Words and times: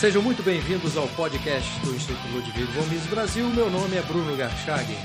Sejam 0.00 0.22
muito 0.22 0.42
bem-vindos 0.42 0.96
ao 0.96 1.06
podcast 1.08 1.78
do 1.80 1.94
Instituto 1.94 2.26
Ludwig 2.32 2.64
von 2.72 2.84
Mises 2.84 3.06
Brasil. 3.06 3.46
Meu 3.50 3.68
nome 3.68 3.98
é 3.98 4.00
Bruno 4.00 4.34
Garchagen. 4.34 4.96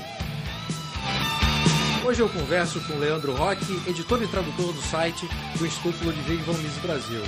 Hoje 2.02 2.22
eu 2.22 2.30
converso 2.30 2.80
com 2.86 2.98
Leandro 2.98 3.34
Roque, 3.34 3.74
editor 3.86 4.22
e 4.22 4.26
tradutor 4.26 4.72
do 4.72 4.80
site 4.80 5.28
do 5.58 5.66
Instituto 5.66 6.02
Ludwig 6.02 6.42
von 6.44 6.54
Mises 6.54 6.78
Brasil. 6.78 7.20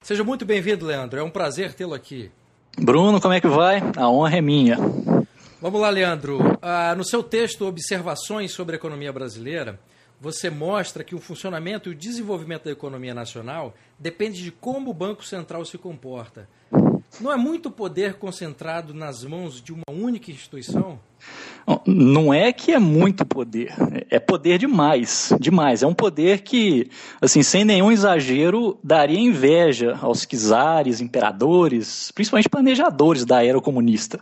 Seja 0.00 0.22
muito 0.22 0.44
bem-vindo, 0.44 0.86
Leandro. 0.86 1.18
É 1.18 1.22
um 1.24 1.30
prazer 1.30 1.74
tê-lo 1.74 1.92
aqui. 1.92 2.30
Bruno, 2.78 3.20
como 3.20 3.34
é 3.34 3.40
que 3.40 3.48
vai? 3.48 3.82
A 3.96 4.08
honra 4.08 4.36
é 4.36 4.40
minha. 4.40 4.76
Vamos 5.60 5.80
lá, 5.80 5.90
Leandro. 5.90 6.56
Ah, 6.62 6.94
no 6.96 7.04
seu 7.04 7.20
texto 7.20 7.66
Observações 7.66 8.52
sobre 8.52 8.76
a 8.76 8.78
Economia 8.78 9.12
Brasileira, 9.12 9.80
você 10.20 10.48
mostra 10.50 11.04
que 11.04 11.14
o 11.14 11.20
funcionamento 11.20 11.88
e 11.88 11.92
o 11.92 11.94
desenvolvimento 11.94 12.64
da 12.64 12.70
economia 12.70 13.14
nacional 13.14 13.74
depende 13.98 14.42
de 14.42 14.50
como 14.50 14.90
o 14.90 14.94
Banco 14.94 15.24
Central 15.24 15.64
se 15.64 15.76
comporta. 15.78 16.48
Não 17.20 17.32
é 17.32 17.36
muito 17.36 17.70
poder 17.70 18.14
concentrado 18.14 18.92
nas 18.92 19.24
mãos 19.24 19.62
de 19.62 19.72
uma 19.72 19.84
única 19.88 20.30
instituição? 20.30 20.98
Não 21.86 22.34
é 22.34 22.52
que 22.52 22.72
é 22.72 22.78
muito 22.78 23.24
poder, 23.24 23.72
é 24.10 24.18
poder 24.18 24.58
demais, 24.58 25.32
demais. 25.40 25.82
É 25.82 25.86
um 25.86 25.94
poder 25.94 26.42
que, 26.42 26.90
assim, 27.22 27.42
sem 27.42 27.64
nenhum 27.64 27.90
exagero, 27.90 28.78
daria 28.84 29.18
inveja 29.18 29.98
aos 30.02 30.26
czares, 30.26 31.00
imperadores, 31.00 32.10
principalmente 32.12 32.50
planejadores 32.50 33.24
da 33.24 33.42
era 33.42 33.58
comunista. 33.60 34.20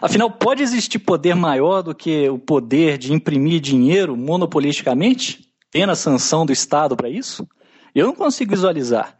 Afinal, 0.00 0.30
pode 0.30 0.62
existir 0.62 1.00
poder 1.00 1.34
maior 1.34 1.82
do 1.82 1.94
que 1.94 2.28
o 2.30 2.38
poder 2.38 2.96
de 2.96 3.12
imprimir 3.12 3.60
dinheiro 3.60 4.16
monopolisticamente? 4.16 5.46
Tendo 5.70 5.92
a 5.92 5.96
sanção 5.96 6.46
do 6.46 6.52
Estado 6.52 6.96
para 6.96 7.10
isso? 7.10 7.46
Eu 7.94 8.06
não 8.06 8.14
consigo 8.14 8.52
visualizar. 8.52 9.18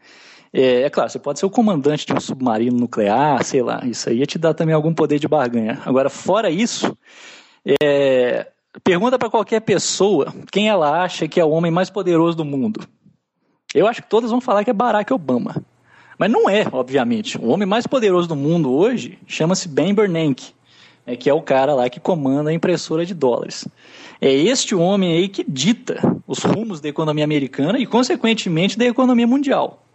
É, 0.51 0.81
é, 0.81 0.89
claro, 0.89 1.09
você 1.09 1.19
pode 1.19 1.39
ser 1.39 1.45
o 1.45 1.49
comandante 1.49 2.05
de 2.05 2.13
um 2.13 2.19
submarino 2.19 2.77
nuclear, 2.77 3.43
sei 3.43 3.61
lá, 3.61 3.81
isso 3.85 4.09
aí 4.09 4.17
ia 4.17 4.25
te 4.25 4.37
dar 4.37 4.53
também 4.53 4.73
algum 4.73 4.93
poder 4.93 5.19
de 5.19 5.27
barganha. 5.27 5.79
Agora, 5.85 6.09
fora 6.09 6.49
isso, 6.49 6.97
é, 7.81 8.47
pergunta 8.83 9.19
para 9.19 9.29
qualquer 9.29 9.61
pessoa 9.61 10.33
quem 10.51 10.69
ela 10.69 11.03
acha 11.03 11.27
que 11.27 11.39
é 11.39 11.45
o 11.45 11.51
homem 11.51 11.71
mais 11.71 11.89
poderoso 11.89 12.37
do 12.37 12.45
mundo. 12.45 12.81
Eu 13.73 13.87
acho 13.87 14.01
que 14.01 14.09
todas 14.09 14.31
vão 14.31 14.41
falar 14.41 14.63
que 14.63 14.69
é 14.71 14.73
Barack 14.73 15.13
Obama. 15.13 15.63
Mas 16.17 16.29
não 16.29 16.49
é, 16.49 16.65
obviamente. 16.71 17.37
O 17.37 17.47
homem 17.47 17.67
mais 17.67 17.87
poderoso 17.87 18.27
do 18.27 18.35
mundo 18.35 18.73
hoje 18.73 19.17
chama-se 19.27 19.69
Ben 19.69 19.93
Bernanke, 19.93 20.53
é, 21.05 21.15
que 21.15 21.29
é 21.29 21.33
o 21.33 21.41
cara 21.41 21.73
lá 21.73 21.89
que 21.89 21.99
comanda 21.99 22.49
a 22.49 22.53
impressora 22.53 23.05
de 23.05 23.13
dólares. 23.13 23.67
É 24.19 24.29
este 24.29 24.75
homem 24.75 25.13
aí 25.13 25.29
que 25.29 25.45
dita 25.47 26.17
os 26.27 26.39
rumos 26.39 26.81
da 26.81 26.89
economia 26.89 27.23
americana 27.23 27.79
e, 27.79 27.85
consequentemente, 27.85 28.77
da 28.77 28.85
economia 28.85 29.25
mundial. 29.25 29.85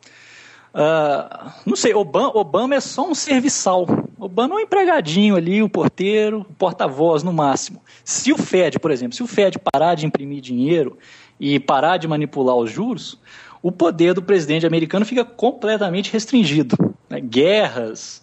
Uh, 0.74 1.52
não 1.64 1.76
sei, 1.76 1.94
Obama, 1.94 2.36
Obama, 2.36 2.74
é 2.74 2.80
só 2.80 3.08
um 3.08 3.14
serviçal. 3.14 3.86
Obama 4.18 4.54
é 4.54 4.56
um 4.58 4.60
empregadinho 4.60 5.36
ali, 5.36 5.62
o 5.62 5.68
porteiro, 5.68 6.40
o 6.40 6.54
porta-voz 6.54 7.22
no 7.22 7.32
máximo. 7.32 7.80
Se 8.04 8.32
o 8.32 8.36
Fed, 8.36 8.80
por 8.80 8.90
exemplo, 8.90 9.14
se 9.14 9.22
o 9.22 9.26
Fed 9.26 9.56
parar 9.58 9.94
de 9.94 10.04
imprimir 10.04 10.40
dinheiro 10.40 10.98
e 11.38 11.60
parar 11.60 11.96
de 11.96 12.08
manipular 12.08 12.56
os 12.56 12.72
juros, 12.72 13.20
o 13.62 13.70
poder 13.70 14.14
do 14.14 14.22
presidente 14.22 14.66
americano 14.66 15.06
fica 15.06 15.24
completamente 15.24 16.12
restringido. 16.12 16.76
Né? 17.08 17.20
Guerras, 17.20 18.20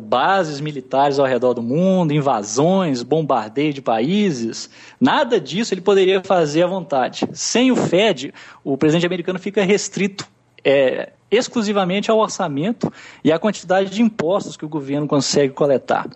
bases 0.00 0.60
militares 0.60 1.20
ao 1.20 1.26
redor 1.26 1.54
do 1.54 1.62
mundo, 1.62 2.12
invasões, 2.12 3.04
bombardeio 3.04 3.72
de 3.72 3.80
países, 3.80 4.68
nada 5.00 5.40
disso 5.40 5.72
ele 5.72 5.80
poderia 5.80 6.20
fazer 6.22 6.64
à 6.64 6.66
vontade. 6.66 7.28
Sem 7.32 7.70
o 7.70 7.76
Fed, 7.76 8.34
o 8.64 8.76
presidente 8.76 9.06
americano 9.06 9.38
fica 9.38 9.62
restrito 9.62 10.26
é, 10.64 11.12
exclusivamente 11.32 12.10
ao 12.10 12.18
orçamento 12.18 12.92
e 13.24 13.32
à 13.32 13.38
quantidade 13.38 13.90
de 13.90 14.02
impostos 14.02 14.56
que 14.56 14.64
o 14.64 14.68
governo 14.68 15.08
consegue 15.08 15.54
coletar. 15.54 16.06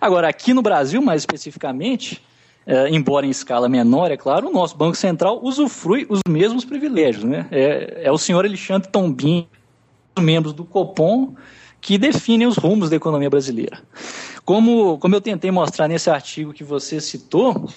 Agora, 0.00 0.28
aqui 0.28 0.52
no 0.52 0.62
Brasil, 0.62 1.00
mais 1.00 1.22
especificamente, 1.22 2.22
é, 2.66 2.90
embora 2.90 3.24
em 3.24 3.30
escala 3.30 3.68
menor, 3.68 4.10
é 4.10 4.16
claro, 4.16 4.48
o 4.48 4.52
nosso 4.52 4.76
Banco 4.76 4.96
Central 4.96 5.40
usufrui 5.42 6.06
os 6.10 6.20
mesmos 6.28 6.66
privilégios. 6.66 7.24
Né? 7.24 7.46
É, 7.50 8.02
é 8.04 8.12
o 8.12 8.18
senhor 8.18 8.44
Alexandre 8.44 8.88
Tombin, 8.88 9.48
membros 10.20 10.52
do 10.52 10.64
Copom, 10.64 11.34
que 11.80 11.96
definem 11.96 12.46
os 12.46 12.56
rumos 12.56 12.90
da 12.90 12.96
economia 12.96 13.30
brasileira. 13.30 13.80
Como, 14.44 14.98
como 14.98 15.14
eu 15.14 15.20
tentei 15.20 15.50
mostrar 15.50 15.88
nesse 15.88 16.10
artigo 16.10 16.52
que 16.52 16.64
você 16.64 17.00
citou, 17.00 17.68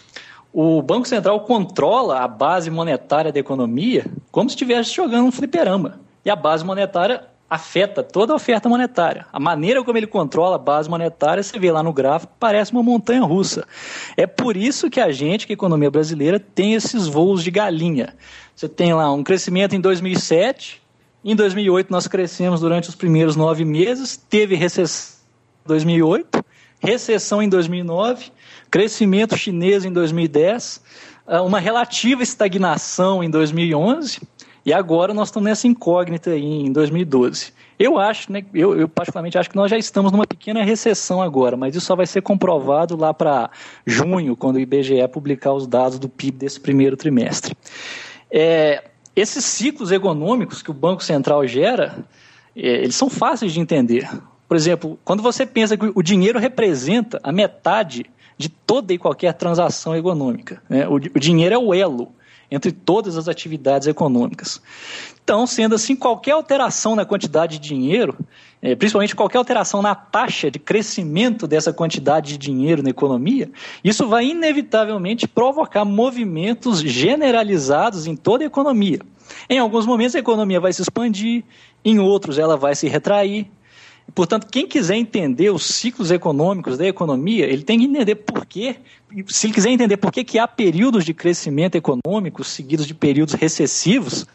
o 0.53 0.81
Banco 0.81 1.07
Central 1.07 1.39
controla 1.41 2.19
a 2.19 2.27
base 2.27 2.69
monetária 2.69 3.31
da 3.31 3.39
economia 3.39 4.05
como 4.31 4.49
se 4.49 4.55
estivesse 4.55 4.93
jogando 4.93 5.25
um 5.27 5.31
fliperama. 5.31 5.99
E 6.23 6.29
a 6.29 6.35
base 6.35 6.63
monetária 6.63 7.25
afeta 7.51 8.01
toda 8.01 8.31
a 8.31 8.35
oferta 8.37 8.69
monetária. 8.69 9.25
A 9.33 9.37
maneira 9.37 9.83
como 9.83 9.97
ele 9.97 10.07
controla 10.07 10.55
a 10.55 10.57
base 10.57 10.89
monetária, 10.89 11.43
você 11.43 11.59
vê 11.59 11.69
lá 11.69 11.83
no 11.83 11.91
gráfico, 11.91 12.31
parece 12.39 12.71
uma 12.71 12.81
montanha 12.81 13.23
russa. 13.23 13.67
É 14.15 14.25
por 14.25 14.55
isso 14.55 14.89
que 14.89 15.01
a 15.01 15.11
gente, 15.11 15.45
que 15.45 15.51
a 15.51 15.55
economia 15.55 15.91
brasileira, 15.91 16.39
tem 16.39 16.75
esses 16.75 17.07
voos 17.07 17.43
de 17.43 17.51
galinha. 17.51 18.15
Você 18.55 18.69
tem 18.69 18.93
lá 18.93 19.11
um 19.11 19.21
crescimento 19.21 19.75
em 19.75 19.81
2007, 19.81 20.81
em 21.25 21.35
2008 21.35 21.91
nós 21.91 22.07
crescemos 22.07 22.61
durante 22.61 22.87
os 22.87 22.95
primeiros 22.95 23.35
nove 23.35 23.65
meses, 23.65 24.15
teve 24.15 24.55
recessão 24.55 25.19
em 25.65 25.67
2008, 25.67 26.45
recessão 26.79 27.43
em 27.43 27.49
2009, 27.49 28.31
crescimento 28.71 29.35
chinês 29.35 29.83
em 29.83 29.91
2010, 29.91 30.81
ah, 31.27 31.41
uma 31.43 31.59
relativa 31.59 32.23
estagnação 32.23 33.23
em 33.23 33.29
2011, 33.29 34.21
e 34.65 34.73
agora 34.73 35.13
nós 35.13 35.29
estamos 35.29 35.49
nessa 35.49 35.67
incógnita 35.67 36.31
aí 36.31 36.43
em 36.43 36.71
2012. 36.71 37.53
Eu 37.79 37.97
acho, 37.97 38.31
né, 38.31 38.43
eu, 38.53 38.79
eu, 38.79 38.87
particularmente 38.87 39.37
acho 39.37 39.49
que 39.49 39.55
nós 39.55 39.71
já 39.71 39.77
estamos 39.77 40.11
numa 40.11 40.27
pequena 40.27 40.63
recessão 40.63 41.19
agora, 41.19 41.57
mas 41.57 41.75
isso 41.75 41.85
só 41.85 41.95
vai 41.95 42.05
ser 42.05 42.21
comprovado 42.21 42.95
lá 42.95 43.11
para 43.11 43.49
junho, 43.87 44.35
quando 44.35 44.57
o 44.57 44.59
IBGE 44.59 45.07
publicar 45.11 45.53
os 45.53 45.65
dados 45.65 45.97
do 45.97 46.07
PIB 46.07 46.37
desse 46.37 46.59
primeiro 46.59 46.95
trimestre. 46.95 47.55
É, 48.29 48.83
esses 49.15 49.43
ciclos 49.43 49.91
econômicos 49.91 50.61
que 50.61 50.69
o 50.69 50.75
Banco 50.75 51.03
Central 51.03 51.47
gera, 51.47 52.05
é, 52.55 52.83
eles 52.83 52.95
são 52.95 53.09
fáceis 53.09 53.51
de 53.51 53.59
entender. 53.59 54.07
Por 54.47 54.55
exemplo, 54.55 54.99
quando 55.03 55.23
você 55.23 55.43
pensa 55.43 55.75
que 55.75 55.91
o 55.95 56.03
dinheiro 56.03 56.37
representa 56.37 57.19
a 57.23 57.31
metade 57.31 58.05
de 58.37 58.47
toda 58.47 58.93
e 58.93 58.97
qualquer 58.97 59.33
transação 59.33 59.95
econômica, 59.95 60.61
né? 60.69 60.87
o, 60.87 60.95
o 60.95 61.19
dinheiro 61.19 61.55
é 61.55 61.57
o 61.57 61.73
elo 61.73 62.13
entre 62.51 62.71
todas 62.71 63.17
as 63.17 63.29
atividades 63.29 63.87
econômicas. 63.87 64.61
Então, 65.23 65.47
sendo 65.47 65.75
assim, 65.75 65.95
qualquer 65.95 66.31
alteração 66.31 66.95
na 66.95 67.05
quantidade 67.05 67.57
de 67.57 67.69
dinheiro, 67.69 68.17
é, 68.61 68.75
principalmente 68.75 69.15
qualquer 69.15 69.37
alteração 69.37 69.81
na 69.81 69.95
taxa 69.95 70.51
de 70.51 70.59
crescimento 70.59 71.47
dessa 71.47 71.71
quantidade 71.71 72.33
de 72.33 72.37
dinheiro 72.37 72.83
na 72.83 72.89
economia, 72.89 73.49
isso 73.83 74.07
vai 74.07 74.25
inevitavelmente 74.25 75.27
provocar 75.27 75.85
movimentos 75.85 76.81
generalizados 76.81 78.05
em 78.05 78.15
toda 78.15 78.43
a 78.43 78.47
economia. 78.47 78.99
Em 79.49 79.59
alguns 79.59 79.85
momentos 79.85 80.15
a 80.15 80.19
economia 80.19 80.59
vai 80.59 80.73
se 80.73 80.81
expandir, 80.81 81.43
em 81.85 81.99
outros 81.99 82.37
ela 82.37 82.57
vai 82.57 82.75
se 82.75 82.87
retrair, 82.87 83.49
Portanto, 84.13 84.47
quem 84.51 84.67
quiser 84.67 84.95
entender 84.95 85.51
os 85.51 85.65
ciclos 85.65 86.11
econômicos 86.11 86.77
da 86.77 86.85
economia, 86.85 87.45
ele 87.45 87.63
tem 87.63 87.79
que 87.79 87.85
entender 87.85 88.15
por 88.15 88.45
quê. 88.45 88.75
Se 89.27 89.47
ele 89.47 89.53
quiser 89.53 89.69
entender 89.69 89.97
por 89.97 90.11
que, 90.11 90.23
que 90.23 90.37
há 90.37 90.47
períodos 90.47 91.05
de 91.05 91.13
crescimento 91.13 91.75
econômico 91.75 92.43
seguidos 92.43 92.85
de 92.85 92.93
períodos 92.93 93.33
recessivos, 93.33 94.25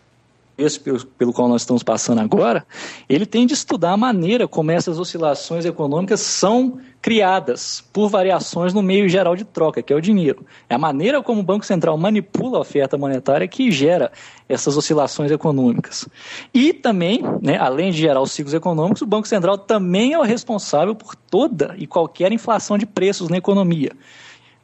esse 0.58 0.80
pelo, 0.80 1.04
pelo 1.04 1.32
qual 1.32 1.48
nós 1.48 1.62
estamos 1.62 1.82
passando 1.82 2.20
agora, 2.20 2.66
ele 3.08 3.26
tem 3.26 3.46
de 3.46 3.54
estudar 3.54 3.92
a 3.92 3.96
maneira 3.96 4.48
como 4.48 4.70
essas 4.70 4.98
oscilações 4.98 5.64
econômicas 5.64 6.20
são 6.20 6.78
criadas 7.02 7.84
por 7.92 8.08
variações 8.08 8.72
no 8.72 8.82
meio 8.82 9.08
geral 9.08 9.36
de 9.36 9.44
troca, 9.44 9.82
que 9.82 9.92
é 9.92 9.96
o 9.96 10.00
dinheiro. 10.00 10.44
É 10.68 10.74
a 10.74 10.78
maneira 10.78 11.22
como 11.22 11.40
o 11.40 11.44
Banco 11.44 11.64
Central 11.64 11.96
manipula 11.96 12.58
a 12.58 12.62
oferta 12.62 12.96
monetária 12.96 13.46
que 13.46 13.70
gera 13.70 14.10
essas 14.48 14.76
oscilações 14.76 15.30
econômicas. 15.30 16.08
E 16.52 16.72
também, 16.72 17.22
né, 17.40 17.58
além 17.58 17.90
de 17.90 17.98
gerar 17.98 18.20
os 18.20 18.32
ciclos 18.32 18.54
econômicos, 18.54 19.02
o 19.02 19.06
Banco 19.06 19.28
Central 19.28 19.58
também 19.58 20.14
é 20.14 20.18
o 20.18 20.22
responsável 20.22 20.94
por 20.94 21.14
toda 21.14 21.74
e 21.78 21.86
qualquer 21.86 22.32
inflação 22.32 22.78
de 22.78 22.86
preços 22.86 23.28
na 23.28 23.36
economia. 23.36 23.92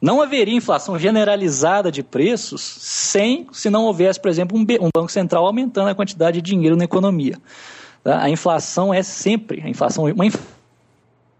Não 0.03 0.21
haveria 0.21 0.53
inflação 0.53 0.99
generalizada 0.99 1.89
de 1.89 2.03
preços 2.03 2.59
sem, 2.61 3.47
se 3.53 3.69
não 3.69 3.85
houvesse, 3.85 4.19
por 4.19 4.29
exemplo, 4.29 4.57
um, 4.57 4.61
um 4.61 4.89
Banco 4.93 5.09
Central 5.09 5.45
aumentando 5.45 5.87
a 5.87 5.95
quantidade 5.95 6.41
de 6.41 6.51
dinheiro 6.51 6.75
na 6.75 6.83
economia. 6.83 7.37
Tá? 8.03 8.21
A 8.21 8.29
inflação 8.29 8.93
é 8.93 9.01
sempre, 9.01 9.61
a 9.63 9.69
inflação, 9.69 10.03
uma 10.03 10.25
inflação 10.25 10.52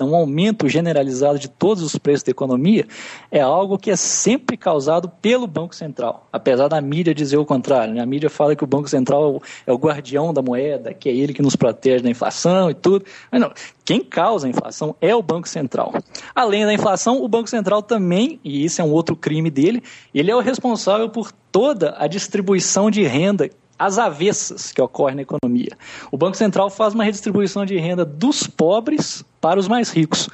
um 0.04 0.16
aumento 0.16 0.68
generalizado 0.68 1.40
de 1.40 1.48
todos 1.48 1.84
os 1.84 1.98
preços 1.98 2.24
da 2.24 2.32
economia 2.32 2.88
é 3.32 3.42
algo 3.42 3.78
que 3.78 3.92
é 3.92 3.96
sempre 3.96 4.58
causado 4.58 5.10
pelo 5.22 5.48
Banco 5.48 5.76
Central, 5.76 6.28
apesar 6.32 6.68
da 6.68 6.82
mídia 6.82 7.14
dizer 7.14 7.38
o 7.38 7.46
contrário. 7.46 7.94
Né? 7.94 8.02
A 8.02 8.06
mídia 8.06 8.30
fala 8.30 8.56
que 8.56 8.64
o 8.64 8.68
Banco 8.68 8.90
Central 8.90 9.42
é 9.66 9.72
o 9.72 9.78
guardião 9.78 10.34
da 10.34 10.42
moeda, 10.42 10.94
que 10.94 11.10
é 11.10 11.14
ele 11.14 11.34
que 11.34 11.42
nos 11.42 11.56
protege 11.56 12.04
da 12.04 12.10
inflação 12.10 12.70
e 12.70 12.74
tudo. 12.74 13.06
Mas 13.32 13.42
não, 13.42 13.52
quem 13.86 14.02
causa 14.02 14.48
a 14.48 14.50
inflação 14.50 14.96
é 15.02 15.16
o 15.16 15.22
Banco 15.22 15.48
Central. 15.48 15.94
Além 16.34 16.66
da 16.66 16.74
inflação, 16.74 17.24
o 17.24 17.28
Banco 17.28 17.50
Central 17.50 17.82
também, 17.82 18.40
e 18.44 18.64
isso 18.64 18.82
é 18.82 18.84
um 18.84 18.92
outro 18.92 19.16
crime 19.16 19.50
dele, 19.50 19.84
ele 20.14 20.32
é 20.32 20.36
o 20.36 20.40
responsável 20.40 21.10
por 21.10 21.32
toda 21.52 21.96
a 21.98 22.08
distribuição 22.08 22.90
de 22.90 23.04
renda 23.04 23.50
às 23.78 23.98
avessas 23.98 24.72
que 24.72 24.82
ocorrem 24.82 25.16
na 25.16 25.22
economia. 25.24 25.78
O 26.12 26.18
Banco 26.18 26.38
Central 26.38 26.70
faz 26.70 26.94
uma 26.94 27.04
redistribuição 27.04 27.66
de 27.66 27.78
renda 27.78 28.06
dos 28.06 28.48
pobres 28.48 29.26
para 29.44 29.60
os 29.60 29.68
mais 29.68 29.90
ricos. 29.90 30.30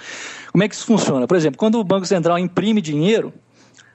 Como 0.52 0.64
é 0.64 0.70
que 0.70 0.76
isso 0.76 0.86
funciona? 0.86 1.26
Por 1.26 1.36
exemplo, 1.36 1.58
quando 1.58 1.80
o 1.80 1.84
Banco 1.84 2.06
Central 2.06 2.38
imprime 2.38 2.80
dinheiro, 2.80 3.34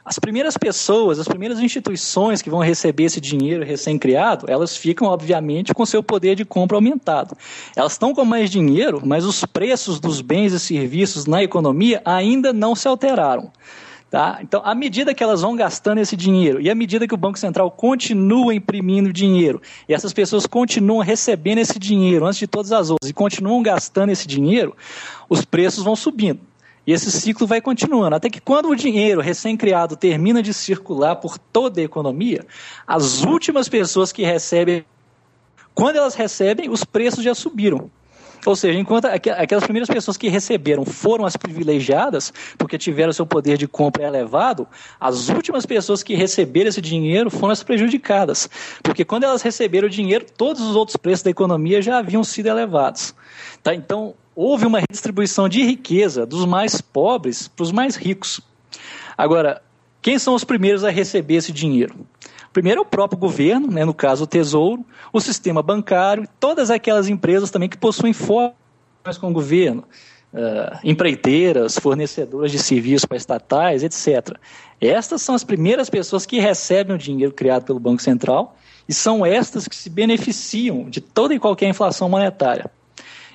as 0.05 0.19
primeiras 0.19 0.57
pessoas, 0.57 1.21
as 1.21 1.29
primeiras 1.29 1.61
instituições 1.61 2.43
que 2.43 2.51
vão 2.51 2.59
receber 2.59 3.05
esse 3.05 3.21
dinheiro 3.21 3.65
recém-criado, 3.65 4.47
elas 4.49 4.77
ficam, 4.77 5.07
obviamente, 5.07 5.73
com 5.73 5.87
seu 5.87 6.03
poder 6.03 6.35
de 6.35 6.45
compra 6.45 6.77
aumentado. 6.77 7.37
Elas 7.77 7.93
estão 7.93 8.13
com 8.13 8.25
mais 8.25 8.51
dinheiro, 8.51 9.01
mas 9.05 9.25
os 9.25 9.45
preços 9.45 10.01
dos 10.01 10.21
bens 10.21 10.53
e 10.53 10.59
serviços 10.59 11.27
na 11.27 11.45
economia 11.45 12.03
ainda 12.05 12.53
não 12.53 12.75
se 12.75 12.89
alteraram. 12.89 13.53
Tá? 14.15 14.39
Então, 14.41 14.63
à 14.65 14.77
medida 14.77 15.13
que 15.13 15.25
elas 15.25 15.41
vão 15.41 15.57
gastando 15.57 15.99
esse 15.99 16.17
dinheiro 16.17 16.61
e 16.61 16.71
à 16.71 16.75
medida 16.77 17.05
que 17.05 17.15
o 17.15 17.17
Banco 17.17 17.37
Central 17.37 17.69
continua 17.69 18.55
imprimindo 18.55 19.13
dinheiro 19.13 19.61
e 19.89 19.93
essas 19.93 20.13
pessoas 20.13 20.47
continuam 20.47 21.01
recebendo 21.01 21.59
esse 21.59 21.81
dinheiro 21.81 22.25
antes 22.25 22.39
de 22.39 22.47
todas 22.47 22.71
as 22.71 22.91
outras 22.91 23.11
e 23.11 23.13
continuam 23.13 23.61
gastando 23.61 24.11
esse 24.11 24.25
dinheiro, 24.29 24.77
os 25.29 25.45
preços 25.45 25.83
vão 25.83 25.97
subindo. 25.97 26.39
E 26.87 26.93
esse 26.93 27.11
ciclo 27.11 27.45
vai 27.45 27.61
continuando, 27.61 28.15
até 28.15 28.31
que 28.31 28.41
quando 28.41 28.69
o 28.69 28.77
dinheiro 28.77 29.21
recém-criado 29.21 29.97
termina 29.97 30.41
de 30.41 30.55
circular 30.55 31.17
por 31.17 31.37
toda 31.37 31.81
a 31.81 31.85
economia, 31.85 32.47
as 32.87 33.25
últimas 33.25 33.69
pessoas 33.69 34.13
que 34.13 34.23
recebem, 34.23 34.85
quando 35.75 35.97
elas 35.97 36.15
recebem, 36.15 36.71
os 36.71 36.85
preços 36.85 37.25
já 37.25 37.35
subiram. 37.35 37.91
Ou 38.45 38.55
seja, 38.55 38.79
enquanto 38.79 39.07
aquelas 39.07 39.65
primeiras 39.65 39.89
pessoas 39.89 40.17
que 40.17 40.29
receberam 40.29 40.85
foram 40.85 41.25
as 41.25 41.37
privilegiadas, 41.37 42.33
porque 42.59 42.77
tiveram 42.77 43.13
seu 43.13 43.27
poder 43.27 43.57
de 43.57 43.67
compra 43.67 44.05
elevado, 44.05 44.67
as 45.01 45.29
últimas 45.29 45.65
pessoas 45.65 46.03
que 46.03 46.15
receberam 46.15 46.69
esse 46.69 46.81
dinheiro 46.81 47.31
foram 47.31 47.53
as 47.53 47.63
prejudicadas. 47.63 48.49
Porque 48.83 49.05
quando 49.05 49.25
elas 49.25 49.43
receberam 49.43 49.87
o 49.87 49.91
dinheiro, 49.91 50.27
todos 50.37 50.61
os 50.63 50.77
outros 50.77 50.97
preços 50.97 51.23
da 51.23 51.31
economia 51.31 51.81
já 51.81 51.99
haviam 51.99 52.23
sido 52.23 52.49
elevados. 52.49 53.15
Tá? 53.63 53.75
Então, 53.75 54.15
houve 54.35 54.67
uma 54.67 54.81
redistribuição 54.81 55.49
de 55.49 55.63
riqueza 55.63 56.27
dos 56.27 56.45
mais 56.45 56.81
pobres 56.81 57.49
para 57.49 57.63
os 57.63 57.73
mais 57.73 57.97
ricos. 57.97 58.41
Agora, 59.17 59.63
quem 60.03 60.19
são 60.19 60.35
os 60.35 60.45
primeiros 60.45 60.85
a 60.85 60.91
receber 60.91 61.37
esse 61.37 61.53
dinheiro? 61.53 62.07
Primeiro 62.55 62.79
é 62.79 62.83
o 62.83 62.87
próprio 62.87 63.19
governo, 63.19 63.67
né, 63.67 63.85
no 63.85 63.93
caso 63.93 64.23
o 64.23 64.27
Tesouro, 64.29 64.87
o 65.13 65.21
sistema 65.21 65.61
bancário, 65.61 66.29
todas 66.39 66.71
aquelas 66.71 67.09
empresas 67.09 67.51
também 67.51 67.69
que 67.69 67.77
possuem 67.77 68.13
formas 68.13 68.55
com 69.21 69.29
o 69.29 69.33
governo, 69.33 69.83
uh, 70.33 70.79
empreiteiras, 70.85 71.77
fornecedoras 71.77 72.53
de 72.53 72.61
serviços 72.61 73.07
para 73.07 73.17
estatais, 73.17 73.83
etc. 73.83 74.39
Estas 74.81 75.21
são 75.21 75.35
as 75.35 75.43
primeiras 75.43 75.91
pessoas 75.91 76.25
que 76.25 76.39
recebem 76.39 76.95
o 76.95 76.99
dinheiro 76.99 77.33
criado 77.33 77.65
pelo 77.65 77.81
Banco 77.81 78.01
Central 78.01 78.57
e 78.89 78.95
são 78.95 79.27
estas 79.27 79.67
que 79.67 79.75
se 79.75 79.91
beneficiam 79.91 80.89
de 80.89 81.01
toda 81.01 81.35
e 81.35 81.41
qualquer 81.41 81.69
inflação 81.69 82.09
monetária. 82.09 82.71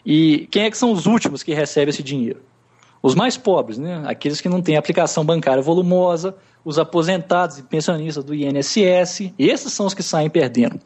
E 0.06 0.48
quem 0.50 0.63
é 0.63 0.72
que 0.72 0.77
são 0.77 0.94
os 0.94 1.06
últimos 1.06 1.44
que 1.44 1.54
recebem 1.54 1.89
esse 1.89 2.01
dinheiro? 2.01 2.39
Os 3.04 3.15
mais 3.15 3.36
pobres, 3.36 3.77
né? 3.77 4.01
aqueles 4.06 4.39
que 4.39 4.48
não 4.48 4.62
têm 4.62 4.77
aplicação 4.77 5.25
bancária 5.25 5.62
volumosa, 5.62 6.38
os 6.64 6.78
aposentados 6.78 7.58
e 7.58 7.64
pensionistas 7.64 8.24
do 8.24 8.34
INSS, 8.36 9.32
esses 9.38 9.72
são 9.74 9.86
os 9.86 9.94
que 9.94 10.04
saem 10.04 10.30
perdendo. 10.30 10.80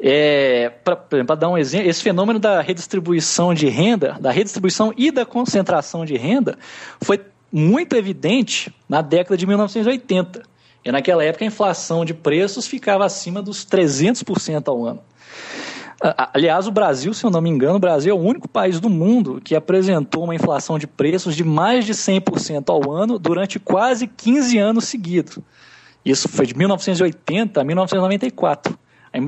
É, 0.00 0.70
Para 0.84 1.34
dar 1.34 1.48
um 1.48 1.58
exemplo, 1.58 1.88
esse 1.88 2.02
fenômeno 2.02 2.38
da 2.38 2.60
redistribuição 2.60 3.52
de 3.52 3.68
renda, 3.68 4.16
da 4.20 4.30
redistribuição 4.30 4.94
e 4.96 5.10
da 5.10 5.26
concentração 5.26 6.04
de 6.04 6.16
renda, 6.16 6.56
foi 7.00 7.20
muito 7.52 7.96
evidente 7.96 8.72
na 8.88 9.02
década 9.02 9.36
de 9.36 9.46
1980. 9.46 10.42
E 10.84 10.92
naquela 10.92 11.24
época 11.24 11.44
a 11.44 11.48
inflação 11.48 12.04
de 12.04 12.14
preços 12.14 12.66
ficava 12.66 13.04
acima 13.04 13.42
dos 13.42 13.66
300% 13.66 14.68
ao 14.68 14.86
ano. 14.86 15.00
Aliás, 16.00 16.68
o 16.68 16.70
Brasil, 16.70 17.12
se 17.12 17.24
eu 17.24 17.30
não 17.30 17.40
me 17.40 17.50
engano, 17.50 17.74
o 17.74 17.80
Brasil 17.80 18.14
é 18.14 18.18
o 18.18 18.22
único 18.22 18.48
país 18.48 18.78
do 18.78 18.88
mundo 18.88 19.40
que 19.42 19.56
apresentou 19.56 20.22
uma 20.22 20.34
inflação 20.34 20.78
de 20.78 20.86
preços 20.86 21.34
de 21.34 21.42
mais 21.42 21.84
de 21.84 21.92
100% 21.92 22.68
ao 22.68 22.92
ano 22.92 23.18
durante 23.18 23.58
quase 23.58 24.06
15 24.06 24.58
anos 24.58 24.84
seguidos. 24.84 25.40
Isso 26.04 26.28
foi 26.28 26.46
de 26.46 26.56
1980 26.56 27.60
a 27.60 27.64
1994. 27.64 28.78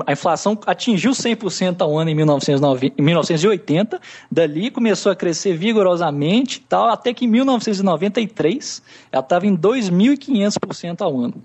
A 0.05 0.11
inflação 0.13 0.57
atingiu 0.65 1.11
100% 1.11 1.81
ao 1.81 1.97
ano 1.97 2.09
em 2.11 2.15
1980, 2.15 3.99
dali 4.31 4.71
começou 4.71 5.11
a 5.11 5.15
crescer 5.15 5.57
vigorosamente, 5.57 6.61
tal, 6.61 6.87
até 6.87 7.13
que 7.13 7.25
em 7.25 7.27
1993 7.27 8.81
ela 9.11 9.23
estava 9.23 9.45
em 9.47 9.57
2.500% 9.57 11.01
ao 11.01 11.19
ano. 11.19 11.41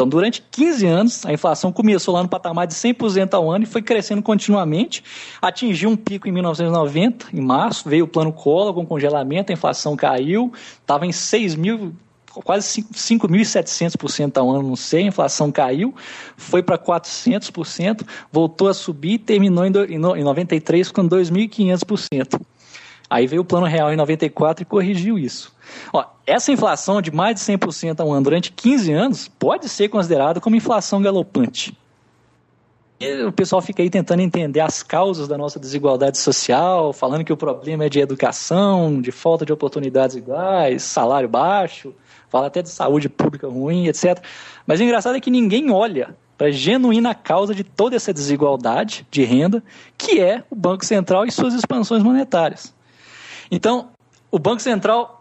Então, 0.00 0.08
durante 0.08 0.42
15 0.50 0.86
anos, 0.86 1.26
a 1.26 1.32
inflação 1.34 1.70
começou 1.70 2.14
lá 2.14 2.22
no 2.22 2.28
patamar 2.30 2.66
de 2.66 2.72
100% 2.72 3.34
ao 3.34 3.50
ano 3.50 3.64
e 3.64 3.66
foi 3.66 3.82
crescendo 3.82 4.22
continuamente, 4.22 5.04
atingiu 5.42 5.90
um 5.90 5.96
pico 5.96 6.26
em 6.26 6.32
1990, 6.32 7.26
em 7.34 7.40
março, 7.42 7.86
veio 7.86 8.06
o 8.06 8.08
plano 8.08 8.32
Collor 8.32 8.72
com 8.72 8.86
congelamento, 8.86 9.52
a 9.52 9.54
inflação 9.54 9.94
caiu, 9.96 10.54
estava 10.80 11.04
em 11.04 11.12
6 11.12 11.54
mil, 11.54 11.92
quase 12.32 12.82
5.700% 12.82 14.38
ao 14.38 14.48
ano, 14.48 14.68
não 14.70 14.76
sei, 14.76 15.02
a 15.02 15.08
inflação 15.08 15.52
caiu, 15.52 15.94
foi 16.34 16.62
para 16.62 16.78
400%, 16.78 18.00
voltou 18.32 18.68
a 18.68 18.72
subir 18.72 19.12
e 19.12 19.18
terminou 19.18 19.66
em 19.66 19.98
93 19.98 20.90
com 20.90 21.06
2.500%. 21.06 22.40
Aí 23.10 23.26
veio 23.26 23.42
o 23.42 23.44
plano 23.44 23.66
real 23.66 23.92
em 23.92 23.96
94 23.96 24.62
e 24.62 24.64
corrigiu 24.64 25.18
isso. 25.18 25.52
Ó, 25.92 26.04
essa 26.24 26.52
inflação 26.52 27.02
de 27.02 27.10
mais 27.10 27.34
de 27.34 27.40
100% 27.40 27.98
ao 27.98 28.12
ano 28.12 28.22
durante 28.22 28.52
15 28.52 28.92
anos 28.92 29.28
pode 29.28 29.68
ser 29.68 29.88
considerada 29.88 30.40
como 30.40 30.54
inflação 30.54 31.02
galopante. 31.02 31.76
E 33.00 33.22
o 33.24 33.32
pessoal 33.32 33.60
fica 33.60 33.82
aí 33.82 33.90
tentando 33.90 34.20
entender 34.20 34.60
as 34.60 34.82
causas 34.82 35.26
da 35.26 35.36
nossa 35.36 35.58
desigualdade 35.58 36.18
social, 36.18 36.92
falando 36.92 37.24
que 37.24 37.32
o 37.32 37.36
problema 37.36 37.86
é 37.86 37.88
de 37.88 37.98
educação, 37.98 39.00
de 39.00 39.10
falta 39.10 39.44
de 39.44 39.52
oportunidades 39.52 40.14
iguais, 40.14 40.82
salário 40.82 41.28
baixo, 41.28 41.94
fala 42.28 42.46
até 42.46 42.62
de 42.62 42.68
saúde 42.68 43.08
pública 43.08 43.48
ruim, 43.48 43.86
etc. 43.86 44.22
Mas 44.66 44.78
o 44.78 44.84
engraçado 44.84 45.16
é 45.16 45.20
que 45.20 45.30
ninguém 45.30 45.70
olha 45.70 46.14
para 46.36 46.48
a 46.48 46.50
genuína 46.50 47.14
causa 47.14 47.54
de 47.54 47.64
toda 47.64 47.96
essa 47.96 48.12
desigualdade 48.12 49.06
de 49.10 49.24
renda, 49.24 49.64
que 49.98 50.20
é 50.20 50.44
o 50.48 50.54
Banco 50.54 50.84
Central 50.84 51.24
e 51.24 51.32
suas 51.32 51.54
expansões 51.54 52.02
monetárias. 52.02 52.72
Então, 53.50 53.90
o 54.30 54.38
Banco 54.38 54.62
Central 54.62 55.20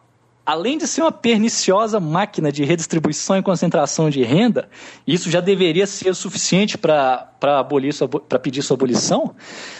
além 0.49 0.79
de 0.79 0.87
ser 0.87 1.01
uma 1.01 1.11
perniciosa 1.11 1.99
máquina 1.99 2.51
de 2.51 2.63
redistribuição 2.63 3.37
e 3.37 3.43
concentração 3.43 4.09
de 4.09 4.23
renda, 4.23 4.67
isso 5.05 5.29
já 5.29 5.39
deveria 5.39 5.85
ser 5.85 6.15
suficiente 6.15 6.75
para 6.75 7.29
abolir 7.39 7.93
para 8.27 8.39
pedir 8.39 8.63
sua 8.63 8.73
abolição. 8.73 9.35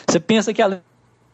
Você 0.08 0.20
pensa 0.20 0.54
que 0.54 0.62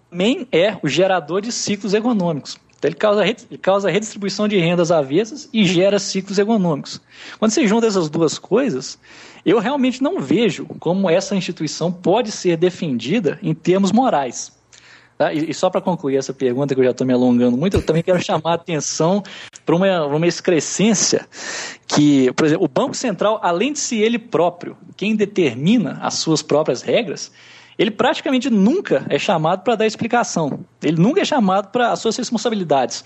também 0.09 0.47
é 0.53 0.77
o 0.81 0.87
gerador 0.87 1.41
de 1.41 1.51
ciclos 1.51 1.93
econômicos. 1.93 2.57
Então 2.77 2.87
ele 2.87 2.95
causa, 2.95 3.27
ele 3.27 3.57
causa 3.61 3.91
redistribuição 3.91 4.47
de 4.47 4.57
rendas 4.57 4.89
avessas 4.89 5.49
e 5.51 5.65
gera 5.65 5.99
ciclos 5.99 6.39
econômicos. 6.39 7.01
Quando 7.37 7.51
você 7.51 7.67
junta 7.67 7.87
essas 7.87 8.09
duas 8.09 8.39
coisas, 8.39 8.97
eu 9.45 9.59
realmente 9.59 10.01
não 10.01 10.21
vejo 10.21 10.65
como 10.79 11.09
essa 11.09 11.35
instituição 11.35 11.91
pode 11.91 12.31
ser 12.31 12.55
defendida 12.55 13.37
em 13.43 13.53
termos 13.53 13.91
morais. 13.91 14.54
Tá? 15.17 15.33
E, 15.33 15.49
e, 15.49 15.53
só 15.53 15.69
para 15.69 15.79
concluir 15.79 16.17
essa 16.17 16.33
pergunta, 16.33 16.73
que 16.73 16.81
eu 16.81 16.85
já 16.85 16.91
estou 16.91 17.07
me 17.07 17.13
alongando 17.13 17.55
muito, 17.55 17.77
eu 17.77 17.85
também 17.85 18.03
quero 18.03 18.21
chamar 18.21 18.51
a 18.51 18.53
atenção 18.55 19.23
para 19.65 19.75
uma, 19.75 20.05
uma 20.05 20.27
excrescência 20.27 21.25
que, 21.87 22.31
por 22.33 22.45
exemplo, 22.45 22.65
o 22.65 22.67
Banco 22.67 22.95
Central, 22.95 23.39
além 23.41 23.71
de 23.71 23.79
ser 23.79 23.97
ele 23.97 24.19
próprio 24.19 24.77
quem 24.97 25.15
determina 25.15 25.99
as 26.01 26.15
suas 26.15 26.41
próprias 26.41 26.81
regras, 26.81 27.31
ele 27.77 27.91
praticamente 27.91 28.49
nunca 28.49 29.05
é 29.09 29.19
chamado 29.19 29.63
para 29.63 29.75
dar 29.75 29.85
explicação. 29.85 30.59
Ele 30.81 31.01
nunca 31.01 31.21
é 31.21 31.25
chamado 31.25 31.69
para 31.71 31.91
as 31.91 31.99
suas 31.99 32.15
responsabilidades. 32.15 33.03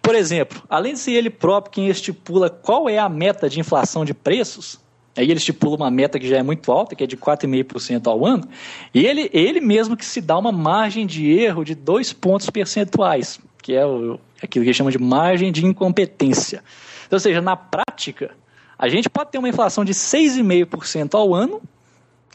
Por 0.00 0.14
exemplo, 0.14 0.62
além 0.68 0.94
de 0.94 1.00
ser 1.00 1.12
ele 1.12 1.30
próprio 1.30 1.72
quem 1.72 1.88
estipula 1.88 2.48
qual 2.48 2.88
é 2.88 2.98
a 2.98 3.08
meta 3.08 3.48
de 3.48 3.58
inflação 3.58 4.04
de 4.04 4.14
preços, 4.14 4.80
Aí 5.16 5.24
ele 5.24 5.34
estipula 5.34 5.76
uma 5.76 5.90
meta 5.90 6.18
que 6.18 6.26
já 6.26 6.38
é 6.38 6.42
muito 6.42 6.72
alta, 6.72 6.94
que 6.94 7.04
é 7.04 7.06
de 7.06 7.16
4,5% 7.16 8.06
ao 8.06 8.24
ano, 8.24 8.48
e 8.94 9.04
ele, 9.06 9.28
ele 9.32 9.60
mesmo 9.60 9.96
que 9.96 10.04
se 10.04 10.20
dá 10.20 10.38
uma 10.38 10.50
margem 10.50 11.06
de 11.06 11.30
erro 11.30 11.64
de 11.64 11.74
dois 11.74 12.12
pontos 12.12 12.48
percentuais, 12.48 13.38
que 13.62 13.74
é 13.74 13.84
o, 13.84 14.18
aquilo 14.42 14.64
que 14.64 14.70
ele 14.70 14.74
chama 14.74 14.90
de 14.90 14.98
margem 14.98 15.52
de 15.52 15.66
incompetência. 15.66 16.62
Então, 17.06 17.16
ou 17.16 17.20
seja, 17.20 17.42
na 17.42 17.56
prática, 17.56 18.30
a 18.78 18.88
gente 18.88 19.08
pode 19.10 19.30
ter 19.30 19.38
uma 19.38 19.48
inflação 19.48 19.84
de 19.84 19.92
6,5% 19.92 21.14
ao 21.14 21.34
ano, 21.34 21.60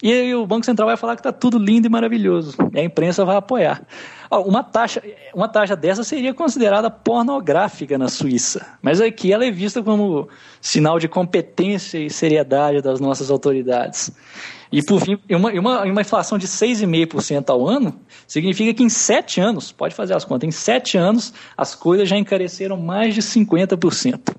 e 0.02 0.14
aí 0.14 0.36
o 0.36 0.46
Banco 0.46 0.66
Central 0.66 0.88
vai 0.88 0.98
falar 0.98 1.16
que 1.16 1.22
está 1.22 1.32
tudo 1.32 1.58
lindo 1.58 1.88
e 1.88 1.90
maravilhoso. 1.90 2.56
E 2.74 2.80
a 2.80 2.84
imprensa 2.84 3.26
vai 3.26 3.36
apoiar. 3.36 3.82
Uma 4.30 4.64
taxa, 4.64 5.02
uma 5.34 5.48
taxa 5.48 5.76
dessa 5.76 6.04
seria 6.04 6.34
considerada 6.34 6.90
pornográfica 6.90 7.98
na 7.98 8.08
Suíça. 8.08 8.66
Mas 8.82 9.02
aqui 9.02 9.34
ela 9.34 9.46
é 9.46 9.50
vista 9.50 9.82
como 9.82 10.28
sinal 10.62 11.00
de 11.00 11.08
competência 11.08 11.98
e 11.98 12.10
seriedade 12.10 12.82
das 12.82 13.00
nossas 13.00 13.32
autoridades. 13.32 14.12
E, 14.72 14.84
por 14.84 15.02
fim, 15.02 15.18
uma, 15.32 15.52
uma, 15.52 15.84
uma 15.84 16.02
inflação 16.02 16.38
de 16.38 16.48
6,5% 16.48 17.50
ao 17.50 17.66
ano 17.68 18.00
significa 18.28 18.74
que 18.74 18.84
em 18.84 18.90
sete 18.90 19.40
anos, 19.40 19.72
pode 19.72 19.96
fazer 19.96 20.14
as 20.14 20.26
contas, 20.26 20.48
em 20.48 20.52
sete 20.52 20.98
anos 20.98 21.34
as 21.56 21.74
coisas 21.74 22.08
já 22.08 22.18
encareceram 22.18 22.78
mais 22.78 23.16
de 23.16 23.22
50%. 23.22 24.36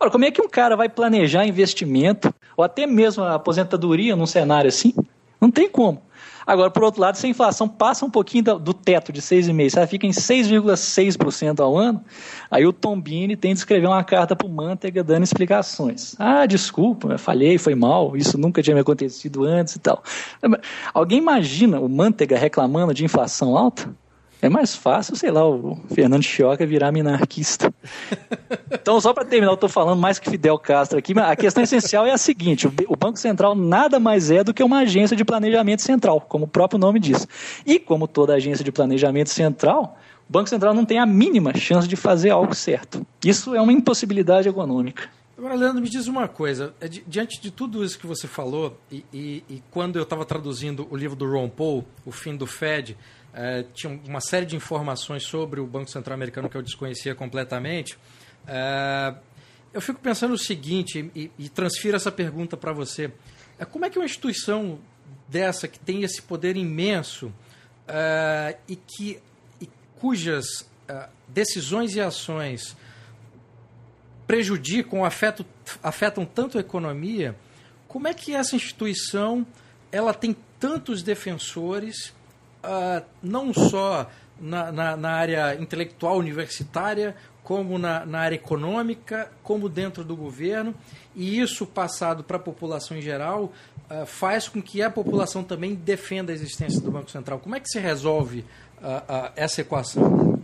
Ora, 0.00 0.10
como 0.10 0.24
é 0.24 0.30
que 0.30 0.40
um 0.40 0.48
cara 0.48 0.74
vai 0.74 0.88
planejar 0.88 1.46
investimento, 1.46 2.32
ou 2.58 2.64
até 2.64 2.88
mesmo 2.88 3.22
a 3.22 3.36
aposentadoria 3.36 4.16
num 4.16 4.26
cenário 4.26 4.68
assim? 4.68 4.92
Não 5.40 5.48
tem 5.48 5.70
como. 5.70 6.02
Agora, 6.44 6.72
por 6.72 6.82
outro 6.82 7.00
lado, 7.00 7.14
se 7.14 7.24
a 7.24 7.28
inflação 7.28 7.68
passa 7.68 8.04
um 8.04 8.10
pouquinho 8.10 8.58
do, 8.58 8.74
teto 8.74 9.12
de 9.12 9.22
6,5%, 9.22 9.70
se 9.70 9.78
ela 9.78 9.86
fica 9.86 10.06
em 10.06 10.10
6,6% 10.10 11.60
ao 11.60 11.76
ano, 11.76 12.02
aí 12.50 12.66
o 12.66 12.72
Tombini 12.72 13.36
tem 13.36 13.52
de 13.52 13.60
escrever 13.60 13.86
uma 13.86 14.02
carta 14.02 14.34
para 14.34 14.46
o 14.46 14.50
Manteiga 14.50 15.04
dando 15.04 15.22
explicações. 15.22 16.16
Ah, 16.18 16.46
desculpa, 16.46 17.12
eu 17.12 17.18
falhei, 17.18 17.58
foi 17.58 17.76
mal, 17.76 18.16
isso 18.16 18.36
nunca 18.36 18.60
tinha 18.60 18.74
me 18.74 18.80
acontecido 18.80 19.44
antes 19.44 19.76
e 19.76 19.78
tal. 19.78 20.02
Alguém 20.92 21.18
imagina 21.18 21.78
o 21.78 21.88
Manteiga 21.88 22.36
reclamando 22.36 22.92
de 22.92 23.04
inflação 23.04 23.56
alta? 23.56 23.88
É 24.40 24.48
mais 24.48 24.74
fácil, 24.74 25.16
sei 25.16 25.30
lá, 25.32 25.48
o 25.48 25.76
Fernando 25.92 26.22
Chioca 26.22 26.64
virar 26.64 26.92
minarquista. 26.92 27.72
Então, 28.70 29.00
só 29.00 29.12
para 29.12 29.24
terminar, 29.24 29.50
eu 29.50 29.54
estou 29.54 29.68
falando 29.68 29.98
mais 29.98 30.18
que 30.18 30.30
Fidel 30.30 30.58
Castro 30.58 30.98
aqui, 30.98 31.12
mas 31.12 31.28
a 31.28 31.34
questão 31.34 31.62
essencial 31.62 32.06
é 32.06 32.12
a 32.12 32.18
seguinte: 32.18 32.66
o 32.66 32.96
Banco 32.96 33.18
Central 33.18 33.54
nada 33.54 33.98
mais 33.98 34.30
é 34.30 34.44
do 34.44 34.54
que 34.54 34.62
uma 34.62 34.80
agência 34.80 35.16
de 35.16 35.24
planejamento 35.24 35.82
central, 35.82 36.20
como 36.20 36.44
o 36.44 36.48
próprio 36.48 36.78
nome 36.78 37.00
diz. 37.00 37.26
E 37.66 37.80
como 37.80 38.06
toda 38.06 38.34
agência 38.34 38.64
de 38.64 38.70
planejamento 38.70 39.30
central, 39.30 39.98
o 40.28 40.32
Banco 40.32 40.48
Central 40.48 40.74
não 40.74 40.84
tem 40.84 40.98
a 40.98 41.06
mínima 41.06 41.56
chance 41.56 41.88
de 41.88 41.96
fazer 41.96 42.30
algo 42.30 42.54
certo. 42.54 43.04
Isso 43.24 43.54
é 43.54 43.60
uma 43.60 43.72
impossibilidade 43.72 44.48
econômica. 44.48 45.08
Agora, 45.38 45.54
Leandro, 45.54 45.80
me 45.80 45.88
diz 45.88 46.08
uma 46.08 46.26
coisa. 46.26 46.74
É, 46.80 46.88
diante 46.88 47.40
de 47.40 47.50
tudo 47.50 47.84
isso 47.84 47.98
que 47.98 48.06
você 48.06 48.26
falou, 48.26 48.76
e, 48.90 49.04
e, 49.12 49.44
e 49.48 49.62
quando 49.70 49.96
eu 49.96 50.02
estava 50.02 50.24
traduzindo 50.24 50.86
o 50.90 50.96
livro 50.96 51.16
do 51.16 51.30
Ron 51.30 51.48
Paul, 51.48 51.84
O 52.04 52.10
Fim 52.10 52.36
do 52.36 52.44
Fed, 52.44 52.96
é, 53.32 53.64
tinha 53.74 54.00
uma 54.06 54.20
série 54.20 54.46
de 54.46 54.56
informações 54.56 55.24
sobre 55.24 55.60
o 55.60 55.66
Banco 55.66 55.90
Central 55.90 56.14
Americano 56.14 56.48
que 56.48 56.56
eu 56.56 56.62
desconhecia 56.62 57.14
completamente. 57.14 57.98
É, 58.46 59.14
eu 59.72 59.80
fico 59.80 60.00
pensando 60.00 60.34
o 60.34 60.38
seguinte, 60.38 61.10
e, 61.14 61.30
e 61.38 61.48
transfiro 61.48 61.96
essa 61.96 62.10
pergunta 62.10 62.56
para 62.56 62.72
você. 62.72 63.12
É, 63.58 63.64
como 63.64 63.84
é 63.84 63.90
que 63.90 63.98
uma 63.98 64.04
instituição 64.04 64.78
dessa, 65.28 65.68
que 65.68 65.78
tem 65.78 66.02
esse 66.02 66.22
poder 66.22 66.56
imenso 66.56 67.32
é, 67.86 68.56
e, 68.66 68.76
que, 68.76 69.20
e 69.60 69.68
cujas 70.00 70.68
é, 70.88 71.08
decisões 71.28 71.94
e 71.94 72.00
ações 72.00 72.76
prejudicam, 74.26 75.04
afetam, 75.04 75.44
afetam 75.82 76.24
tanto 76.24 76.58
a 76.58 76.60
economia, 76.60 77.36
como 77.86 78.08
é 78.08 78.14
que 78.14 78.34
essa 78.34 78.54
instituição 78.56 79.46
ela 79.90 80.12
tem 80.12 80.36
tantos 80.60 81.02
defensores 81.02 82.12
uh, 82.64 83.04
não 83.22 83.52
só 83.52 84.06
na, 84.40 84.70
na, 84.70 84.96
na, 84.96 85.10
área 85.10 85.56
intelectual 85.60 86.16
universitária, 86.18 87.16
como 87.42 87.78
na, 87.78 88.04
na, 88.04 88.20
área 88.20 88.36
econômica, 88.36 89.30
como 89.42 89.68
dentro 89.68 90.04
do 90.04 90.14
governo, 90.14 90.74
e 91.16 91.40
isso 91.40 91.66
passado 91.66 92.22
para 92.22 92.36
a 92.36 92.40
população 92.40 92.96
em 92.96 93.02
geral 93.02 93.52
uh, 93.90 94.06
faz 94.06 94.48
com 94.48 94.62
que 94.62 94.82
a 94.82 94.90
população 94.90 95.42
também 95.42 95.74
defenda 95.74 96.32
a 96.32 96.34
existência 96.34 96.80
do 96.80 96.90
Banco 96.90 97.10
Central. 97.10 97.38
Como 97.38 97.54
é 97.54 97.60
que 97.60 97.68
se 97.68 97.78
resolve 97.78 98.44
uh, 98.80 99.30
essa 99.34 99.60
equação? 99.60 100.38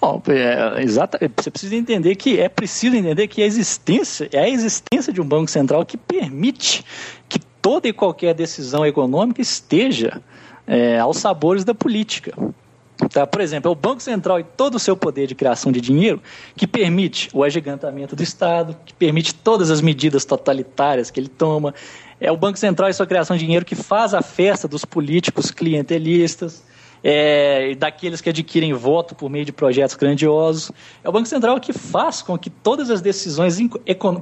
Oh, 0.00 0.20
é, 0.30 0.82
exata, 0.82 1.18
você 1.36 1.50
precisa 1.50 1.76
entender 1.76 2.16
que 2.16 2.40
é 2.40 2.48
preciso 2.48 2.96
entender 2.96 3.28
que 3.28 3.40
a 3.40 3.46
existência 3.46 4.28
é 4.32 4.40
a 4.40 4.48
existência 4.48 5.12
de 5.12 5.20
um 5.20 5.24
banco 5.24 5.48
central 5.48 5.86
que 5.86 5.96
permite 5.96 6.84
que 7.28 7.38
toda 7.38 7.86
e 7.86 7.92
qualquer 7.92 8.34
decisão 8.34 8.84
econômica 8.84 9.40
esteja 9.40 10.20
é, 10.72 10.98
aos 10.98 11.18
sabores 11.18 11.64
da 11.64 11.74
política. 11.74 12.34
Tá? 13.12 13.26
Por 13.26 13.42
exemplo, 13.42 13.68
é 13.68 13.72
o 13.72 13.74
Banco 13.74 14.00
Central 14.00 14.40
e 14.40 14.42
todo 14.42 14.76
o 14.76 14.78
seu 14.78 14.96
poder 14.96 15.26
de 15.26 15.34
criação 15.34 15.70
de 15.70 15.82
dinheiro 15.82 16.22
que 16.56 16.66
permite 16.66 17.28
o 17.34 17.44
agigantamento 17.44 18.16
do 18.16 18.22
Estado, 18.22 18.74
que 18.86 18.94
permite 18.94 19.34
todas 19.34 19.70
as 19.70 19.82
medidas 19.82 20.24
totalitárias 20.24 21.10
que 21.10 21.20
ele 21.20 21.28
toma. 21.28 21.74
É 22.18 22.32
o 22.32 22.38
Banco 22.38 22.58
Central 22.58 22.88
e 22.88 22.94
sua 22.94 23.06
criação 23.06 23.36
de 23.36 23.44
dinheiro 23.44 23.66
que 23.66 23.74
faz 23.74 24.14
a 24.14 24.22
festa 24.22 24.66
dos 24.66 24.82
políticos 24.82 25.50
clientelistas 25.50 26.62
é, 27.02 27.74
daqueles 27.74 28.20
que 28.20 28.30
adquirem 28.30 28.72
voto 28.72 29.14
por 29.14 29.28
meio 29.28 29.44
de 29.44 29.52
projetos 29.52 29.96
grandiosos. 29.96 30.70
É 31.02 31.08
o 31.08 31.12
Banco 31.12 31.26
Central 31.26 31.58
que 31.60 31.72
faz 31.72 32.22
com 32.22 32.38
que 32.38 32.48
todas 32.48 32.90
as 32.90 33.00
decisões, 33.00 33.58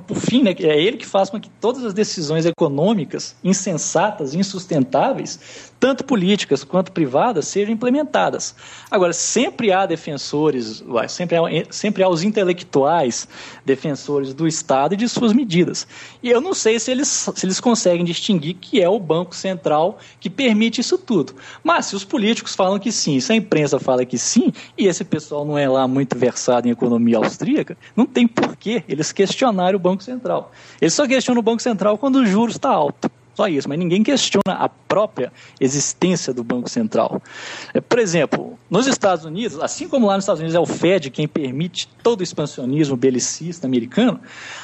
por 0.06 0.16
fim, 0.16 0.42
né, 0.42 0.54
é 0.58 0.80
ele 0.80 0.96
que 0.96 1.06
faz 1.06 1.28
com 1.28 1.38
que 1.38 1.50
todas 1.60 1.84
as 1.84 1.92
decisões 1.92 2.46
econômicas 2.46 3.36
insensatas, 3.44 4.34
insustentáveis, 4.34 5.69
tanto 5.80 6.04
políticas 6.04 6.62
quanto 6.62 6.92
privadas, 6.92 7.48
sejam 7.48 7.72
implementadas. 7.72 8.54
Agora, 8.90 9.14
sempre 9.14 9.72
há 9.72 9.86
defensores, 9.86 10.84
sempre 11.08 11.38
há, 11.38 11.42
sempre 11.70 12.02
há 12.02 12.08
os 12.08 12.22
intelectuais 12.22 13.26
defensores 13.64 14.34
do 14.34 14.46
Estado 14.46 14.92
e 14.92 14.96
de 14.96 15.08
suas 15.08 15.32
medidas. 15.32 15.86
E 16.22 16.28
eu 16.28 16.40
não 16.40 16.52
sei 16.52 16.78
se 16.78 16.90
eles, 16.90 17.08
se 17.08 17.46
eles 17.46 17.58
conseguem 17.58 18.04
distinguir 18.04 18.54
que 18.60 18.80
é 18.82 18.88
o 18.88 18.98
Banco 18.98 19.34
Central 19.34 19.98
que 20.20 20.28
permite 20.28 20.82
isso 20.82 20.98
tudo. 20.98 21.34
Mas 21.64 21.86
se 21.86 21.96
os 21.96 22.04
políticos 22.04 22.54
falam 22.54 22.78
que 22.78 22.92
sim, 22.92 23.18
se 23.18 23.32
a 23.32 23.36
imprensa 23.36 23.80
fala 23.80 24.04
que 24.04 24.18
sim, 24.18 24.52
e 24.76 24.86
esse 24.86 25.02
pessoal 25.02 25.46
não 25.46 25.56
é 25.56 25.66
lá 25.66 25.88
muito 25.88 26.18
versado 26.18 26.68
em 26.68 26.70
economia 26.70 27.16
austríaca, 27.16 27.74
não 27.96 28.04
tem 28.04 28.28
porquê 28.28 28.84
eles 28.86 29.12
questionarem 29.12 29.76
o 29.76 29.78
Banco 29.78 30.02
Central. 30.02 30.52
Eles 30.78 30.92
só 30.92 31.08
questionam 31.08 31.40
o 31.40 31.42
Banco 31.42 31.62
Central 31.62 31.96
quando 31.96 32.16
o 32.16 32.26
juros 32.26 32.56
está 32.56 32.68
alto. 32.68 33.10
Só 33.34 33.48
isso, 33.48 33.68
mas 33.68 33.78
ninguém 33.78 34.02
questiona 34.02 34.54
a 34.58 34.68
própria 34.68 35.32
existência 35.60 36.32
do 36.32 36.42
Banco 36.42 36.68
Central. 36.68 37.22
É, 37.72 37.80
por 37.80 37.98
exemplo, 37.98 38.58
nos 38.68 38.86
Estados 38.86 39.24
Unidos, 39.24 39.58
assim 39.60 39.88
como 39.88 40.06
lá 40.06 40.14
nos 40.14 40.24
Estados 40.24 40.40
Unidos 40.40 40.54
é 40.54 40.60
o 40.60 40.66
Fed 40.66 41.10
quem 41.10 41.26
permite 41.26 41.88
todo 42.02 42.20
o 42.20 42.22
expansionismo 42.22 42.96
belicista 42.96 43.66
americano, 43.66 44.20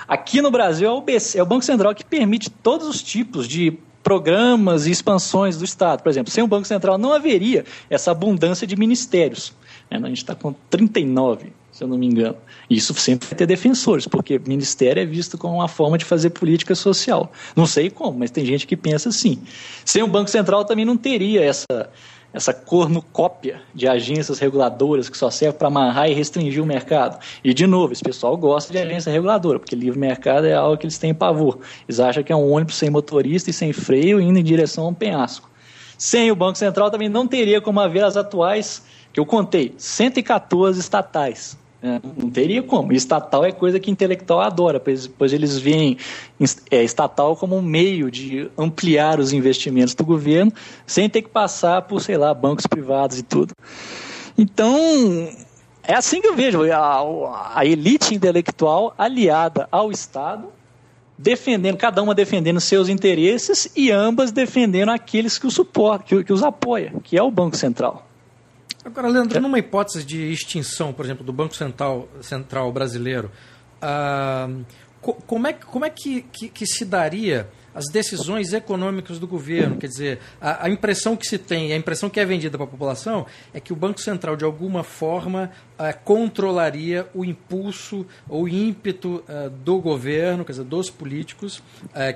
aqui 0.06 0.42
no 0.42 0.50
Brasil 0.50 0.88
é 0.88 0.92
o, 0.92 1.00
BC, 1.00 1.38
é 1.38 1.42
o 1.42 1.46
Banco 1.46 1.64
Central 1.64 1.94
que 1.94 2.04
permite 2.04 2.50
todos 2.50 2.86
os 2.86 3.02
tipos 3.02 3.46
de 3.48 3.78
programas 4.02 4.86
e 4.86 4.90
expansões 4.90 5.56
do 5.56 5.64
Estado. 5.64 6.02
Por 6.02 6.08
exemplo, 6.08 6.30
sem 6.30 6.44
o 6.44 6.46
Banco 6.46 6.66
Central 6.66 6.96
não 6.98 7.12
haveria 7.12 7.64
essa 7.90 8.10
abundância 8.12 8.66
de 8.66 8.76
ministérios. 8.76 9.52
É, 9.90 9.96
a 9.96 10.00
gente 10.00 10.18
está 10.18 10.34
com 10.34 10.52
39 10.70 11.52
se 11.76 11.84
eu 11.84 11.88
não 11.88 11.98
me 11.98 12.06
engano. 12.06 12.36
Isso 12.70 12.94
sempre 12.94 13.28
vai 13.28 13.36
ter 13.36 13.46
defensores, 13.46 14.06
porque 14.06 14.38
ministério 14.38 15.02
é 15.02 15.04
visto 15.04 15.36
como 15.36 15.56
uma 15.56 15.68
forma 15.68 15.98
de 15.98 16.06
fazer 16.06 16.30
política 16.30 16.74
social. 16.74 17.30
Não 17.54 17.66
sei 17.66 17.90
como, 17.90 18.18
mas 18.18 18.30
tem 18.30 18.46
gente 18.46 18.66
que 18.66 18.74
pensa 18.74 19.10
assim. 19.10 19.42
Sem 19.84 20.02
o 20.02 20.06
Banco 20.06 20.30
Central 20.30 20.64
também 20.64 20.86
não 20.86 20.96
teria 20.96 21.44
essa, 21.44 21.90
essa 22.32 22.54
cornucópia 22.54 23.60
de 23.74 23.86
agências 23.86 24.38
reguladoras 24.38 25.10
que 25.10 25.18
só 25.18 25.30
serve 25.30 25.58
para 25.58 25.68
amarrar 25.68 26.08
e 26.08 26.14
restringir 26.14 26.62
o 26.62 26.66
mercado. 26.66 27.22
E, 27.44 27.52
de 27.52 27.66
novo, 27.66 27.92
esse 27.92 28.02
pessoal 28.02 28.38
gosta 28.38 28.72
de 28.72 28.78
agência 28.78 29.12
reguladora, 29.12 29.58
porque 29.58 29.76
livre 29.76 29.98
mercado 29.98 30.46
é 30.46 30.54
algo 30.54 30.78
que 30.78 30.86
eles 30.86 30.96
têm 30.96 31.12
pavor. 31.12 31.58
Eles 31.86 32.00
acham 32.00 32.22
que 32.22 32.32
é 32.32 32.36
um 32.36 32.50
ônibus 32.50 32.76
sem 32.76 32.88
motorista 32.88 33.50
e 33.50 33.52
sem 33.52 33.74
freio 33.74 34.18
indo 34.18 34.38
em 34.38 34.44
direção 34.44 34.86
a 34.86 34.88
um 34.88 34.94
penhasco. 34.94 35.50
Sem 35.98 36.30
o 36.30 36.36
Banco 36.36 36.56
Central 36.56 36.90
também 36.90 37.10
não 37.10 37.26
teria 37.26 37.60
como 37.60 37.80
haver 37.80 38.02
as 38.02 38.16
atuais, 38.16 38.82
que 39.12 39.20
eu 39.20 39.26
contei, 39.26 39.74
114 39.76 40.80
estatais 40.80 41.58
é, 41.86 42.00
não 42.16 42.28
teria 42.28 42.62
como. 42.64 42.92
estatal 42.92 43.44
é 43.44 43.52
coisa 43.52 43.78
que 43.78 43.90
intelectual 43.90 44.40
adora, 44.40 44.80
pois, 44.80 45.08
eles 45.32 45.56
veem 45.56 45.96
é, 46.68 46.82
estatal 46.82 47.36
como 47.36 47.56
um 47.56 47.62
meio 47.62 48.10
de 48.10 48.50
ampliar 48.58 49.20
os 49.20 49.32
investimentos 49.32 49.94
do 49.94 50.04
governo 50.04 50.52
sem 50.84 51.08
ter 51.08 51.22
que 51.22 51.28
passar 51.28 51.82
por, 51.82 52.02
sei 52.02 52.16
lá, 52.16 52.34
bancos 52.34 52.66
privados 52.66 53.20
e 53.20 53.22
tudo. 53.22 53.54
Então, 54.36 55.28
é 55.84 55.94
assim 55.94 56.20
que 56.20 56.26
eu 56.26 56.34
vejo 56.34 56.70
a, 56.72 57.04
a 57.54 57.64
elite 57.64 58.14
intelectual 58.14 58.92
aliada 58.98 59.68
ao 59.70 59.92
Estado, 59.92 60.48
defendendo, 61.16 61.76
cada 61.76 62.02
uma 62.02 62.14
defendendo 62.14 62.60
seus 62.60 62.88
interesses 62.88 63.70
e 63.76 63.92
ambas 63.92 64.32
defendendo 64.32 64.90
aqueles 64.90 65.38
que, 65.38 65.46
o 65.46 65.50
suportam, 65.50 66.18
que, 66.18 66.24
que 66.24 66.32
os 66.32 66.42
apoia, 66.42 66.92
que 67.04 67.16
é 67.16 67.22
o 67.22 67.30
Banco 67.30 67.56
Central. 67.56 68.05
Agora, 68.86 69.08
Leandro, 69.08 69.40
numa 69.40 69.58
hipótese 69.58 70.04
de 70.04 70.30
extinção, 70.30 70.92
por 70.92 71.04
exemplo, 71.04 71.26
do 71.26 71.32
Banco 71.32 71.56
Central, 71.56 72.08
Central 72.20 72.70
Brasileiro, 72.70 73.32
ah, 73.82 74.48
como 75.00 75.48
é, 75.48 75.52
como 75.52 75.84
é 75.84 75.90
que, 75.90 76.22
que, 76.22 76.48
que, 76.48 76.64
se 76.64 76.84
daria 76.84 77.48
as 77.74 77.86
decisões 77.86 78.52
econômicas 78.52 79.18
do 79.18 79.26
governo? 79.26 79.76
Quer 79.76 79.88
dizer, 79.88 80.20
a, 80.40 80.66
a 80.66 80.70
impressão 80.70 81.16
que 81.16 81.26
se 81.26 81.36
tem, 81.36 81.72
a 81.72 81.76
impressão 81.76 82.08
que 82.08 82.20
é 82.20 82.24
vendida 82.24 82.56
para 82.56 82.64
a 82.64 82.70
população 82.70 83.26
é 83.52 83.58
que 83.58 83.72
o 83.72 83.76
Banco 83.76 84.00
Central, 84.00 84.36
de 84.36 84.44
alguma 84.44 84.84
forma, 84.84 85.50
ah, 85.76 85.92
controlaria 85.92 87.08
o 87.12 87.24
impulso 87.24 88.06
ou 88.28 88.48
ímpeto 88.48 89.24
ah, 89.28 89.50
do 89.64 89.80
governo, 89.80 90.44
quer 90.44 90.52
dizer, 90.52 90.64
dos 90.64 90.90
políticos 90.90 91.60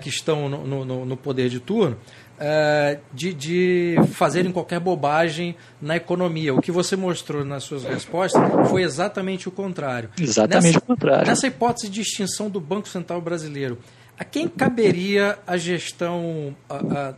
que 0.00 0.08
estão 0.08 0.48
no, 0.48 0.84
no, 0.84 1.04
no 1.04 1.16
poder 1.16 1.48
de 1.48 1.58
turno, 1.58 1.98
uh, 2.40 3.00
de, 3.12 3.34
de 3.34 3.96
fazerem 4.12 4.50
qualquer 4.50 4.80
bobagem 4.80 5.54
na 5.80 5.96
economia. 5.96 6.54
O 6.54 6.60
que 6.60 6.72
você 6.72 6.96
mostrou 6.96 7.44
nas 7.44 7.64
suas 7.64 7.84
respostas 7.84 8.42
foi 8.68 8.82
exatamente 8.82 9.48
o 9.48 9.52
contrário. 9.52 10.10
Exatamente 10.18 10.66
nessa, 10.66 10.78
o 10.78 10.82
contrário. 10.82 11.26
Nessa 11.26 11.46
hipótese 11.46 11.88
de 11.90 12.00
extinção 12.00 12.48
do 12.48 12.60
Banco 12.60 12.88
Central 12.88 13.20
Brasileiro, 13.20 13.78
a 14.18 14.24
quem 14.24 14.48
caberia 14.48 15.38
a 15.46 15.56
gestão, 15.56 16.56
a, 16.68 16.76
a, 16.76 17.14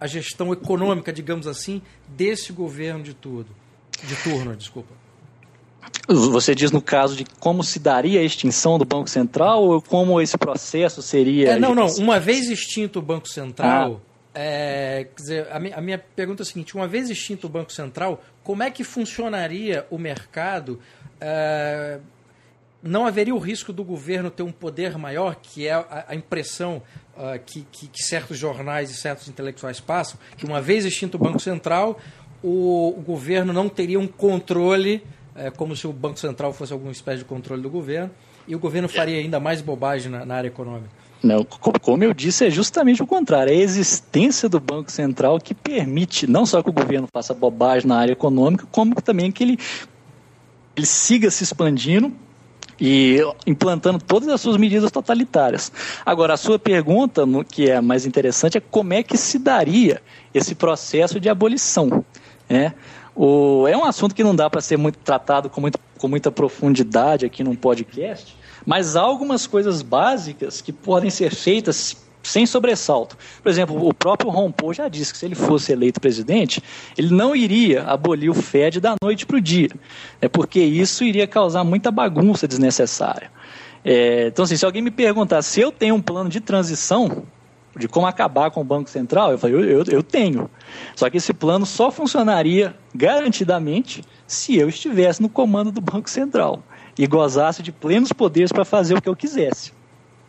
a 0.00 0.06
gestão 0.06 0.52
econômica, 0.52 1.12
digamos 1.12 1.46
assim, 1.46 1.82
desse 2.08 2.52
governo 2.52 3.02
de 3.02 3.14
tudo? 3.14 3.48
De 4.02 4.16
turno, 4.16 4.54
desculpa. 4.56 4.94
Você 6.08 6.54
diz 6.54 6.70
no 6.70 6.82
caso 6.82 7.16
de 7.16 7.24
como 7.38 7.62
se 7.62 7.78
daria 7.78 8.20
a 8.20 8.22
extinção 8.22 8.76
do 8.76 8.84
Banco 8.84 9.08
Central 9.08 9.64
ou 9.64 9.80
como 9.80 10.20
esse 10.20 10.36
processo 10.36 11.00
seria. 11.00 11.52
É, 11.52 11.58
não, 11.58 11.74
não. 11.74 11.86
Uma 11.96 12.20
vez 12.20 12.50
extinto 12.50 12.98
o 12.98 13.02
Banco 13.02 13.28
Central, 13.28 14.00
É, 14.38 15.08
quer 15.16 15.22
dizer, 15.22 15.48
a, 15.50 15.58
minha, 15.58 15.74
a 15.74 15.80
minha 15.80 15.96
pergunta 15.96 16.42
é 16.42 16.44
a 16.44 16.46
seguinte: 16.46 16.74
uma 16.74 16.86
vez 16.86 17.08
extinto 17.08 17.46
o 17.46 17.50
Banco 17.50 17.72
Central, 17.72 18.22
como 18.44 18.62
é 18.62 18.70
que 18.70 18.84
funcionaria 18.84 19.86
o 19.88 19.96
mercado? 19.96 20.78
É, 21.18 21.98
não 22.82 23.06
haveria 23.06 23.34
o 23.34 23.38
risco 23.38 23.72
do 23.72 23.82
governo 23.82 24.30
ter 24.30 24.42
um 24.42 24.52
poder 24.52 24.98
maior, 24.98 25.36
que 25.36 25.66
é 25.66 25.72
a, 25.72 26.04
a 26.08 26.14
impressão 26.14 26.82
uh, 27.16 27.42
que, 27.46 27.66
que, 27.72 27.88
que, 27.88 28.02
certos 28.02 28.36
jornais 28.36 28.90
e 28.90 28.94
certos 28.94 29.26
intelectuais 29.26 29.80
passam, 29.80 30.20
que 30.36 30.44
uma 30.44 30.60
vez 30.60 30.84
extinto 30.84 31.16
o 31.16 31.18
Banco 31.18 31.40
Central, 31.40 31.98
o, 32.42 32.90
o 32.90 33.00
governo 33.00 33.54
não 33.54 33.70
teria 33.70 33.98
um 33.98 34.06
controle, 34.06 35.02
é, 35.34 35.50
como 35.50 35.74
se 35.74 35.86
o 35.86 35.92
Banco 35.94 36.20
Central 36.20 36.52
fosse 36.52 36.74
alguma 36.74 36.92
espécie 36.92 37.20
de 37.20 37.24
controle 37.24 37.62
do 37.62 37.70
governo, 37.70 38.10
e 38.46 38.54
o 38.54 38.58
governo 38.58 38.88
faria 38.88 39.18
ainda 39.18 39.40
mais 39.40 39.62
bobagem 39.62 40.12
na, 40.12 40.26
na 40.26 40.34
área 40.36 40.48
econômica. 40.48 41.05
Não, 41.22 41.44
como 41.44 42.04
eu 42.04 42.12
disse, 42.12 42.46
é 42.46 42.50
justamente 42.50 43.02
o 43.02 43.06
contrário. 43.06 43.52
É 43.52 43.56
a 43.56 43.60
existência 43.60 44.48
do 44.48 44.60
Banco 44.60 44.92
Central 44.92 45.38
que 45.40 45.54
permite 45.54 46.26
não 46.26 46.46
só 46.46 46.62
que 46.62 46.70
o 46.70 46.72
governo 46.72 47.08
faça 47.12 47.34
bobagem 47.34 47.88
na 47.88 47.98
área 47.98 48.12
econômica, 48.12 48.66
como 48.70 48.94
também 48.96 49.32
que 49.32 49.42
ele, 49.42 49.58
ele 50.76 50.86
siga 50.86 51.30
se 51.30 51.42
expandindo 51.42 52.12
e 52.80 53.20
implantando 53.46 53.98
todas 53.98 54.28
as 54.28 54.40
suas 54.40 54.56
medidas 54.56 54.90
totalitárias. 54.90 55.72
Agora, 56.04 56.34
a 56.34 56.36
sua 56.36 56.58
pergunta, 56.58 57.22
que 57.50 57.70
é 57.70 57.80
mais 57.80 58.04
interessante, 58.04 58.58
é 58.58 58.60
como 58.60 58.92
é 58.92 59.02
que 59.02 59.16
se 59.16 59.38
daria 59.38 60.02
esse 60.34 60.54
processo 60.54 61.18
de 61.18 61.28
abolição. 61.28 62.04
Né? 62.48 62.74
O, 63.14 63.66
é 63.66 63.76
um 63.76 63.84
assunto 63.84 64.14
que 64.14 64.22
não 64.22 64.36
dá 64.36 64.50
para 64.50 64.60
ser 64.60 64.76
muito 64.76 64.98
tratado 64.98 65.48
com, 65.48 65.60
muito, 65.60 65.78
com 65.98 66.08
muita 66.08 66.30
profundidade 66.30 67.24
aqui 67.24 67.42
num 67.42 67.56
podcast, 67.56 68.36
mas 68.66 68.96
há 68.96 69.00
algumas 69.00 69.46
coisas 69.46 69.80
básicas 69.80 70.60
que 70.60 70.72
podem 70.72 71.08
ser 71.08 71.32
feitas 71.32 71.96
sem 72.26 72.44
sobressalto. 72.44 73.16
Por 73.40 73.48
exemplo, 73.48 73.88
o 73.88 73.94
próprio 73.94 74.32
Paul 74.52 74.74
já 74.74 74.88
disse 74.88 75.12
que 75.12 75.18
se 75.18 75.24
ele 75.24 75.36
fosse 75.36 75.72
eleito 75.72 76.00
presidente, 76.00 76.60
ele 76.98 77.14
não 77.14 77.36
iria 77.36 77.84
abolir 77.84 78.28
o 78.28 78.34
FED 78.34 78.80
da 78.80 78.96
noite 79.00 79.24
para 79.24 79.36
o 79.36 79.40
dia, 79.40 79.70
é 80.20 80.28
porque 80.28 80.60
isso 80.60 81.04
iria 81.04 81.26
causar 81.26 81.62
muita 81.62 81.90
bagunça 81.92 82.48
desnecessária. 82.48 83.30
É, 83.84 84.26
então, 84.26 84.44
assim, 84.44 84.56
se 84.56 84.66
alguém 84.66 84.82
me 84.82 84.90
perguntar 84.90 85.40
se 85.42 85.60
eu 85.60 85.70
tenho 85.70 85.94
um 85.94 86.02
plano 86.02 86.28
de 86.28 86.40
transição 86.40 87.22
de 87.78 87.86
como 87.86 88.06
acabar 88.06 88.50
com 88.50 88.60
o 88.62 88.64
Banco 88.64 88.90
Central, 88.90 89.30
eu 89.30 89.38
falei, 89.38 89.56
eu, 89.56 89.62
eu, 89.62 89.84
eu 89.84 90.02
tenho. 90.02 90.50
Só 90.96 91.08
que 91.08 91.18
esse 91.18 91.32
plano 91.32 91.64
só 91.64 91.90
funcionaria 91.92 92.74
garantidamente 92.92 94.02
se 94.26 94.56
eu 94.56 94.68
estivesse 94.68 95.22
no 95.22 95.28
comando 95.28 95.70
do 95.70 95.80
Banco 95.80 96.10
Central 96.10 96.64
e 96.98 97.06
gozasse 97.06 97.62
de 97.62 97.72
plenos 97.72 98.12
poderes 98.12 98.52
para 98.52 98.64
fazer 98.64 98.96
o 98.96 99.02
que 99.02 99.08
eu 99.08 99.16
quisesse. 99.16 99.72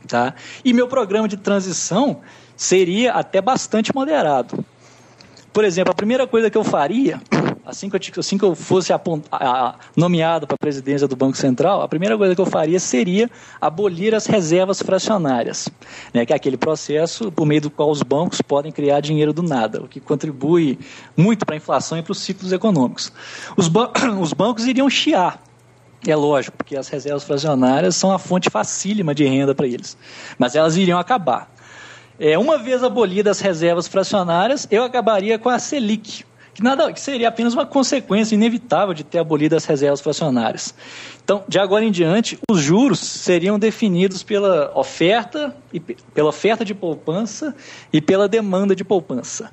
Tá? 0.07 0.33
E 0.63 0.73
meu 0.73 0.87
programa 0.87 1.27
de 1.27 1.37
transição 1.37 2.21
seria 2.55 3.13
até 3.13 3.41
bastante 3.41 3.93
moderado. 3.93 4.63
Por 5.51 5.65
exemplo, 5.65 5.91
a 5.91 5.95
primeira 5.95 6.27
coisa 6.27 6.51
que 6.51 6.57
eu 6.57 6.63
faria, 6.63 7.19
assim 7.65 7.89
que 7.89 7.95
eu, 7.95 8.19
assim 8.19 8.37
que 8.37 8.45
eu 8.45 8.53
fosse 8.53 8.93
nomeado 9.95 10.45
para 10.45 10.53
a 10.53 10.57
presidência 10.57 11.07
do 11.07 11.15
Banco 11.15 11.35
Central, 11.35 11.81
a 11.81 11.87
primeira 11.87 12.15
coisa 12.15 12.35
que 12.35 12.41
eu 12.41 12.45
faria 12.45 12.79
seria 12.79 13.27
abolir 13.59 14.13
as 14.13 14.27
reservas 14.27 14.83
fracionárias, 14.83 15.67
né, 16.13 16.27
que 16.27 16.31
é 16.31 16.35
aquele 16.35 16.57
processo 16.57 17.31
por 17.31 17.47
meio 17.47 17.61
do 17.61 17.71
qual 17.71 17.89
os 17.89 18.03
bancos 18.03 18.39
podem 18.39 18.71
criar 18.71 18.99
dinheiro 18.99 19.33
do 19.33 19.41
nada, 19.41 19.81
o 19.81 19.87
que 19.87 19.99
contribui 19.99 20.77
muito 21.15 21.43
para 21.43 21.55
a 21.55 21.57
inflação 21.57 21.97
e 21.97 22.03
para 22.03 22.11
os 22.11 22.19
ciclos 22.19 22.51
econômicos. 22.51 23.11
Os, 23.57 23.67
ba 23.67 23.91
os 24.21 24.33
bancos 24.33 24.67
iriam 24.67 24.87
chiar 24.87 25.41
é 26.05 26.15
lógico, 26.15 26.57
porque 26.57 26.75
as 26.75 26.87
reservas 26.87 27.23
fracionárias 27.23 27.95
são 27.95 28.11
a 28.11 28.19
fonte 28.19 28.49
facílima 28.49 29.15
de 29.15 29.25
renda 29.25 29.55
para 29.55 29.67
eles. 29.67 29.97
Mas 30.37 30.55
elas 30.55 30.77
iriam 30.77 30.99
acabar. 30.99 31.51
É, 32.19 32.37
uma 32.37 32.57
vez 32.57 32.83
abolidas 32.83 33.37
as 33.37 33.43
reservas 33.43 33.87
fracionárias, 33.87 34.67
eu 34.71 34.83
acabaria 34.83 35.37
com 35.37 35.49
a 35.49 35.59
Selic, 35.59 36.25
que, 36.53 36.63
nada, 36.63 36.91
que 36.91 36.99
seria 36.99 37.27
apenas 37.27 37.53
uma 37.53 37.65
consequência 37.65 38.33
inevitável 38.33 38.91
de 38.91 39.03
ter 39.03 39.19
abolido 39.19 39.55
as 39.55 39.65
reservas 39.65 40.01
fracionárias. 40.01 40.73
Então, 41.23 41.43
de 41.47 41.59
agora 41.59 41.85
em 41.85 41.91
diante, 41.91 42.39
os 42.49 42.59
juros 42.59 42.99
seriam 42.99 43.59
definidos 43.59 44.23
pela 44.23 44.71
oferta, 44.75 45.55
e, 45.71 45.79
pela 45.79 46.29
oferta 46.29 46.65
de 46.65 46.73
poupança 46.73 47.55
e 47.93 48.01
pela 48.01 48.27
demanda 48.27 48.75
de 48.75 48.83
poupança. 48.83 49.51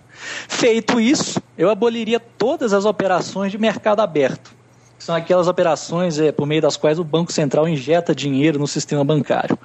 Feito 0.49 0.99
isso, 0.99 1.43
eu 1.59 1.69
aboliria 1.69 2.19
todas 2.19 2.73
as 2.73 2.87
operações 2.87 3.53
de 3.53 3.59
mercado 3.59 4.01
aberto 4.01 4.64
são 4.99 5.15
aquelas 5.15 5.49
operações 5.49 6.19
é, 6.19 6.33
por 6.33 6.47
meio 6.47 6.63
das 6.63 6.77
quais 6.77 6.99
o 6.99 7.05
Banco 7.05 7.33
Central 7.33 7.69
injeta 7.69 8.15
dinheiro 8.15 8.59
no 8.59 8.67
sistema 8.67 9.05
bancário. 9.05 9.59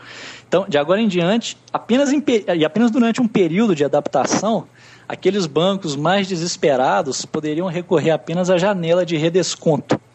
Então, 0.48 0.66
de 0.68 0.78
agora 0.78 1.02
em 1.02 1.08
diante, 1.08 1.58
apenas 1.72 2.12
em, 2.12 2.24
e 2.58 2.66
apenas 2.66 2.92
durante 2.92 3.22
um 3.22 3.28
período 3.28 3.76
de 3.76 3.86
adaptação, 3.86 4.66
aqueles 5.08 5.46
bancos 5.46 5.96
mais 5.96 6.28
desesperados 6.28 7.26
poderiam 7.26 7.68
recorrer 7.68 8.12
apenas 8.12 8.50
à 8.50 8.58
janela 8.58 9.06
de 9.06 9.16
redesconto 9.16 10.00
que 10.00 10.09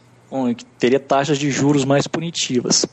teria 0.79 0.99
taxas 0.99 1.39
de 1.39 1.51
juros 1.51 1.85
mais 1.85 2.07
punitivas. 2.07 2.85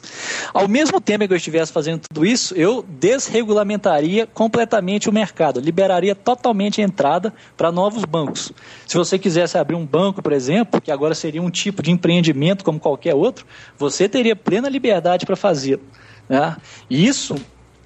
Ao 0.54 0.68
mesmo 0.68 1.02
tempo 1.02 1.28
que 1.28 1.34
eu 1.34 1.38
estivesse 1.38 1.72
fazendo 1.72 2.02
tudo 2.08 2.26
isso, 2.26 2.54
eu 2.56 2.86
desregulamentaria 2.88 4.28
completamente 4.28 5.10
o 5.10 5.14
mercado, 5.14 5.60
liberaria 5.60 6.14
totalmente 6.14 6.82
a 6.82 6.84
entrada 6.84 7.34
para 7.58 7.72
novos 7.72 8.06
bancos. 8.06 8.52
Se 8.86 8.98
você 8.98 9.18
quisesse 9.18 9.58
abrir 9.58 9.76
um 9.76 9.86
banco, 9.86 10.22
por 10.22 10.34
exemplo, 10.34 10.80
que 10.80 10.92
agora 10.92 11.16
seria 11.16 11.42
um 11.42 11.50
tipo 11.50 11.82
de 11.82 11.92
empreendimento 11.92 12.64
como 12.64 12.80
qualquer 12.80 13.16
outro, 13.16 13.46
você 13.78 14.08
teria 14.08 14.36
plena 14.36 14.70
liberdade 14.70 15.26
para 15.26 15.36
fazê-lo. 15.36 15.82
Né? 16.30 16.56
Isso 16.90 17.36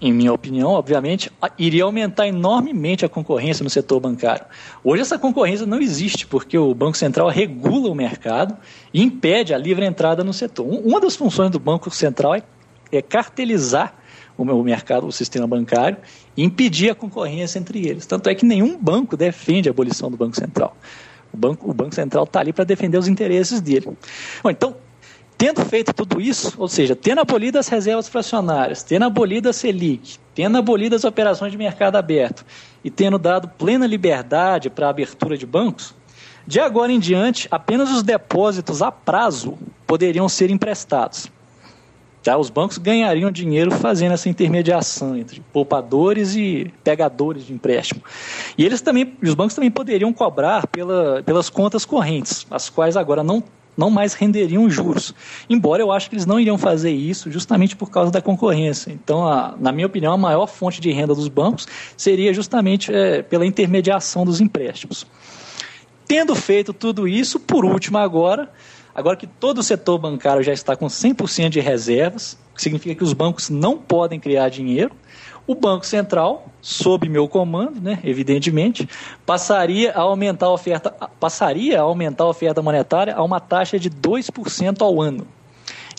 em 0.05 0.13
minha 0.13 0.31
opinião, 0.31 0.69
obviamente, 0.69 1.31
iria 1.57 1.83
aumentar 1.83 2.27
enormemente 2.27 3.03
a 3.03 3.09
concorrência 3.09 3.63
no 3.63 3.71
setor 3.71 3.99
bancário. 3.99 4.45
Hoje 4.83 5.01
essa 5.01 5.17
concorrência 5.17 5.65
não 5.65 5.81
existe, 5.81 6.27
porque 6.27 6.55
o 6.55 6.75
Banco 6.75 6.95
Central 6.95 7.27
regula 7.27 7.89
o 7.89 7.95
mercado 7.95 8.55
e 8.93 9.01
impede 9.01 9.51
a 9.51 9.57
livre 9.57 9.83
entrada 9.83 10.23
no 10.23 10.31
setor. 10.31 10.63
Uma 10.63 11.01
das 11.01 11.15
funções 11.15 11.49
do 11.49 11.57
Banco 11.57 11.89
Central 11.89 12.35
é, 12.35 12.43
é 12.91 13.01
cartelizar 13.01 13.95
o 14.37 14.45
mercado, 14.61 15.07
o 15.07 15.11
sistema 15.11 15.47
bancário, 15.47 15.97
e 16.37 16.43
impedir 16.43 16.91
a 16.91 16.95
concorrência 16.95 17.57
entre 17.57 17.87
eles. 17.87 18.05
Tanto 18.05 18.29
é 18.29 18.35
que 18.35 18.45
nenhum 18.45 18.77
banco 18.77 19.17
defende 19.17 19.69
a 19.69 19.71
abolição 19.71 20.11
do 20.11 20.17
Banco 20.17 20.35
Central. 20.35 20.77
O 21.33 21.37
Banco, 21.37 21.71
o 21.71 21.73
banco 21.73 21.95
Central 21.95 22.25
está 22.25 22.41
ali 22.41 22.53
para 22.53 22.63
defender 22.63 22.99
os 22.99 23.07
interesses 23.07 23.59
dele. 23.59 23.97
Bom, 24.43 24.51
então, 24.51 24.75
Tendo 25.37 25.65
feito 25.65 25.93
tudo 25.93 26.21
isso, 26.21 26.53
ou 26.57 26.67
seja, 26.67 26.95
tendo 26.95 27.19
abolido 27.19 27.59
as 27.59 27.67
reservas 27.67 28.07
fracionárias, 28.07 28.83
tendo 28.83 29.03
abolido 29.03 29.49
a 29.49 29.53
Selic, 29.53 30.17
tendo 30.33 30.57
abolido 30.57 30.95
as 30.95 31.03
operações 31.03 31.51
de 31.51 31.57
mercado 31.57 31.97
aberto 31.97 32.45
e 32.83 32.89
tendo 32.89 33.17
dado 33.17 33.49
plena 33.49 33.85
liberdade 33.85 34.69
para 34.69 34.87
a 34.87 34.89
abertura 34.89 35.37
de 35.37 35.45
bancos, 35.45 35.93
de 36.47 36.59
agora 36.59 36.91
em 36.91 36.99
diante, 36.99 37.47
apenas 37.51 37.91
os 37.91 38.03
depósitos 38.03 38.81
a 38.81 38.91
prazo 38.91 39.57
poderiam 39.85 40.29
ser 40.29 40.49
emprestados. 40.51 41.29
Já 42.23 42.37
os 42.37 42.49
bancos 42.49 42.77
ganhariam 42.77 43.29
dinheiro 43.29 43.69
fazendo 43.71 44.13
essa 44.13 44.29
intermediação 44.29 45.15
entre 45.15 45.41
poupadores 45.53 46.35
e 46.35 46.73
pegadores 46.83 47.45
de 47.45 47.53
empréstimo. 47.53 48.01
E 48.57 48.65
eles 48.65 48.81
também, 48.81 49.15
os 49.21 49.35
bancos 49.35 49.53
também 49.53 49.69
poderiam 49.69 50.11
cobrar 50.11 50.65
pela, 50.65 51.21
pelas 51.23 51.51
contas 51.51 51.85
correntes, 51.85 52.47
as 52.49 52.67
quais 52.67 52.97
agora 52.97 53.23
não 53.23 53.43
não 53.77 53.89
mais 53.89 54.13
renderiam 54.13 54.69
juros. 54.69 55.13
Embora 55.49 55.81
eu 55.81 55.91
acho 55.91 56.09
que 56.09 56.15
eles 56.15 56.25
não 56.25 56.39
iriam 56.39 56.57
fazer 56.57 56.91
isso 56.91 57.31
justamente 57.31 57.75
por 57.75 57.89
causa 57.89 58.11
da 58.11 58.21
concorrência. 58.21 58.91
Então, 58.91 59.27
a, 59.27 59.55
na 59.59 59.71
minha 59.71 59.87
opinião, 59.87 60.13
a 60.13 60.17
maior 60.17 60.47
fonte 60.47 60.79
de 60.79 60.91
renda 60.91 61.13
dos 61.13 61.27
bancos 61.27 61.67
seria 61.97 62.33
justamente 62.33 62.93
é, 62.93 63.21
pela 63.21 63.45
intermediação 63.45 64.25
dos 64.25 64.39
empréstimos. 64.39 65.05
Tendo 66.07 66.35
feito 66.35 66.71
tudo 66.71 67.07
isso, 67.07 67.39
por 67.39 67.65
último 67.65 67.97
agora, 67.97 68.49
agora 68.93 69.17
que 69.17 69.27
todo 69.27 69.59
o 69.59 69.63
setor 69.63 69.97
bancário 69.97 70.43
já 70.43 70.53
está 70.53 70.75
com 70.75 70.85
100% 70.85 71.49
de 71.49 71.59
reservas, 71.59 72.37
que 72.53 72.61
significa 72.61 72.95
que 72.95 73.03
os 73.03 73.11
bancos 73.11 73.49
não 73.49 73.77
podem 73.77 74.19
criar 74.19 74.49
dinheiro, 74.49 74.91
o 75.47 75.53
Banco 75.53 75.85
Central, 75.85 76.47
sob 76.61 77.07
meu 77.07 77.27
comando, 77.27 77.79
né, 77.79 77.99
evidentemente, 78.03 78.87
passaria 79.25 79.91
a 79.91 80.01
aumentar 80.01 80.47
a 80.47 80.51
oferta, 80.51 80.89
passaria 81.19 81.79
a 81.79 81.83
aumentar 81.83 82.23
a 82.23 82.29
oferta 82.29 82.61
monetária 82.61 83.15
a 83.15 83.23
uma 83.23 83.39
taxa 83.39 83.77
de 83.77 83.89
2% 83.89 84.81
ao 84.81 85.01
ano. 85.01 85.27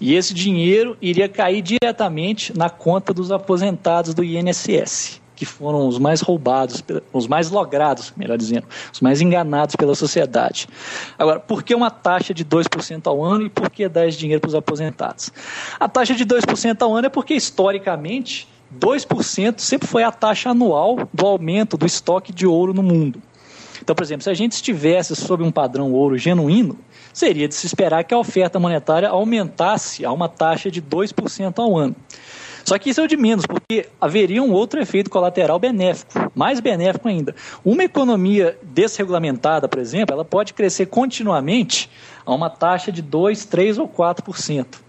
E 0.01 0.15
esse 0.15 0.35
dinheiro 0.35 0.97
iria 1.01 1.29
cair 1.29 1.63
diretamente 1.63 2.57
na 2.57 2.69
conta 2.69 3.15
dos 3.15 3.33
aposentados 3.33 4.13
do 4.13 4.23
INSS, 4.23 5.23
que 5.35 5.47
foram 5.47 5.87
os 5.87 5.99
mais 5.99 6.21
roubados, 6.21 6.83
os 7.13 7.27
mais 7.27 7.51
logrados, 7.51 8.13
melhor 8.17 8.37
dizendo, 8.37 8.67
os 8.93 9.01
mais 9.01 9.21
enganados 9.21 9.77
pela 9.77 9.95
sociedade. 9.95 10.69
Agora, 11.19 11.41
por 11.41 11.63
que 11.63 11.75
uma 11.75 11.91
taxa 11.91 12.35
de 12.35 12.45
2% 12.45 13.07
ao 13.07 13.25
ano 13.25 13.47
e 13.47 13.49
por 13.49 13.71
que 13.71 13.89
dar 13.89 14.07
esse 14.07 14.19
dinheiro 14.19 14.41
para 14.41 14.49
os 14.49 14.55
aposentados? 14.55 15.33
A 15.79 15.89
taxa 15.89 16.15
de 16.15 16.27
2% 16.27 16.83
ao 16.83 16.95
ano 16.95 17.07
é 17.07 17.11
porque, 17.11 17.35
historicamente, 17.35 18.49
2% 18.77 19.59
sempre 19.59 19.89
foi 19.89 20.03
a 20.03 20.13
taxa 20.13 20.51
anual 20.51 21.09
do 21.13 21.27
aumento 21.27 21.77
do 21.77 21.87
estoque 21.87 22.33
de 22.33 22.47
ouro 22.47 22.73
no 22.73 22.83
mundo. 22.83 23.21
Então, 23.83 23.95
por 23.95 24.03
exemplo, 24.03 24.23
se 24.23 24.31
a 24.31 24.35
gente 24.35 24.53
estivesse 24.53 25.15
sob 25.15 25.43
um 25.43 25.51
padrão 25.51 25.93
ouro 25.93 26.17
genuíno, 26.19 26.79
seria 27.13 27.49
de 27.49 27.55
se 27.55 27.67
esperar 27.67 28.05
que 28.05 28.15
a 28.15 28.19
oferta 28.19 28.59
monetária 28.59 29.09
aumentasse 29.09 30.05
a 30.05 30.13
uma 30.13 30.29
taxa 30.29 30.71
de 30.71 30.83
2% 30.83 31.59
ao 31.59 31.77
ano. 31.77 31.97
Só 32.65 32.77
que 32.79 32.91
isso 32.91 33.01
é 33.01 33.05
o 33.05 33.07
de 33.07 33.17
menos, 33.17 33.47
porque 33.47 33.89
haveria 34.01 34.43
um 34.43 34.51
outro 34.51 34.81
efeito 34.81 35.09
colateral 35.09 35.57
benéfico, 35.57 36.33
mais 36.35 36.59
benéfico 36.59 37.07
ainda. 37.07 37.33
Uma 37.65 37.85
economia 37.85 38.59
desregulamentada, 38.61 39.69
por 39.69 39.79
exemplo, 39.79 40.13
ela 40.13 40.25
pode 40.25 40.53
crescer 40.53 40.87
continuamente 40.87 41.89
a 42.25 42.35
uma 42.35 42.51
taxa 42.51 42.91
de 42.91 43.01
2, 43.01 43.45
3 43.45 43.79
ou 43.79 43.89
4%. 43.89 44.86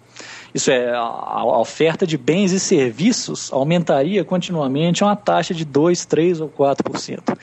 Isso 0.57 0.71
é, 0.71 0.91
a 0.91 1.59
oferta 1.59 2.07
de 2.07 2.17
bens 2.17 2.51
e 2.51 2.59
serviços 2.59 3.53
aumentaria 3.53 4.25
continuamente 4.25 5.03
a 5.03 5.05
uma 5.05 5.15
taxa 5.15 5.53
de 5.53 5.63
2, 5.63 6.03
3 6.05 6.41
ou 6.41 6.49
4%. 6.49 7.37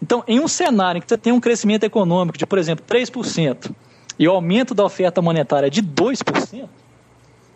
Então, 0.00 0.22
em 0.28 0.38
um 0.38 0.46
cenário 0.46 0.98
em 0.98 1.02
que 1.02 1.08
você 1.08 1.18
tem 1.18 1.32
um 1.32 1.40
crescimento 1.40 1.82
econômico 1.82 2.38
de, 2.38 2.46
por 2.46 2.60
exemplo, 2.60 2.84
3% 2.88 3.74
e 4.16 4.28
o 4.28 4.30
aumento 4.30 4.74
da 4.74 4.84
oferta 4.84 5.20
monetária 5.20 5.68
de 5.68 5.82
2%, 5.82 6.68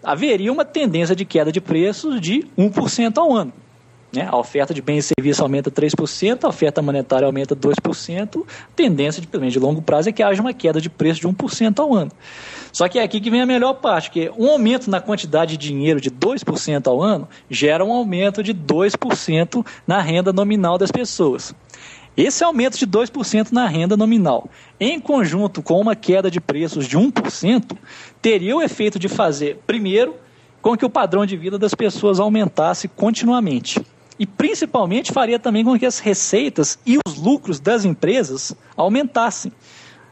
haveria 0.02 0.52
uma 0.52 0.64
tendência 0.64 1.14
de 1.14 1.24
queda 1.24 1.52
de 1.52 1.60
preços 1.60 2.20
de 2.20 2.44
1% 2.58 3.16
ao 3.18 3.32
ano. 3.32 3.52
Né? 4.16 4.26
A 4.30 4.36
oferta 4.36 4.72
de 4.72 4.80
bens 4.80 5.04
e 5.04 5.14
serviços 5.14 5.40
aumenta 5.40 5.70
3%, 5.70 6.44
a 6.44 6.48
oferta 6.48 6.80
monetária 6.80 7.26
aumenta 7.26 7.54
2%, 7.54 8.44
tendência, 8.74 9.20
de, 9.20 9.28
pelo 9.28 9.42
menos 9.42 9.52
de 9.52 9.60
longo 9.60 9.82
prazo, 9.82 10.08
é 10.08 10.12
que 10.12 10.22
haja 10.22 10.40
uma 10.40 10.54
queda 10.54 10.80
de 10.80 10.88
preço 10.88 11.20
de 11.20 11.28
1% 11.28 11.78
ao 11.78 11.94
ano. 11.94 12.10
Só 12.72 12.88
que 12.88 12.98
é 12.98 13.02
aqui 13.02 13.20
que 13.20 13.30
vem 13.30 13.42
a 13.42 13.46
melhor 13.46 13.74
parte, 13.74 14.10
que 14.10 14.30
um 14.36 14.50
aumento 14.50 14.90
na 14.90 15.00
quantidade 15.00 15.56
de 15.56 15.68
dinheiro 15.68 16.00
de 16.00 16.10
2% 16.10 16.86
ao 16.86 17.02
ano 17.02 17.28
gera 17.50 17.84
um 17.84 17.92
aumento 17.92 18.42
de 18.42 18.54
2% 18.54 19.64
na 19.86 20.00
renda 20.00 20.32
nominal 20.32 20.78
das 20.78 20.90
pessoas. 20.90 21.54
Esse 22.16 22.42
aumento 22.42 22.78
de 22.78 22.86
2% 22.86 23.52
na 23.52 23.66
renda 23.66 23.94
nominal, 23.94 24.48
em 24.80 24.98
conjunto 24.98 25.60
com 25.62 25.78
uma 25.78 25.94
queda 25.94 26.30
de 26.30 26.40
preços 26.40 26.86
de 26.86 26.96
1%, 26.96 27.76
teria 28.22 28.56
o 28.56 28.62
efeito 28.62 28.98
de 28.98 29.08
fazer, 29.08 29.58
primeiro, 29.66 30.14
com 30.62 30.76
que 30.76 30.84
o 30.84 30.90
padrão 30.90 31.26
de 31.26 31.36
vida 31.36 31.58
das 31.58 31.74
pessoas 31.74 32.18
aumentasse 32.18 32.88
continuamente. 32.88 33.84
E 34.18 34.26
principalmente 34.26 35.12
faria 35.12 35.38
também 35.38 35.64
com 35.64 35.78
que 35.78 35.86
as 35.86 35.98
receitas 35.98 36.78
e 36.86 36.98
os 37.06 37.16
lucros 37.18 37.60
das 37.60 37.84
empresas 37.84 38.54
aumentassem. 38.76 39.52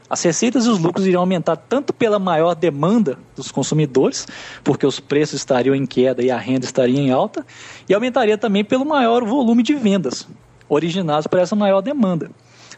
As 0.09 0.23
receitas 0.23 0.67
e 0.67 0.69
os 0.69 0.79
lucros 0.79 1.07
iriam 1.07 1.21
aumentar 1.21 1.57
tanto 1.57 1.93
pela 1.93 2.19
maior 2.19 2.55
demanda 2.55 3.19
dos 3.35 3.51
consumidores, 3.51 4.27
porque 4.63 4.87
os 4.87 5.01
preços 5.01 5.41
estariam 5.41 5.75
em 5.75 5.87
queda 5.87 6.23
e 6.23 6.31
a 6.31 6.37
renda 6.37 6.67
estaria 6.67 7.01
em 7.01 7.11
alta, 7.11 7.45
e 7.89 7.95
aumentaria 7.95 8.37
também 8.37 8.63
pelo 8.63 8.85
maior 8.85 9.25
volume 9.25 9.63
de 9.63 9.75
vendas, 9.75 10.29
originados 10.69 11.27
por 11.27 11.39
essa 11.39 11.57
maior 11.57 11.81
demanda. 11.81 12.31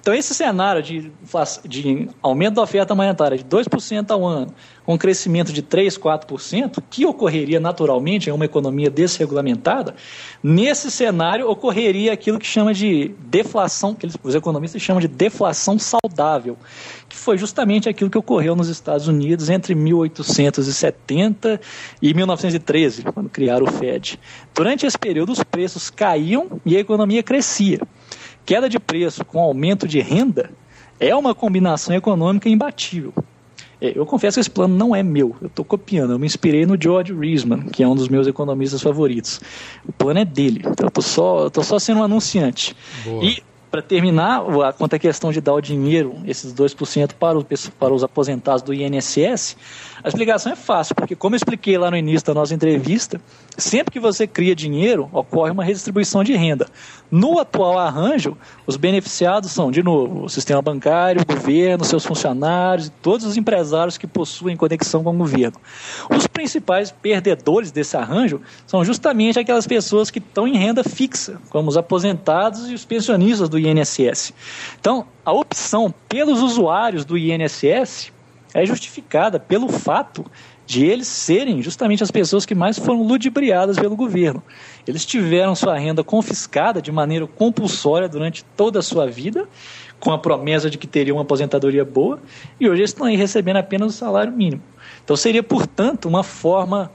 Então, 0.07 0.15
esse 0.15 0.33
cenário 0.37 0.81
de, 0.85 1.11
de 1.65 2.09
aumento 2.23 2.55
da 2.55 2.63
oferta 2.63 2.95
monetária 2.95 3.37
de 3.37 3.43
2% 3.43 4.09
ao 4.13 4.25
ano, 4.25 4.55
com 4.85 4.97
crescimento 4.97 5.53
de 5.53 5.65
3%, 5.65 5.99
4%, 5.99 6.81
que 6.89 7.05
ocorreria 7.05 7.59
naturalmente 7.59 8.31
em 8.31 8.33
uma 8.33 8.45
economia 8.45 8.89
desregulamentada, 8.89 9.97
nesse 10.41 10.93
cenário 10.93 11.51
ocorreria 11.51 12.13
aquilo 12.13 12.39
que 12.39 12.47
chama 12.47 12.73
de 12.73 13.17
deflação, 13.19 13.97
que 13.97 14.07
os 14.23 14.37
economistas 14.37 14.81
chamam 14.81 15.01
de 15.01 15.09
deflação 15.09 15.77
saudável, 15.77 16.57
que 17.09 17.17
foi 17.17 17.37
justamente 17.37 17.89
aquilo 17.89 18.09
que 18.09 18.17
ocorreu 18.17 18.55
nos 18.55 18.69
Estados 18.69 19.09
Unidos 19.09 19.51
entre 19.51 19.75
1870 19.75 21.61
e 22.01 22.15
1913, 22.15 23.03
quando 23.13 23.29
criaram 23.29 23.67
o 23.67 23.73
Fed. 23.73 24.21
Durante 24.55 24.87
esse 24.87 24.97
período, 24.97 25.33
os 25.33 25.43
preços 25.43 25.91
caíam 25.91 26.61
e 26.65 26.77
a 26.77 26.79
economia 26.79 27.25
crescia. 27.25 27.81
Queda 28.47 28.69
de 28.69 28.79
preço 28.79 29.25
com 29.25 29.41
aumento 29.41 29.89
de 29.89 30.01
renda 30.01 30.51
é 31.01 31.15
uma 31.15 31.35
combinação 31.35 31.95
econômica 31.95 32.49
imbatível. 32.49 33.13
É, 33.81 33.93
eu 33.99 34.07
confesso 34.07 34.37
que 34.37 34.41
esse 34.41 34.51
plano 34.51 34.75
não 34.75 34.95
é 34.95 35.03
meu, 35.03 35.37
eu 35.43 35.49
estou 35.49 35.65
copiando. 35.65 36.13
Eu 36.13 36.19
me 36.19 36.27
inspirei 36.27 36.65
no 36.65 36.81
George 36.81 37.13
Reisman, 37.13 37.65
que 37.65 37.83
é 37.83 37.89
um 37.89 37.95
dos 37.95 38.09
meus 38.09 38.27
economistas 38.27 38.81
favoritos. 38.81 39.41
O 39.85 39.93
plano 39.93 40.21
é 40.21 40.25
dele, 40.25 40.61
então 40.61 40.87
eu 40.87 40.89
estou 40.89 41.03
só, 41.03 41.51
só 41.63 41.79
sendo 41.79 42.01
um 42.01 42.05
anunciante. 42.05 42.75
Boa. 43.05 43.25
E 43.25 43.43
para 43.71 43.83
terminar, 43.83 44.43
quanto 44.79 44.95
à 44.95 44.99
questão 44.99 45.31
de 45.31 45.41
dar 45.41 45.53
o 45.53 45.61
dinheiro, 45.61 46.15
esses 46.25 46.55
2% 46.55 47.13
para, 47.15 47.39
para 47.79 47.93
os 47.93 48.03
aposentados 48.03 48.63
do 48.63 48.73
INSS, 48.73 49.57
a 50.03 50.09
explicação 50.09 50.53
é 50.53 50.57
fácil, 50.57 50.95
porque 50.95 51.15
como 51.15 51.35
eu 51.35 51.37
expliquei 51.37 51.77
lá 51.77 51.91
no 51.91 51.97
início 51.97 52.27
da 52.27 52.33
nossa 52.33 52.55
entrevista, 52.55 53.21
sempre 53.57 53.93
que 53.93 54.01
você 54.01 54.27
cria 54.27 54.55
dinheiro, 54.55 55.09
ocorre 55.13 55.51
uma 55.51 55.65
redistribuição 55.65 56.23
de 56.23 56.35
renda. 56.35 56.67
No 57.11 57.39
atual 57.39 57.79
arranjo, 57.79 58.37
os 58.67 58.77
beneficiados 58.77 59.53
são, 59.53 59.71
de 59.71 59.83
novo, 59.83 60.25
o 60.25 60.29
sistema 60.29 60.61
bancário, 60.61 61.23
o 61.23 61.25
governo, 61.25 61.85
seus 61.85 62.05
funcionários 62.05 62.89
e 62.89 62.91
todos 62.91 63.25
os 63.25 63.37
empresários 63.37 63.97
que 63.97 64.07
possuem 64.07 64.57
conexão 64.57 65.05
com 65.05 65.11
o 65.11 65.19
governo. 65.19 65.57
Os 66.11 66.27
principais 66.27 66.91
perdedores 66.91 67.71
desse 67.71 67.97
arranjo 67.97 68.41
são 68.67 68.85
justamente 68.85 69.39
aquelas 69.39 69.67
pessoas 69.67 70.11
que 70.11 70.19
estão 70.19 70.49
em 70.49 70.57
renda 70.57 70.83
fixa, 70.83 71.41
como 71.51 71.69
os 71.69 71.77
aposentados 71.77 72.69
e 72.69 72.75
os 72.75 72.85
pensionistas 72.85 73.49
do 73.49 73.59
INSS. 73.59 74.33
Então, 74.81 75.07
a 75.25 75.33
opção 75.33 75.95
pelos 76.09 76.43
usuários 76.43 77.05
do 77.05 77.17
INSS 77.17 78.13
é 78.55 78.65
justificada 78.65 79.39
pelo 79.39 79.69
fato 79.69 80.25
de 80.67 80.85
eles 80.85 81.07
serem 81.07 81.63
justamente 81.63 82.03
as 82.03 82.11
pessoas 82.11 82.45
que 82.45 82.55
mais 82.55 82.79
foram 82.79 83.03
ludibriadas 83.03 83.79
pelo 83.79 83.95
governo. 83.95 84.43
Eles 84.87 85.07
tiveram 85.07 85.55
sua 85.55 85.79
renda 85.79 86.03
confiscada 86.03 86.83
de 86.83 86.91
maneira 86.91 87.27
compulsória 87.27 88.09
durante 88.09 88.45
toda 88.57 88.81
a 88.81 88.83
sua 88.83 89.07
vida, 89.07 89.49
com 90.01 90.13
a 90.13 90.19
promessa 90.19 90.69
de 90.69 90.77
que 90.77 90.87
teriam 90.87 91.17
uma 91.17 91.23
aposentadoria 91.23 91.85
boa, 91.85 92.21
e 92.61 92.69
hoje 92.69 92.81
eles 92.81 92.91
estão 92.91 93.07
aí 93.07 93.17
recebendo 93.17 93.57
apenas 93.57 93.95
o 93.95 93.97
salário 93.97 94.33
mínimo. 94.33 94.63
Então 95.05 95.17
seria, 95.17 95.43
portanto, 95.43 96.09
uma 96.09 96.25
forma 96.25 96.91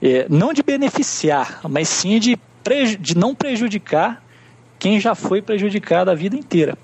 é, 0.00 0.26
não 0.28 0.52
de 0.52 0.62
beneficiar, 0.62 1.60
mas 1.68 1.88
sim 1.88 2.18
de, 2.20 2.38
de 3.00 3.16
não 3.16 3.34
prejudicar 3.34 4.22
quem 4.78 5.00
já 5.00 5.14
foi 5.14 5.42
prejudicado 5.42 6.10
a 6.10 6.14
vida 6.14 6.36
inteira. 6.36 6.78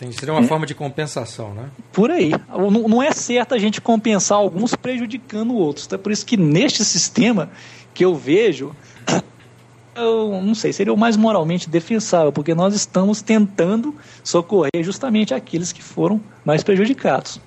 Tem, 0.00 0.10
seria 0.12 0.32
uma 0.32 0.40
é. 0.40 0.46
forma 0.46 0.64
de 0.64 0.74
compensação, 0.74 1.52
né? 1.52 1.68
Por 1.92 2.10
aí. 2.10 2.32
Não, 2.48 2.70
não 2.70 3.02
é 3.02 3.12
certo 3.12 3.54
a 3.54 3.58
gente 3.58 3.82
compensar 3.82 4.38
alguns 4.38 4.74
prejudicando 4.74 5.54
outros. 5.54 5.84
Então 5.84 5.98
é 5.98 6.02
por 6.02 6.10
isso 6.10 6.24
que 6.24 6.38
neste 6.38 6.82
sistema 6.86 7.50
que 7.92 8.02
eu 8.02 8.14
vejo, 8.14 8.74
eu 9.94 10.40
não 10.40 10.54
sei, 10.54 10.72
seria 10.72 10.90
o 10.90 10.96
mais 10.96 11.18
moralmente 11.18 11.68
defensável, 11.68 12.32
porque 12.32 12.54
nós 12.54 12.74
estamos 12.74 13.20
tentando 13.20 13.94
socorrer 14.24 14.82
justamente 14.82 15.34
aqueles 15.34 15.70
que 15.70 15.82
foram 15.82 16.18
mais 16.46 16.62
prejudicados. 16.62 17.38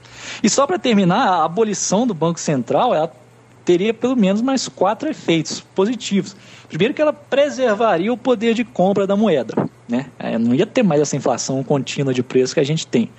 E 0.44 0.48
só 0.48 0.68
para 0.68 0.78
terminar, 0.78 1.28
a 1.28 1.46
abolição 1.46 2.06
do 2.06 2.14
Banco 2.14 2.40
Central 2.40 2.94
ela 2.94 3.12
teria 3.66 3.94
pelo 3.94 4.16
menos 4.16 4.42
mais 4.42 4.68
quatro 4.68 5.10
efeitos 5.10 5.62
positivos. 5.74 6.36
Primeiro 6.68 6.94
que 6.94 7.02
ela 7.02 7.14
preservaria 7.14 8.12
o 8.12 8.18
poder 8.18 8.54
de 8.54 8.64
compra 8.64 9.08
da 9.08 9.16
moeda. 9.16 9.70
Né? 9.88 10.08
É, 10.18 10.38
não 10.38 10.54
ia 10.54 10.66
ter 10.66 10.84
mais 10.84 11.02
essa 11.02 11.16
inflação 11.16 11.64
contínua 11.64 12.14
de 12.14 12.24
preço 12.24 12.54
que 12.54 12.60
a 12.60 12.66
gente 12.66 12.88
tem. 12.88 13.10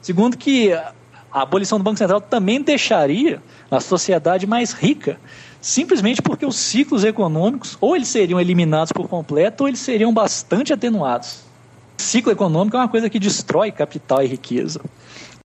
Segundo, 0.00 0.36
que 0.36 0.72
a 0.72 1.42
abolição 1.42 1.78
do 1.78 1.84
Banco 1.84 1.98
Central 1.98 2.20
também 2.20 2.60
deixaria 2.60 3.42
a 3.70 3.80
sociedade 3.80 4.46
mais 4.46 4.72
rica, 4.72 5.18
simplesmente 5.60 6.22
porque 6.22 6.46
os 6.46 6.56
ciclos 6.56 7.04
econômicos 7.04 7.76
ou 7.80 7.96
eles 7.96 8.08
seriam 8.08 8.40
eliminados 8.40 8.92
por 8.92 9.08
completo 9.08 9.64
ou 9.64 9.68
eles 9.68 9.80
seriam 9.80 10.12
bastante 10.12 10.72
atenuados. 10.72 11.40
O 11.98 12.02
ciclo 12.02 12.30
econômico 12.30 12.76
é 12.76 12.80
uma 12.80 12.88
coisa 12.88 13.08
que 13.08 13.18
destrói 13.18 13.72
capital 13.72 14.22
e 14.22 14.26
riqueza. 14.26 14.80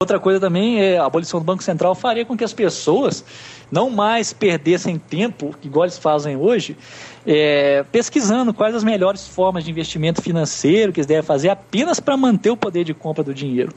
Outra 0.02 0.18
coisa 0.18 0.40
também 0.40 0.82
é 0.82 0.98
a 0.98 1.04
abolição 1.04 1.42
do 1.42 1.44
Banco 1.44 1.62
Central 1.62 1.94
faria 1.94 2.26
com 2.26 2.38
que 2.38 2.44
as 2.46 2.54
pessoas 2.54 3.22
não 3.70 3.90
mais 3.90 4.32
perdessem 4.32 4.98
tempo, 4.98 5.54
igual 5.62 5.84
eles 5.84 5.98
fazem 5.98 6.38
hoje, 6.38 6.78
é, 7.26 7.84
pesquisando 7.92 8.54
quais 8.54 8.76
as 8.76 8.84
melhores 8.84 9.28
formas 9.28 9.64
de 9.64 9.72
investimento 9.72 10.22
financeiro 10.22 10.92
que 10.92 11.00
eles 11.00 11.08
devem 11.08 11.24
fazer 11.24 11.50
apenas 11.50 12.00
para 12.00 12.16
manter 12.16 12.50
o 12.50 12.58
poder 12.58 12.84
de 12.84 12.94
compra 12.94 13.24
do 13.24 13.34
dinheiro. 13.34 13.74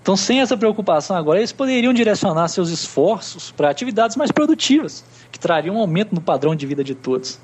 Então, 0.00 0.16
sem 0.16 0.40
essa 0.40 0.56
preocupação 0.56 1.16
agora, 1.16 1.38
eles 1.38 1.52
poderiam 1.52 1.92
direcionar 1.92 2.48
seus 2.48 2.70
esforços 2.70 3.50
para 3.50 3.70
atividades 3.70 4.16
mais 4.16 4.30
produtivas, 4.30 5.04
que 5.30 5.38
trariam 5.38 5.76
um 5.76 5.78
aumento 5.78 6.14
no 6.14 6.20
padrão 6.20 6.54
de 6.54 6.66
vida 6.66 6.84
de 6.84 6.94
todos. 6.94 7.38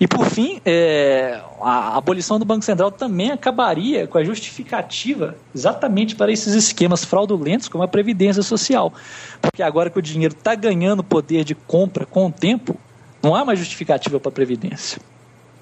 E 0.00 0.08
por 0.08 0.26
fim, 0.26 0.60
é, 0.64 1.40
a 1.60 1.96
abolição 1.96 2.38
do 2.38 2.44
Banco 2.44 2.64
Central 2.64 2.90
também 2.90 3.30
acabaria 3.30 4.06
com 4.06 4.18
a 4.18 4.24
justificativa 4.24 5.36
exatamente 5.54 6.16
para 6.16 6.32
esses 6.32 6.52
esquemas 6.54 7.04
fraudulentos 7.04 7.68
como 7.68 7.84
a 7.84 7.88
Previdência 7.88 8.42
Social. 8.42 8.92
Porque 9.40 9.62
agora 9.62 9.88
que 9.88 9.98
o 9.98 10.02
dinheiro 10.02 10.34
está 10.34 10.54
ganhando 10.54 11.04
poder 11.04 11.44
de 11.44 11.54
compra 11.54 12.04
com 12.04 12.26
o 12.26 12.32
tempo, 12.32 12.76
não 13.24 13.34
há 13.34 13.44
mais 13.44 13.58
justificativa 13.58 14.20
para 14.20 14.28
a 14.28 14.32
Previdência. 14.32 15.00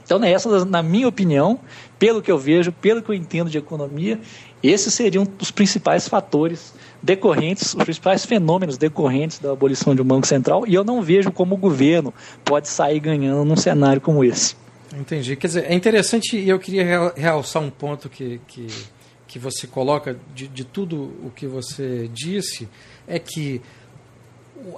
Então, 0.04 0.18
nessa, 0.18 0.64
na 0.64 0.82
minha 0.82 1.08
opinião, 1.08 1.60
pelo 1.98 2.20
que 2.20 2.30
eu 2.30 2.36
vejo, 2.36 2.72
pelo 2.72 3.00
que 3.00 3.08
eu 3.08 3.14
entendo 3.14 3.48
de 3.48 3.56
economia, 3.56 4.20
esses 4.62 4.92
seriam 4.92 5.26
os 5.40 5.50
principais 5.50 6.08
fatores 6.08 6.74
decorrentes, 7.02 7.74
os 7.74 7.82
principais 7.84 8.26
fenômenos 8.26 8.76
decorrentes 8.76 9.38
da 9.38 9.52
abolição 9.52 9.94
de 9.94 10.02
um 10.02 10.04
Banco 10.04 10.26
Central, 10.26 10.66
e 10.66 10.74
eu 10.74 10.84
não 10.84 11.02
vejo 11.02 11.30
como 11.32 11.54
o 11.54 11.58
governo 11.58 12.12
pode 12.44 12.68
sair 12.68 13.00
ganhando 13.00 13.44
num 13.44 13.56
cenário 13.56 14.00
como 14.00 14.24
esse. 14.24 14.56
Entendi. 14.94 15.36
Quer 15.36 15.46
dizer, 15.46 15.64
é 15.64 15.74
interessante 15.74 16.36
e 16.36 16.48
eu 16.48 16.58
queria 16.58 17.12
realçar 17.16 17.62
um 17.62 17.70
ponto 17.70 18.08
que, 18.08 18.40
que, 18.46 18.66
que 19.26 19.38
você 19.38 19.66
coloca 19.66 20.18
de, 20.34 20.46
de 20.46 20.64
tudo 20.64 21.12
o 21.24 21.32
que 21.34 21.46
você 21.46 22.08
disse, 22.12 22.68
é 23.06 23.18
que 23.18 23.62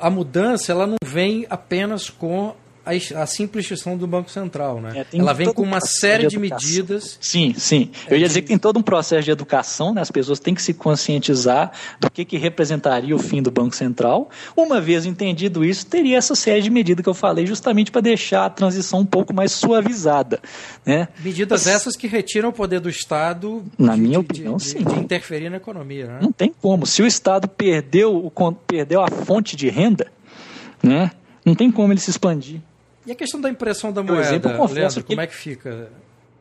a 0.00 0.08
mudança 0.08 0.72
ela 0.72 0.86
não 0.86 0.96
vem 1.04 1.46
apenas 1.50 2.08
com 2.08 2.54
a, 2.84 3.22
a 3.22 3.26
simples 3.26 3.64
instituição 3.64 3.96
do 3.96 4.06
Banco 4.06 4.30
Central, 4.30 4.80
né? 4.80 5.06
É, 5.12 5.18
Ela 5.18 5.32
vem 5.32 5.52
com 5.52 5.62
uma 5.62 5.80
série 5.80 6.24
de, 6.24 6.30
de 6.30 6.38
medidas. 6.38 7.18
Sim, 7.20 7.54
sim. 7.56 7.90
Eu 8.08 8.16
ia 8.16 8.26
dizer 8.26 8.42
que 8.42 8.48
tem 8.48 8.58
todo 8.58 8.78
um 8.78 8.82
processo 8.82 9.22
de 9.22 9.30
educação, 9.30 9.94
né? 9.94 10.00
As 10.00 10.10
pessoas 10.10 10.38
têm 10.38 10.54
que 10.54 10.62
se 10.62 10.74
conscientizar 10.74 11.72
do 11.98 12.10
que, 12.10 12.24
que 12.24 12.36
representaria 12.36 13.14
o 13.14 13.18
fim 13.18 13.42
do 13.42 13.50
Banco 13.50 13.74
Central. 13.74 14.28
Uma 14.56 14.80
vez 14.80 15.06
entendido 15.06 15.64
isso, 15.64 15.86
teria 15.86 16.18
essa 16.18 16.34
série 16.34 16.62
de 16.62 16.70
medidas 16.70 17.02
que 17.02 17.08
eu 17.08 17.14
falei, 17.14 17.46
justamente 17.46 17.90
para 17.90 18.00
deixar 18.00 18.44
a 18.44 18.50
transição 18.50 19.00
um 19.00 19.06
pouco 19.06 19.32
mais 19.32 19.52
suavizada. 19.52 20.40
Né? 20.84 21.08
Medidas 21.18 21.64
Mas, 21.64 21.74
essas 21.74 21.96
que 21.96 22.06
retiram 22.06 22.50
o 22.50 22.52
poder 22.52 22.80
do 22.80 22.90
Estado 22.90 23.64
na 23.78 23.94
de, 23.94 24.00
minha 24.00 24.20
opinião, 24.20 24.56
de, 24.56 24.64
sim. 24.64 24.84
de 24.84 24.98
interferir 24.98 25.48
na 25.48 25.56
economia. 25.56 26.06
Né? 26.06 26.18
Não 26.20 26.32
tem 26.32 26.52
como. 26.60 26.86
Se 26.86 27.02
o 27.02 27.06
Estado 27.06 27.48
perdeu, 27.48 28.30
perdeu 28.66 29.00
a 29.02 29.08
fonte 29.08 29.56
de 29.56 29.68
renda, 29.68 30.06
né? 30.82 31.10
não 31.44 31.54
tem 31.54 31.70
como 31.70 31.92
ele 31.92 32.00
se 32.00 32.10
expandir. 32.10 32.60
E 33.06 33.12
a 33.12 33.14
questão 33.14 33.40
da 33.40 33.50
impressão 33.50 33.92
da 33.92 34.02
moeda, 34.02 34.22
exemplo, 34.22 34.50
Leandro, 34.72 35.02
que... 35.02 35.08
como 35.08 35.20
é 35.20 35.26
que 35.26 35.34
fica 35.34 35.88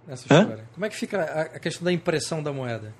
essa 0.08 0.23
história? 0.23 0.63
Hã? 0.63 0.67
Como 0.73 0.86
é 0.86 0.89
que 0.89 0.95
fica 0.95 1.21
a 1.54 1.60
questão 1.60 1.84
da 1.84 1.91
impressão 1.91 2.41
da 2.41 2.54
moeda? 2.54 2.93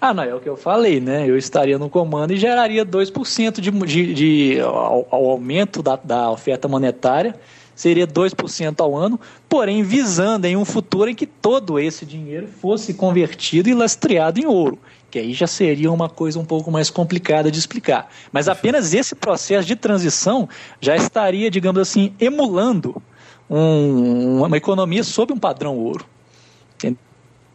Ah, 0.00 0.12
não, 0.12 0.22
é 0.22 0.34
o 0.34 0.40
que 0.40 0.48
eu 0.48 0.56
falei, 0.56 1.00
né? 1.00 1.28
Eu 1.28 1.36
estaria 1.36 1.78
no 1.78 1.88
comando 1.88 2.32
e 2.32 2.36
geraria 2.36 2.84
2% 2.84 3.60
de, 3.60 3.70
de, 3.70 4.14
de 4.14 4.60
ao, 4.60 5.06
ao, 5.10 5.30
aumento 5.30 5.82
da, 5.82 5.96
da 5.96 6.30
oferta 6.30 6.68
monetária, 6.68 7.34
seria 7.74 8.06
2% 8.06 8.80
ao 8.80 8.96
ano, 8.96 9.18
porém 9.48 9.82
visando 9.82 10.46
em 10.46 10.56
um 10.56 10.64
futuro 10.64 11.08
em 11.08 11.14
que 11.14 11.26
todo 11.26 11.78
esse 11.78 12.04
dinheiro 12.04 12.48
fosse 12.48 12.92
convertido 12.94 13.68
e 13.68 13.74
lastreado 13.74 14.40
em 14.40 14.46
ouro, 14.46 14.78
que 15.12 15.18
aí 15.18 15.34
já 15.34 15.46
seria 15.46 15.92
uma 15.92 16.08
coisa 16.08 16.38
um 16.38 16.44
pouco 16.44 16.70
mais 16.70 16.88
complicada 16.88 17.50
de 17.50 17.58
explicar. 17.58 18.08
Mas 18.32 18.48
apenas 18.48 18.94
esse 18.94 19.14
processo 19.14 19.68
de 19.68 19.76
transição 19.76 20.48
já 20.80 20.96
estaria, 20.96 21.50
digamos 21.50 21.82
assim, 21.82 22.14
emulando 22.18 23.00
um, 23.48 24.42
uma 24.42 24.56
economia 24.56 25.04
sob 25.04 25.30
um 25.34 25.38
padrão 25.38 25.76
ouro. 25.76 26.06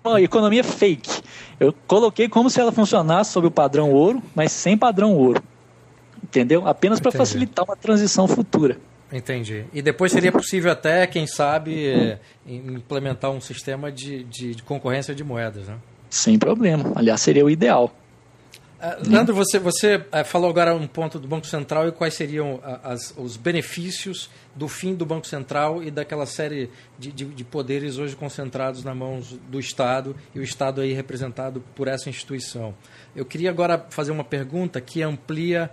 Uma 0.05 0.21
economia 0.21 0.63
fake. 0.63 1.23
Eu 1.59 1.73
coloquei 1.87 2.29
como 2.29 2.47
se 2.47 2.61
ela 2.61 2.71
funcionasse 2.71 3.31
sob 3.31 3.47
o 3.47 3.51
padrão 3.51 3.91
ouro, 3.91 4.21
mas 4.35 4.51
sem 4.51 4.77
padrão 4.77 5.15
ouro. 5.15 5.41
Entendeu? 6.23 6.67
Apenas 6.67 6.99
para 6.99 7.11
facilitar 7.11 7.65
uma 7.65 7.75
transição 7.75 8.27
futura. 8.27 8.77
Entendi. 9.11 9.65
E 9.73 9.81
depois 9.81 10.11
seria 10.11 10.31
possível 10.31 10.71
até, 10.71 11.07
quem 11.07 11.25
sabe, 11.25 11.87
é, 11.87 12.19
implementar 12.45 13.31
um 13.31 13.41
sistema 13.41 13.91
de, 13.91 14.23
de, 14.25 14.53
de, 14.53 14.63
concorrência 14.63 15.15
de 15.15 15.23
moedas, 15.23 15.67
né? 15.67 15.77
Sem 16.09 16.37
problema. 16.37 16.91
Aliás, 16.95 17.21
seria 17.21 17.43
o 17.45 17.49
ideal. 17.49 17.93
Uh, 18.77 19.09
Leandro, 19.09 19.33
você, 19.33 19.57
você 19.57 19.95
uh, 19.95 20.23
falou 20.23 20.51
agora 20.51 20.75
um 20.75 20.85
ponto 20.85 21.17
do 21.17 21.27
Banco 21.27 21.47
Central 21.47 21.87
e 21.87 21.91
quais 21.91 22.13
seriam 22.13 22.55
uh, 22.55 22.61
as, 22.83 23.11
os 23.17 23.35
benefícios 23.35 24.29
do 24.55 24.67
fim 24.67 24.93
do 24.93 25.03
Banco 25.03 25.25
Central 25.25 25.81
e 25.81 25.89
daquela 25.89 26.27
série 26.27 26.69
de, 26.97 27.11
de, 27.11 27.25
de, 27.25 27.43
poderes 27.43 27.97
hoje 27.97 28.15
concentrados 28.15 28.83
na 28.83 28.93
mãos 28.93 29.35
do 29.49 29.59
Estado 29.59 30.15
e 30.33 30.39
o 30.39 30.43
Estado 30.43 30.81
aí 30.81 30.93
representado 30.93 31.63
por 31.75 31.87
essa 31.87 32.07
instituição. 32.07 32.75
Eu 33.15 33.25
queria 33.25 33.49
agora 33.49 33.83
fazer 33.89 34.11
uma 34.11 34.23
pergunta 34.23 34.79
que 34.79 35.01
amplia 35.01 35.71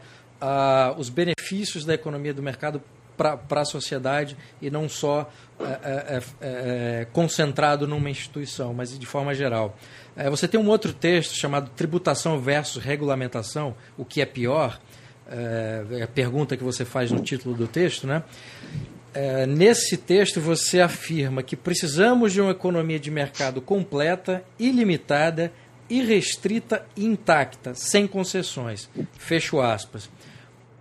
os 0.99 1.09
benefícios 1.09 1.87
da 1.87 1.95
economia 1.95 2.35
do 2.35 2.43
mercado 2.43 2.83
para 3.17 3.61
a 3.61 3.65
sociedade 3.65 4.37
e 4.61 4.71
não 4.71 4.89
só 4.89 5.31
é, 5.61 5.65
é, 5.65 6.23
é, 6.41 7.07
concentrado 7.13 7.87
numa 7.87 8.11
instituição, 8.11 8.75
mas 8.75 8.99
de 8.99 9.07
forma 9.07 9.35
geral. 9.35 9.77
você 10.31 10.49
tem 10.49 10.59
um 10.59 10.69
outro 10.69 10.93
texto 10.93 11.35
chamado 11.35 11.71
Tributação 11.71 12.39
versus 12.41 12.83
Regulamentação, 12.83 13.75
o 13.97 14.05
que 14.05 14.21
é 14.21 14.27
pior, 14.27 14.81
é 15.27 16.03
a 16.03 16.09
pergunta 16.09 16.57
que 16.57 16.63
você 16.63 16.85
faz 16.85 17.11
no 17.11 17.21
título 17.21 17.55
do 17.55 17.67
texto, 17.67 18.07
né? 18.07 18.23
É, 19.15 19.47
nesse 19.47 19.97
texto 19.97 20.41
você 20.41 20.81
afirma 20.81 21.41
que 21.41 21.55
precisamos 21.55 22.33
de 22.33 22.41
uma 22.41 22.51
economia 22.51 22.99
de 22.99 23.13
mercado 23.13 23.63
completa, 23.63 24.43
ilimitada, 24.59 25.53
irrestrita 25.89 26.85
e 26.97 27.05
intacta, 27.05 27.75
sem 27.75 28.09
concessões. 28.09 28.91
Fecho 29.17 29.61
aspas 29.61 30.11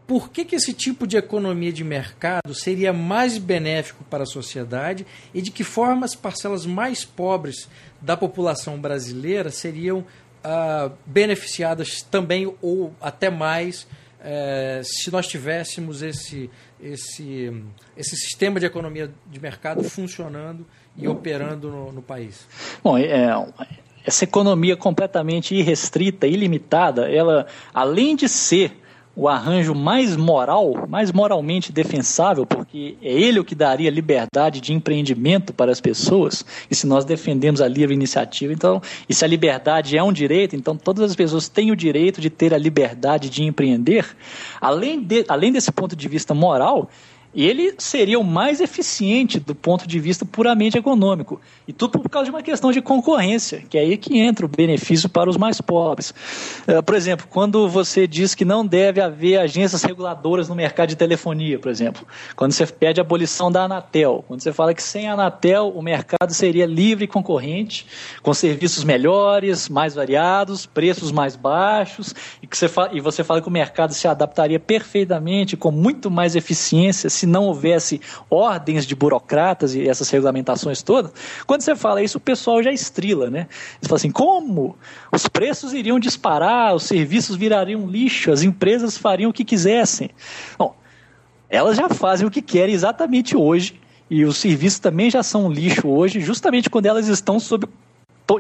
por 0.06 0.30
que, 0.30 0.44
que 0.46 0.56
esse 0.56 0.74
tipo 0.74 1.08
de 1.08 1.18
economia 1.18 1.72
de 1.72 1.84
mercado 1.84 2.54
seria 2.54 2.92
mais 2.92 3.38
benéfico 3.38 4.04
para 4.06 4.24
a 4.24 4.28
sociedade 4.28 5.06
e 5.34 5.42
de 5.42 5.52
que 5.52 5.64
forma 5.64 6.06
as 6.06 6.16
parcelas 6.16 6.66
mais 6.66 7.06
pobres 7.06 7.70
da 8.02 8.18
população 8.18 8.80
brasileira 8.80 9.50
seriam 9.50 10.06
ah, 10.44 10.92
beneficiadas 11.06 12.02
também 12.02 12.54
ou 12.62 12.94
até 13.00 13.30
mais 13.30 13.88
eh, 14.26 14.82
se 14.84 15.12
nós 15.12 15.28
tivéssemos 15.28 16.02
esse, 16.02 16.50
esse, 16.82 17.54
esse 17.96 18.16
sistema 18.16 18.58
de 18.58 18.66
economia 18.66 19.12
de 19.30 19.40
mercado 19.40 19.84
funcionando 19.84 20.66
e 20.98 21.08
operando 21.08 21.70
no, 21.70 21.92
no 21.92 22.02
país? 22.02 22.48
Bom, 22.82 22.98
é, 22.98 23.30
essa 24.06 24.24
economia 24.24 24.78
completamente 24.78 25.54
irrestrita, 25.56 26.26
ilimitada, 26.26 27.10
ela, 27.12 27.48
além 27.74 28.16
de 28.16 28.30
ser 28.30 28.83
o 29.16 29.30
arranjo 29.30 29.76
mais 29.76 30.16
moral, 30.18 30.88
mais 30.90 31.12
moralmente 31.12 31.72
defensável, 31.72 32.46
porque 32.46 32.98
é 33.02 33.12
ele 33.12 33.40
o 33.40 33.46
que 33.46 33.54
daria 33.54 33.92
liberdade 33.92 34.60
de 34.60 34.74
empreendimento 34.74 35.54
para 35.54 35.72
as 35.72 35.80
pessoas. 35.80 36.44
E 36.70 36.74
se 36.74 36.88
nós 36.88 37.06
defendemos 37.06 37.62
a 37.62 37.68
livre 37.68 37.94
iniciativa, 37.94 38.52
então, 38.52 38.82
e 39.08 39.14
se 39.14 39.24
a 39.24 39.28
liberdade 39.28 39.96
é 39.96 40.04
um 40.04 40.12
direito, 40.12 40.56
então 40.56 40.76
todas 40.76 41.12
as 41.12 41.16
pessoas 41.16 41.48
têm 41.48 41.72
o 41.72 41.76
direito 41.76 42.20
de 42.20 42.30
ter 42.30 42.54
a 42.54 42.58
liberdade 42.58 43.30
de 43.30 43.44
empreender. 43.44 44.06
Além, 44.60 45.00
de, 45.00 45.24
além 45.28 45.52
desse 45.52 45.72
ponto 45.72 45.96
de 45.96 46.08
vista 46.08 46.34
moral, 46.34 46.90
ele 47.36 47.74
seria 47.78 48.20
o 48.20 48.24
mais 48.24 48.62
eficiente 48.62 49.40
do 49.40 49.56
ponto 49.56 49.88
de 49.88 50.00
vista 50.00 50.26
puramente 50.26 50.78
econômico. 50.78 51.42
E 51.68 51.74
tudo 51.74 52.00
por 52.00 52.10
causa 52.10 52.26
de 52.26 52.32
uma 52.32 52.44
questão 52.44 52.72
de 52.72 52.82
concorrência, 52.82 53.64
que 53.70 53.78
é 53.78 53.82
aí 53.82 53.98
que 53.98 54.20
entra 54.20 54.46
o 54.46 54.50
benefício 54.50 55.10
para 55.10 55.30
os 55.30 55.38
mais 55.38 55.60
pobres. 55.60 56.14
Eh, 56.68 56.82
por 56.82 56.94
exemplo, 56.94 57.26
quando 57.30 57.68
você 57.68 58.06
diz 58.06 58.36
que 58.36 58.46
não 58.46 58.66
deve 58.66 59.02
haver 59.02 59.40
agências 59.40 59.82
reguladoras 59.82 60.48
no 60.48 60.56
mercado 60.56 60.90
de 60.90 60.96
telefonia, 60.96 61.58
por 61.58 61.72
exemplo, 61.72 62.06
quando 62.36 62.52
você 62.52 62.66
pede 62.68 63.00
a 63.00 63.04
abolição 63.04 63.52
da 63.52 63.64
Anatel, 63.64 64.24
quando 64.28 64.42
você 64.42 64.54
fala 64.54 64.74
que 64.74 64.84
sem 64.84 65.08
a 65.08 65.14
Anatel 65.14 65.72
o 65.76 65.82
mercado 65.82 66.34
seria 66.34 66.66
livre 66.66 67.06
e 67.06 67.08
concorrente, 67.08 67.88
com 68.22 68.34
serviços 68.34 68.84
melhores, 68.84 69.70
mais 69.70 69.96
variados, 69.96 70.66
preços 70.66 71.12
mais 71.12 71.36
baixos, 71.36 72.14
e, 72.42 72.48
que 72.48 72.58
você 72.58 72.68
fala, 72.68 72.90
e 72.94 73.00
você 73.00 73.24
fala 73.24 73.42
que 73.42 73.48
o 73.48 73.52
mercado 73.52 73.94
se 73.94 74.08
adaptaria 74.08 74.60
perfeitamente, 74.60 75.58
com 75.58 75.72
muito 75.72 76.12
mais 76.12 76.36
eficiência, 76.36 77.10
se 77.24 77.28
não 77.28 77.46
houvesse 77.46 78.02
ordens 78.30 78.86
de 78.86 78.94
burocratas 78.96 79.74
e 79.74 79.88
essas 79.88 80.10
regulamentações 80.10 80.84
todas, 80.84 81.12
quando 81.48 81.62
você 81.62 81.74
fala 81.74 82.04
isso, 82.04 82.18
o 82.18 82.22
pessoal 82.22 82.62
já 82.62 82.72
estrila, 82.72 83.30
né? 83.30 83.48
Você 83.80 83.88
fala 83.88 83.96
assim, 83.96 84.12
como? 84.12 84.76
Os 85.12 85.28
preços 85.28 85.74
iriam 85.74 85.98
disparar, 86.00 86.76
os 86.76 86.84
serviços 86.84 87.38
virariam 87.38 87.88
lixo, 87.88 88.32
as 88.32 88.44
empresas 88.44 88.98
fariam 88.98 89.30
o 89.30 89.34
que 89.34 89.46
quisessem. 89.46 90.10
Bom, 90.58 90.76
elas 91.50 91.78
já 91.78 91.88
fazem 91.88 92.28
o 92.28 92.32
que 92.32 92.42
querem 92.42 92.76
exatamente 92.76 93.38
hoje, 93.38 93.80
e 94.10 94.26
os 94.26 94.38
serviços 94.38 94.80
também 94.80 95.10
já 95.10 95.24
são 95.24 95.50
lixo 95.50 95.88
hoje, 95.88 96.20
justamente 96.20 96.70
quando 96.70 96.88
elas 96.88 97.08
estão 97.08 97.40
sob 97.40 97.68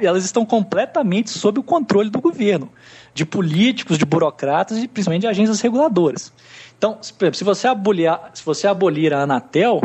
elas 0.01 0.25
estão 0.25 0.45
completamente 0.45 1.29
sob 1.29 1.59
o 1.59 1.63
controle 1.63 2.09
do 2.09 2.19
governo, 2.19 2.69
de 3.13 3.25
políticos, 3.25 3.97
de 3.97 4.05
burocratas 4.05 4.77
e 4.77 4.87
principalmente 4.87 5.21
de 5.21 5.27
agências 5.27 5.61
reguladoras. 5.61 6.31
Então, 6.77 6.97
se 7.01 7.43
você 7.43 7.67
abolir, 7.67 8.11
se 8.33 8.43
você 8.43 8.67
abolir 8.67 9.13
a 9.13 9.21
Anatel, 9.21 9.81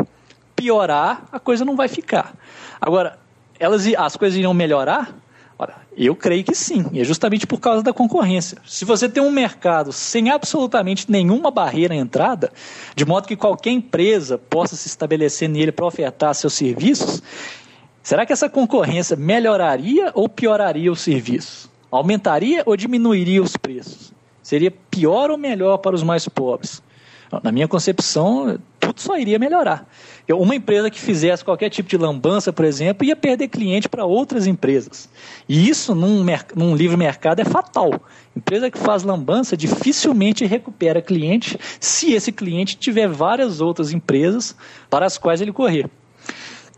piorar, 0.55 1.23
a 1.31 1.39
coisa 1.39 1.63
não 1.63 1.75
vai 1.75 1.87
ficar. 1.87 2.33
Agora, 2.81 3.17
elas, 3.59 3.85
as 3.97 4.17
coisas 4.17 4.37
iriam 4.37 4.53
melhorar? 4.53 5.15
Ora, 5.57 5.75
eu 5.95 6.15
creio 6.15 6.43
que 6.45 6.55
sim, 6.55 6.85
e 6.93 7.01
é 7.01 7.03
justamente 7.03 7.45
por 7.45 7.59
causa 7.59 7.83
da 7.83 7.91
concorrência. 7.91 8.57
Se 8.65 8.85
você 8.85 9.09
tem 9.09 9.21
um 9.21 9.29
mercado 9.29 9.91
sem 9.91 10.29
absolutamente 10.29 11.11
nenhuma 11.11 11.51
barreira 11.51 11.93
à 11.93 11.97
entrada, 11.97 12.49
de 12.95 13.05
modo 13.05 13.27
que 13.27 13.35
qualquer 13.35 13.71
empresa 13.71 14.37
possa 14.37 14.77
se 14.77 14.87
estabelecer 14.87 15.49
nele 15.49 15.73
para 15.73 15.85
ofertar 15.85 16.33
seus 16.33 16.53
serviços, 16.53 17.21
será 18.03 18.25
que 18.25 18.33
essa 18.33 18.49
concorrência 18.49 19.15
melhoraria 19.15 20.11
ou 20.13 20.27
pioraria 20.27 20.91
os 20.91 21.01
serviços? 21.01 21.69
Aumentaria 21.91 22.63
ou 22.65 22.77
diminuiria 22.77 23.41
os 23.41 23.57
preços? 23.57 24.13
Seria 24.43 24.71
pior 24.71 25.31
ou 25.31 25.37
melhor 25.37 25.77
para 25.77 25.95
os 25.95 26.03
mais 26.03 26.27
pobres? 26.27 26.81
Na 27.43 27.51
minha 27.51 27.67
concepção, 27.67 28.59
tudo 28.79 28.99
só 28.99 29.17
iria 29.17 29.37
melhorar. 29.37 29.87
Uma 30.27 30.55
empresa 30.55 30.89
que 30.89 30.99
fizesse 30.99 31.45
qualquer 31.45 31.69
tipo 31.69 31.87
de 31.87 31.97
lambança, 31.97 32.51
por 32.51 32.65
exemplo, 32.65 33.05
ia 33.05 33.15
perder 33.15 33.47
cliente 33.47 33.87
para 33.87 34.05
outras 34.05 34.47
empresas. 34.47 35.07
E 35.47 35.69
isso, 35.69 35.93
num, 35.93 36.25
num 36.55 36.75
livre 36.75 36.97
mercado, 36.97 37.39
é 37.39 37.45
fatal. 37.45 38.01
Empresa 38.35 38.71
que 38.71 38.77
faz 38.77 39.03
lambança 39.03 39.55
dificilmente 39.55 40.45
recupera 40.45 41.01
cliente 41.01 41.57
se 41.79 42.13
esse 42.13 42.31
cliente 42.31 42.77
tiver 42.77 43.07
várias 43.07 43.61
outras 43.61 43.91
empresas 43.91 44.55
para 44.89 45.05
as 45.05 45.17
quais 45.17 45.41
ele 45.41 45.53
correr. 45.53 45.87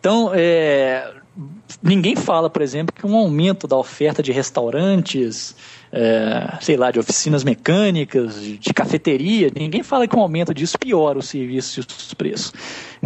Então, 0.02 0.32
é, 0.34 1.14
ninguém 1.82 2.16
fala, 2.16 2.50
por 2.50 2.64
exemplo, 2.64 2.92
que 2.92 3.06
um 3.06 3.16
aumento 3.16 3.68
da 3.68 3.78
oferta 3.78 4.24
de 4.24 4.32
restaurantes, 4.32 5.56
é, 5.92 6.58
sei 6.60 6.76
lá, 6.76 6.90
de 6.90 7.00
oficinas 7.00 7.44
mecânicas, 7.44 8.42
de, 8.42 8.74
cafeteria, 8.74 9.52
ninguém 9.56 9.84
fala 9.84 10.08
que 10.08 10.16
um 10.16 10.22
aumento 10.22 10.56
disso 10.56 10.80
piora 10.80 11.20
o 11.20 11.22
serviço 11.22 11.80
e 11.80 11.82
os 11.82 12.14
preços. 12.16 12.52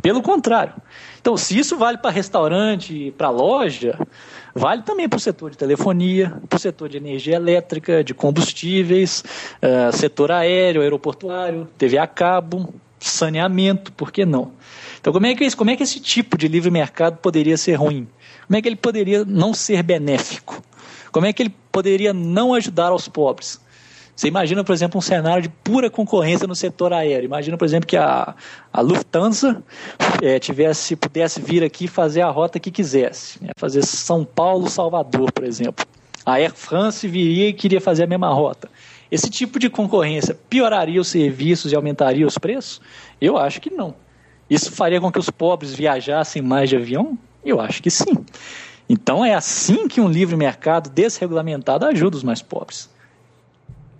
Pelo 0.01 0.21
contrário. 0.21 0.73
Então, 1.19 1.35
se 1.35 1.59
isso 1.59 1.75
vale 1.75 1.97
para 1.97 2.11
restaurante, 2.11 3.13
para 3.17 3.29
loja, 3.29 3.99
vale 4.53 4.81
também 4.83 5.09
para 5.09 5.17
o 5.17 5.19
setor 5.19 5.51
de 5.51 5.57
telefonia, 5.57 6.33
para 6.47 6.55
o 6.55 6.59
setor 6.59 6.87
de 6.87 6.95
energia 6.95 7.35
elétrica, 7.35 8.05
de 8.05 8.13
combustíveis, 8.13 9.21
é, 9.61 9.91
setor 9.91 10.31
aéreo, 10.31 10.81
aeroportuário, 10.81 11.67
TV 11.77 11.97
a 11.97 12.07
cabo, 12.07 12.73
saneamento, 13.01 13.91
por 13.91 14.13
que 14.13 14.25
não? 14.25 14.53
Então, 15.05 15.13
como 15.13 15.27
é, 15.27 15.35
que, 15.35 15.55
como 15.55 15.69
é 15.69 15.75
que 15.75 15.83
esse 15.83 15.99
tipo 15.99 16.35
de 16.35 16.47
livre 16.47 16.71
mercado 16.71 17.17
poderia 17.17 17.55
ser 17.57 17.75
ruim? 17.75 18.07
Como 18.47 18.57
é 18.57 18.59
que 18.59 18.67
ele 18.67 18.75
poderia 18.75 19.23
não 19.23 19.53
ser 19.53 19.83
benéfico? 19.83 20.63
Como 21.11 21.27
é 21.27 21.31
que 21.31 21.43
ele 21.43 21.55
poderia 21.71 22.11
não 22.11 22.55
ajudar 22.55 22.87
aos 22.87 23.07
pobres? 23.07 23.61
Você 24.15 24.27
imagina, 24.27 24.63
por 24.63 24.73
exemplo, 24.73 24.97
um 24.97 25.01
cenário 25.01 25.43
de 25.43 25.49
pura 25.49 25.91
concorrência 25.91 26.47
no 26.47 26.55
setor 26.55 26.91
aéreo. 26.91 27.25
Imagina, 27.25 27.55
por 27.55 27.65
exemplo, 27.65 27.85
que 27.85 27.95
a, 27.95 28.33
a 28.73 28.81
Lufthansa 28.81 29.63
é, 30.23 30.39
tivesse, 30.39 30.95
pudesse 30.95 31.39
vir 31.39 31.63
aqui 31.63 31.87
fazer 31.87 32.21
a 32.21 32.29
rota 32.31 32.59
que 32.59 32.71
quisesse. 32.71 33.43
Né? 33.43 33.51
Fazer 33.59 33.85
São 33.85 34.25
Paulo-Salvador, 34.25 35.31
por 35.31 35.43
exemplo. 35.43 35.85
A 36.25 36.39
Air 36.39 36.51
France 36.55 37.07
viria 37.07 37.49
e 37.49 37.53
queria 37.53 37.79
fazer 37.79 38.05
a 38.05 38.07
mesma 38.07 38.33
rota. 38.33 38.71
Esse 39.11 39.29
tipo 39.29 39.59
de 39.59 39.69
concorrência 39.69 40.35
pioraria 40.49 40.99
os 40.99 41.09
serviços 41.09 41.71
e 41.71 41.75
aumentaria 41.75 42.25
os 42.25 42.39
preços? 42.39 42.81
Eu 43.21 43.37
acho 43.37 43.61
que 43.61 43.69
não. 43.69 44.03
Isso 44.49 44.71
faria 44.71 45.01
com 45.01 45.11
que 45.11 45.19
os 45.19 45.29
pobres 45.29 45.73
viajassem 45.73 46.41
mais 46.41 46.69
de 46.69 46.75
avião? 46.75 47.17
Eu 47.43 47.59
acho 47.59 47.81
que 47.81 47.89
sim. 47.89 48.25
Então 48.87 49.25
é 49.25 49.33
assim 49.33 49.87
que 49.87 49.99
um 49.99 50.07
livre 50.07 50.35
mercado 50.35 50.89
desregulamentado 50.89 51.85
ajuda 51.85 52.17
os 52.17 52.23
mais 52.23 52.41
pobres. 52.41 52.89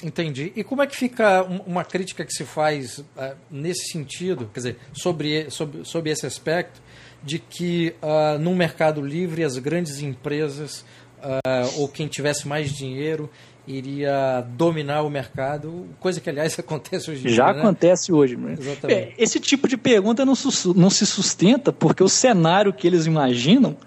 Entendi. 0.03 0.51
E 0.55 0.63
como 0.63 0.83
é 0.83 0.87
que 0.87 0.95
fica 0.95 1.43
uma 1.43 1.83
crítica 1.83 2.23
que 2.23 2.31
se 2.31 2.43
faz 2.43 2.99
uh, 2.99 3.05
nesse 3.49 3.91
sentido, 3.91 4.49
quer 4.53 4.59
dizer, 4.59 4.77
sobre, 4.93 5.49
sobre, 5.49 5.85
sobre 5.85 6.11
esse 6.11 6.25
aspecto, 6.25 6.81
de 7.23 7.39
que 7.39 7.95
uh, 8.03 8.37
num 8.37 8.55
mercado 8.55 9.01
livre 9.01 9.43
as 9.43 9.57
grandes 9.57 9.99
empresas 9.99 10.81
uh, 11.23 11.79
ou 11.79 11.87
quem 11.87 12.07
tivesse 12.07 12.47
mais 12.47 12.71
dinheiro 12.71 13.29
iria 13.67 14.45
dominar 14.55 15.01
o 15.01 15.09
mercado, 15.09 15.87
coisa 15.99 16.21
que, 16.21 16.29
aliás, 16.29 16.57
acontece 16.59 17.11
hoje 17.11 17.27
em 17.27 17.31
Já 17.31 17.45
dia. 17.45 17.53
Já 17.53 17.59
acontece 17.59 18.11
né? 18.11 18.17
hoje. 18.17 18.37
Exatamente. 18.59 18.93
É, 18.93 19.13
esse 19.17 19.39
tipo 19.39 19.67
de 19.67 19.77
pergunta 19.77 20.25
não, 20.25 20.33
não 20.75 20.89
se 20.89 21.05
sustenta 21.05 21.73
porque 21.73 22.03
o 22.03 22.09
cenário 22.09 22.73
que 22.73 22.85
eles 22.87 23.05
imaginam 23.05 23.77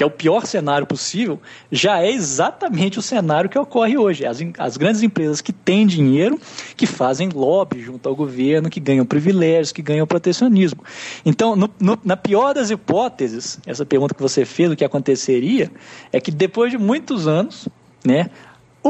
que 0.00 0.02
é 0.02 0.06
o 0.06 0.10
pior 0.10 0.46
cenário 0.46 0.86
possível, 0.86 1.38
já 1.70 2.00
é 2.00 2.10
exatamente 2.10 2.98
o 2.98 3.02
cenário 3.02 3.50
que 3.50 3.58
ocorre 3.58 3.98
hoje. 3.98 4.24
As, 4.24 4.38
as 4.58 4.78
grandes 4.78 5.02
empresas 5.02 5.42
que 5.42 5.52
têm 5.52 5.86
dinheiro, 5.86 6.40
que 6.74 6.86
fazem 6.86 7.28
lobby 7.28 7.82
junto 7.82 8.08
ao 8.08 8.16
governo, 8.16 8.70
que 8.70 8.80
ganham 8.80 9.04
privilégios, 9.04 9.72
que 9.72 9.82
ganham 9.82 10.06
protecionismo. 10.06 10.82
Então, 11.22 11.54
no, 11.54 11.68
no, 11.78 11.98
na 12.02 12.16
pior 12.16 12.54
das 12.54 12.70
hipóteses, 12.70 13.58
essa 13.66 13.84
pergunta 13.84 14.14
que 14.14 14.22
você 14.22 14.46
fez, 14.46 14.70
o 14.70 14.76
que 14.76 14.86
aconteceria, 14.86 15.70
é 16.10 16.18
que 16.18 16.30
depois 16.30 16.70
de 16.70 16.78
muitos 16.78 17.28
anos, 17.28 17.68
né, 18.02 18.30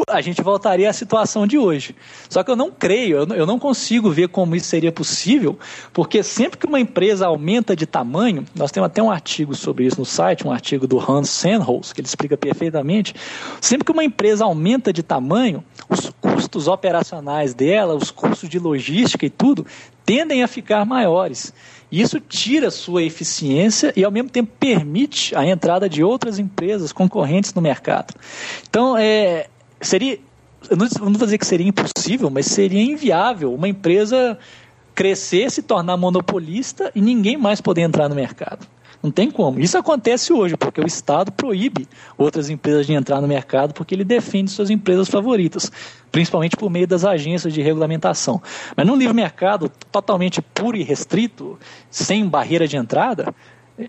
a 0.08 0.20
gente 0.20 0.42
voltaria 0.42 0.88
à 0.88 0.92
situação 0.92 1.46
de 1.46 1.58
hoje. 1.58 1.94
Só 2.28 2.42
que 2.42 2.50
eu 2.50 2.56
não 2.56 2.70
creio, 2.70 3.18
eu 3.32 3.46
não 3.46 3.58
consigo 3.58 4.10
ver 4.10 4.28
como 4.28 4.54
isso 4.54 4.66
seria 4.66 4.92
possível, 4.92 5.58
porque 5.92 6.22
sempre 6.22 6.58
que 6.58 6.66
uma 6.66 6.78
empresa 6.78 7.26
aumenta 7.26 7.74
de 7.74 7.86
tamanho, 7.86 8.44
nós 8.54 8.70
temos 8.70 8.86
até 8.86 9.02
um 9.02 9.10
artigo 9.10 9.54
sobre 9.54 9.84
isso 9.84 9.98
no 9.98 10.04
site, 10.04 10.46
um 10.46 10.52
artigo 10.52 10.86
do 10.86 10.98
Hans 10.98 11.28
Sennholz, 11.28 11.92
que 11.92 12.00
ele 12.00 12.06
explica 12.06 12.36
perfeitamente. 12.36 13.14
Sempre 13.60 13.84
que 13.84 13.92
uma 13.92 14.04
empresa 14.04 14.44
aumenta 14.44 14.92
de 14.92 15.02
tamanho, 15.02 15.64
os 15.88 16.10
custos 16.20 16.68
operacionais 16.68 17.52
dela, 17.52 17.94
os 17.94 18.10
custos 18.10 18.48
de 18.48 18.58
logística 18.58 19.26
e 19.26 19.30
tudo, 19.30 19.66
tendem 20.04 20.42
a 20.42 20.48
ficar 20.48 20.84
maiores. 20.84 21.52
Isso 21.90 22.20
tira 22.20 22.70
sua 22.70 23.02
eficiência 23.02 23.92
e, 23.96 24.04
ao 24.04 24.12
mesmo 24.12 24.30
tempo, 24.30 24.52
permite 24.60 25.34
a 25.34 25.44
entrada 25.44 25.88
de 25.88 26.04
outras 26.04 26.38
empresas 26.38 26.92
concorrentes 26.92 27.52
no 27.52 27.60
mercado. 27.60 28.14
Então, 28.68 28.96
é, 28.96 29.48
seria, 29.80 30.18
eu 30.68 30.76
não, 30.76 30.86
vou 30.88 31.24
dizer 31.26 31.38
que 31.38 31.46
seria 31.46 31.66
impossível, 31.66 32.30
mas 32.30 32.46
seria 32.46 32.82
inviável 32.82 33.54
uma 33.54 33.68
empresa 33.68 34.38
crescer, 34.94 35.50
se 35.50 35.62
tornar 35.62 35.96
monopolista 35.96 36.90
e 36.94 37.00
ninguém 37.00 37.36
mais 37.36 37.60
poder 37.60 37.82
entrar 37.82 38.08
no 38.08 38.14
mercado. 38.14 38.66
Não 39.02 39.10
tem 39.10 39.30
como. 39.30 39.58
Isso 39.58 39.78
acontece 39.78 40.30
hoje, 40.30 40.58
porque 40.58 40.78
o 40.78 40.86
Estado 40.86 41.32
proíbe 41.32 41.88
outras 42.18 42.50
empresas 42.50 42.86
de 42.86 42.92
entrar 42.92 43.20
no 43.22 43.26
mercado 43.26 43.72
porque 43.72 43.94
ele 43.94 44.04
defende 44.04 44.50
suas 44.50 44.68
empresas 44.68 45.08
favoritas, 45.08 45.72
principalmente 46.12 46.54
por 46.54 46.68
meio 46.68 46.86
das 46.86 47.04
agências 47.04 47.54
de 47.54 47.62
regulamentação. 47.62 48.42
Mas 48.76 48.86
num 48.86 48.96
livre 48.96 49.14
mercado 49.14 49.70
totalmente 49.90 50.42
puro 50.42 50.76
e 50.76 50.82
restrito, 50.82 51.58
sem 51.90 52.28
barreira 52.28 52.68
de 52.68 52.76
entrada, 52.76 53.34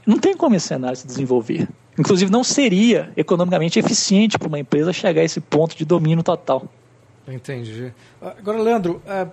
não 0.06 0.18
tem 0.18 0.36
como 0.36 0.56
esse 0.56 0.68
cenário 0.68 0.96
se 0.96 1.06
desenvolver. 1.06 1.68
Inclusive, 1.98 2.32
não 2.32 2.44
seria 2.44 3.12
economicamente 3.16 3.78
eficiente 3.78 4.38
para 4.38 4.48
uma 4.48 4.60
empresa 4.60 4.94
chegar 4.94 5.22
a 5.22 5.26
esse 5.26 5.42
ponto 5.42 5.76
de 5.76 5.84
domínio 5.84 6.24
total. 6.24 6.66
Entendi. 7.28 7.94
Agora, 8.22 8.62
Leandro, 8.62 9.02
uh, 9.06 9.30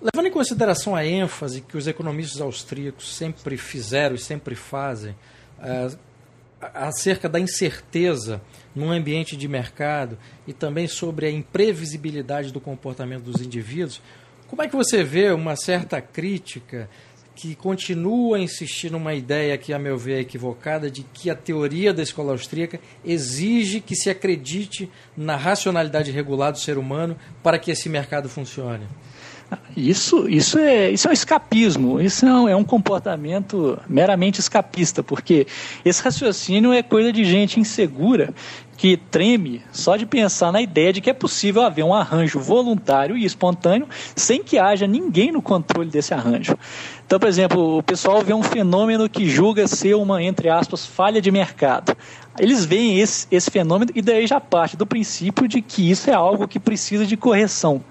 levando 0.00 0.26
em 0.26 0.30
consideração 0.30 0.94
a 0.94 1.04
ênfase 1.04 1.60
que 1.60 1.76
os 1.76 1.86
economistas 1.86 2.40
austríacos 2.40 3.14
sempre 3.14 3.56
fizeram 3.56 4.14
e 4.14 4.18
sempre 4.18 4.54
fazem 4.54 5.14
uh, 5.58 5.96
acerca 6.74 7.28
da 7.28 7.40
incerteza 7.40 8.40
num 8.74 8.90
ambiente 8.90 9.36
de 9.36 9.48
mercado 9.48 10.18
e 10.46 10.52
também 10.52 10.86
sobre 10.86 11.26
a 11.26 11.30
imprevisibilidade 11.30 12.52
do 12.52 12.60
comportamento 12.60 13.22
dos 13.22 13.40
indivíduos, 13.40 14.00
como 14.46 14.62
é 14.62 14.68
que 14.68 14.76
você 14.76 15.02
vê 15.02 15.30
uma 15.30 15.56
certa 15.56 16.00
crítica 16.00 16.88
que 17.34 17.54
continua 17.54 18.36
a 18.36 18.40
insistir 18.40 18.90
numa 18.90 19.14
ideia 19.14 19.56
que, 19.56 19.72
a 19.72 19.78
meu 19.78 19.96
ver, 19.96 20.18
é 20.18 20.20
equivocada, 20.20 20.90
de 20.90 21.02
que 21.02 21.30
a 21.30 21.34
teoria 21.34 21.92
da 21.92 22.02
escola 22.02 22.32
austríaca 22.32 22.80
exige 23.04 23.80
que 23.80 23.96
se 23.96 24.10
acredite 24.10 24.90
na 25.16 25.36
racionalidade 25.36 26.10
regular 26.10 26.52
do 26.52 26.58
ser 26.58 26.76
humano 26.76 27.16
para 27.42 27.58
que 27.58 27.70
esse 27.70 27.88
mercado 27.88 28.28
funcione. 28.28 28.86
Isso, 29.76 30.28
isso, 30.28 30.58
é, 30.58 30.90
isso 30.90 31.08
é 31.08 31.10
um 31.10 31.14
escapismo, 31.14 32.00
isso 32.00 32.24
é 32.24 32.32
um, 32.32 32.48
é 32.48 32.56
um 32.56 32.62
comportamento 32.62 33.78
meramente 33.88 34.38
escapista, 34.38 35.02
porque 35.02 35.46
esse 35.84 36.02
raciocínio 36.02 36.72
é 36.72 36.82
coisa 36.82 37.12
de 37.12 37.24
gente 37.24 37.58
insegura 37.58 38.32
que 38.80 38.96
treme 38.96 39.60
só 39.70 39.94
de 39.94 40.06
pensar 40.06 40.50
na 40.50 40.62
ideia 40.62 40.90
de 40.90 41.02
que 41.02 41.10
é 41.10 41.12
possível 41.12 41.60
haver 41.60 41.84
um 41.84 41.92
arranjo 41.92 42.40
voluntário 42.40 43.14
e 43.14 43.26
espontâneo 43.26 43.86
sem 44.16 44.42
que 44.42 44.58
haja 44.58 44.86
ninguém 44.86 45.30
no 45.30 45.42
controle 45.42 45.90
desse 45.90 46.14
arranjo. 46.14 46.56
Então, 47.04 47.20
por 47.20 47.28
exemplo, 47.28 47.76
o 47.76 47.82
pessoal 47.82 48.22
vê 48.22 48.32
um 48.32 48.42
fenômeno 48.42 49.06
que 49.06 49.28
julga 49.28 49.68
ser 49.68 49.96
uma, 49.96 50.22
entre 50.22 50.48
aspas, 50.48 50.86
falha 50.86 51.20
de 51.20 51.30
mercado. 51.30 51.94
Eles 52.38 52.64
veem 52.64 52.98
esse, 52.98 53.26
esse 53.30 53.50
fenômeno 53.50 53.90
e 53.94 54.00
daí 54.00 54.26
já 54.26 54.40
parte 54.40 54.78
do 54.78 54.86
princípio 54.86 55.46
de 55.46 55.60
que 55.60 55.90
isso 55.90 56.08
é 56.08 56.14
algo 56.14 56.48
que 56.48 56.58
precisa 56.58 57.04
de 57.04 57.18
correção. 57.18 57.84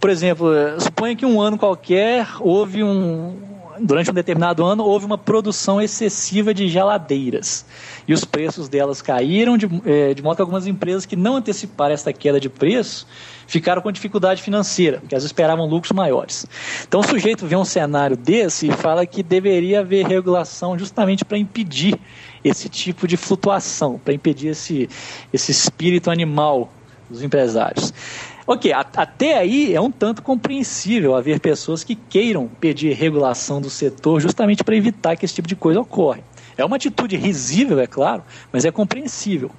Por 0.00 0.08
exemplo, 0.08 0.48
suponha 0.78 1.14
que 1.14 1.26
um 1.26 1.38
ano 1.38 1.58
qualquer 1.58 2.26
houve 2.40 2.82
um, 2.82 3.36
durante 3.80 4.10
um 4.10 4.14
determinado 4.14 4.64
ano 4.64 4.84
houve 4.84 5.06
uma 5.06 5.18
produção 5.18 5.80
excessiva 5.80 6.54
de 6.54 6.68
geladeiras 6.68 7.64
e 8.06 8.12
os 8.12 8.24
preços 8.24 8.68
delas 8.68 9.00
caíram 9.00 9.56
de, 9.56 9.68
é, 9.84 10.14
de 10.14 10.22
modo 10.22 10.36
que 10.36 10.42
algumas 10.42 10.66
empresas 10.66 11.06
que 11.06 11.16
não 11.16 11.36
anteciparam 11.36 11.94
esta 11.94 12.12
queda 12.12 12.38
de 12.38 12.48
preço 12.48 13.06
ficaram 13.46 13.82
com 13.82 13.92
dificuldade 13.92 14.42
financeira, 14.42 14.98
porque 15.00 15.14
elas 15.14 15.24
esperavam 15.24 15.66
lucros 15.66 15.92
maiores. 15.92 16.46
Então 16.86 17.00
o 17.00 17.04
sujeito 17.04 17.46
vê 17.46 17.56
um 17.56 17.64
cenário 17.64 18.16
desse 18.16 18.68
e 18.68 18.72
fala 18.72 19.06
que 19.06 19.22
deveria 19.22 19.80
haver 19.80 20.06
regulação 20.06 20.78
justamente 20.78 21.24
para 21.24 21.38
impedir 21.38 21.98
esse 22.42 22.68
tipo 22.68 23.06
de 23.06 23.16
flutuação, 23.16 23.98
para 24.02 24.14
impedir 24.14 24.48
esse, 24.48 24.88
esse 25.32 25.50
espírito 25.50 26.10
animal 26.10 26.72
dos 27.08 27.22
empresários. 27.22 27.92
Ok, 28.46 28.70
até 28.72 29.38
aí 29.38 29.74
é 29.74 29.80
um 29.80 29.90
tanto 29.90 30.22
compreensível 30.22 31.14
haver 31.14 31.40
pessoas 31.40 31.82
que 31.82 31.94
queiram 31.94 32.46
pedir 32.46 32.92
regulação 32.92 33.58
do 33.58 33.70
setor 33.70 34.20
justamente 34.20 34.62
para 34.62 34.76
evitar 34.76 35.16
que 35.16 35.24
esse 35.24 35.34
tipo 35.34 35.48
de 35.48 35.56
coisa 35.56 35.80
ocorra. 35.80 36.20
É 36.56 36.64
uma 36.64 36.76
atitude 36.76 37.16
risível, 37.16 37.80
é 37.80 37.86
claro, 37.86 38.22
mas 38.52 38.64
é 38.64 38.70
compreensível. 38.70 39.50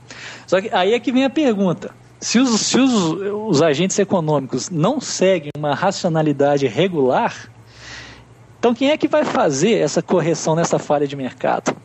Só 0.45 0.61
que 0.61 0.69
aí 0.71 0.93
é 0.93 0.99
que 0.99 1.11
vem 1.11 1.25
a 1.25 1.29
pergunta: 1.29 1.95
se 2.21 2.38
os, 2.38 2.61
se 2.61 2.79
os, 2.79 2.93
os 3.47 3.61
agentes 3.61 3.97
econômicos 3.97 4.69
não 4.69 5.01
seguem 5.01 5.51
uma 5.57 5.73
racionalidade 5.73 6.67
regular, 6.67 7.49
então 8.59 8.73
quem 8.73 8.91
é 8.91 8.97
que 8.97 9.07
vai 9.07 9.25
fazer 9.25 9.79
essa 9.79 10.01
correção 10.01 10.55
nessa 10.55 10.77
falha 10.77 11.07
de 11.07 11.15
mercado? 11.15 11.75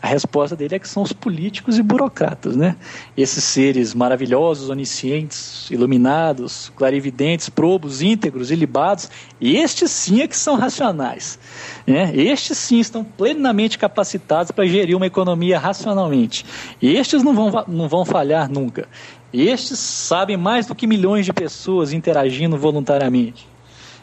A 0.00 0.06
resposta 0.06 0.54
dele 0.54 0.76
é 0.76 0.78
que 0.78 0.88
são 0.88 1.02
os 1.02 1.12
políticos 1.12 1.76
e 1.76 1.82
burocratas, 1.82 2.54
né? 2.54 2.76
Esses 3.16 3.42
seres 3.42 3.94
maravilhosos, 3.94 4.70
oniscientes, 4.70 5.68
iluminados, 5.72 6.70
clarividentes, 6.76 7.48
probos, 7.48 8.00
íntegros, 8.00 8.52
ilibados, 8.52 9.10
estes 9.40 9.90
sim 9.90 10.20
é 10.20 10.28
que 10.28 10.36
são 10.36 10.54
racionais. 10.54 11.36
Né? 11.84 12.12
Estes 12.14 12.56
sim 12.58 12.78
estão 12.78 13.02
plenamente 13.02 13.76
capacitados 13.76 14.52
para 14.52 14.66
gerir 14.66 14.96
uma 14.96 15.06
economia 15.06 15.58
racionalmente. 15.58 16.46
Estes 16.80 17.24
não 17.24 17.34
vão, 17.34 17.64
não 17.66 17.88
vão 17.88 18.04
falhar 18.04 18.48
nunca. 18.48 18.88
Estes 19.32 19.80
sabem 19.80 20.36
mais 20.36 20.66
do 20.66 20.76
que 20.76 20.86
milhões 20.86 21.26
de 21.26 21.32
pessoas 21.32 21.92
interagindo 21.92 22.56
voluntariamente. 22.56 23.48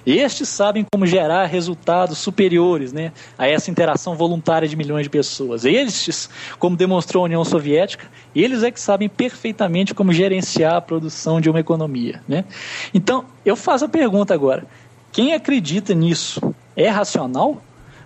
Estes 0.06 0.50
sabem 0.50 0.86
como 0.92 1.08
gerar 1.08 1.46
resultados 1.46 2.18
superiores 2.18 2.94
né, 2.94 3.12
a 3.38 3.48
essa 3.48 3.72
interação 3.72 4.16
voluntária 4.16 4.68
de 4.68 4.76
milhões 4.76 5.04
de 5.04 5.10
pessoas. 5.10 5.66
Estes, 5.66 6.30
como 6.60 6.78
demonstrou 6.78 7.24
a 7.24 7.26
União 7.26 7.44
Soviética, 7.44 8.06
eles 8.36 8.62
é 8.62 8.70
que 8.70 8.80
sabem 8.80 9.10
perfeitamente 9.10 9.94
como 9.94 10.14
gerenciar 10.14 10.76
a 10.76 10.82
produção 10.82 11.42
de 11.42 11.50
uma 11.50 11.60
economia. 11.60 12.22
Né? 12.28 12.46
Então, 12.94 13.26
eu 13.44 13.56
faço 13.56 13.86
a 13.86 13.90
pergunta 13.90 14.34
agora: 14.34 14.66
quem 15.12 15.34
acredita 15.34 15.94
nisso 15.94 16.54
é 16.76 16.90
racional? 16.90 17.62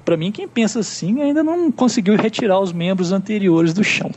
Para 0.05 0.17
mim, 0.17 0.31
quem 0.31 0.47
pensa 0.47 0.79
assim 0.79 1.21
ainda 1.21 1.43
não 1.43 1.71
conseguiu 1.71 2.15
retirar 2.15 2.59
os 2.59 2.71
membros 2.71 3.11
anteriores 3.11 3.73
do 3.73 3.83
chão. 3.83 4.11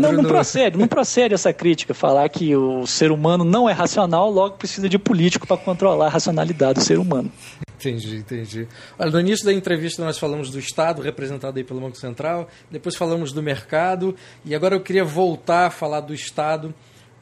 Não, 0.00 0.12
não 0.12 0.24
procede, 0.24 0.78
não 0.78 0.88
procede 0.88 1.34
essa 1.34 1.52
crítica, 1.52 1.94
falar 1.94 2.28
que 2.28 2.54
o 2.56 2.86
ser 2.86 3.10
humano 3.10 3.44
não 3.44 3.68
é 3.68 3.72
racional, 3.72 4.30
logo 4.30 4.56
precisa 4.56 4.88
de 4.88 4.98
político 4.98 5.46
para 5.46 5.56
controlar 5.56 6.06
a 6.06 6.10
racionalidade 6.10 6.80
do 6.80 6.84
ser 6.84 6.98
humano. 6.98 7.30
Entendi, 7.78 8.16
entendi. 8.16 8.68
Olha, 8.96 9.10
no 9.10 9.18
início 9.18 9.44
da 9.44 9.52
entrevista 9.52 10.04
nós 10.04 10.16
falamos 10.16 10.50
do 10.50 10.58
Estado, 10.58 11.02
representado 11.02 11.58
aí 11.58 11.64
pelo 11.64 11.80
Banco 11.80 11.96
Central, 11.96 12.48
depois 12.70 12.94
falamos 12.94 13.32
do 13.32 13.42
mercado, 13.42 14.14
e 14.44 14.54
agora 14.54 14.76
eu 14.76 14.80
queria 14.80 15.04
voltar 15.04 15.66
a 15.66 15.70
falar 15.70 16.00
do 16.00 16.14
Estado 16.14 16.72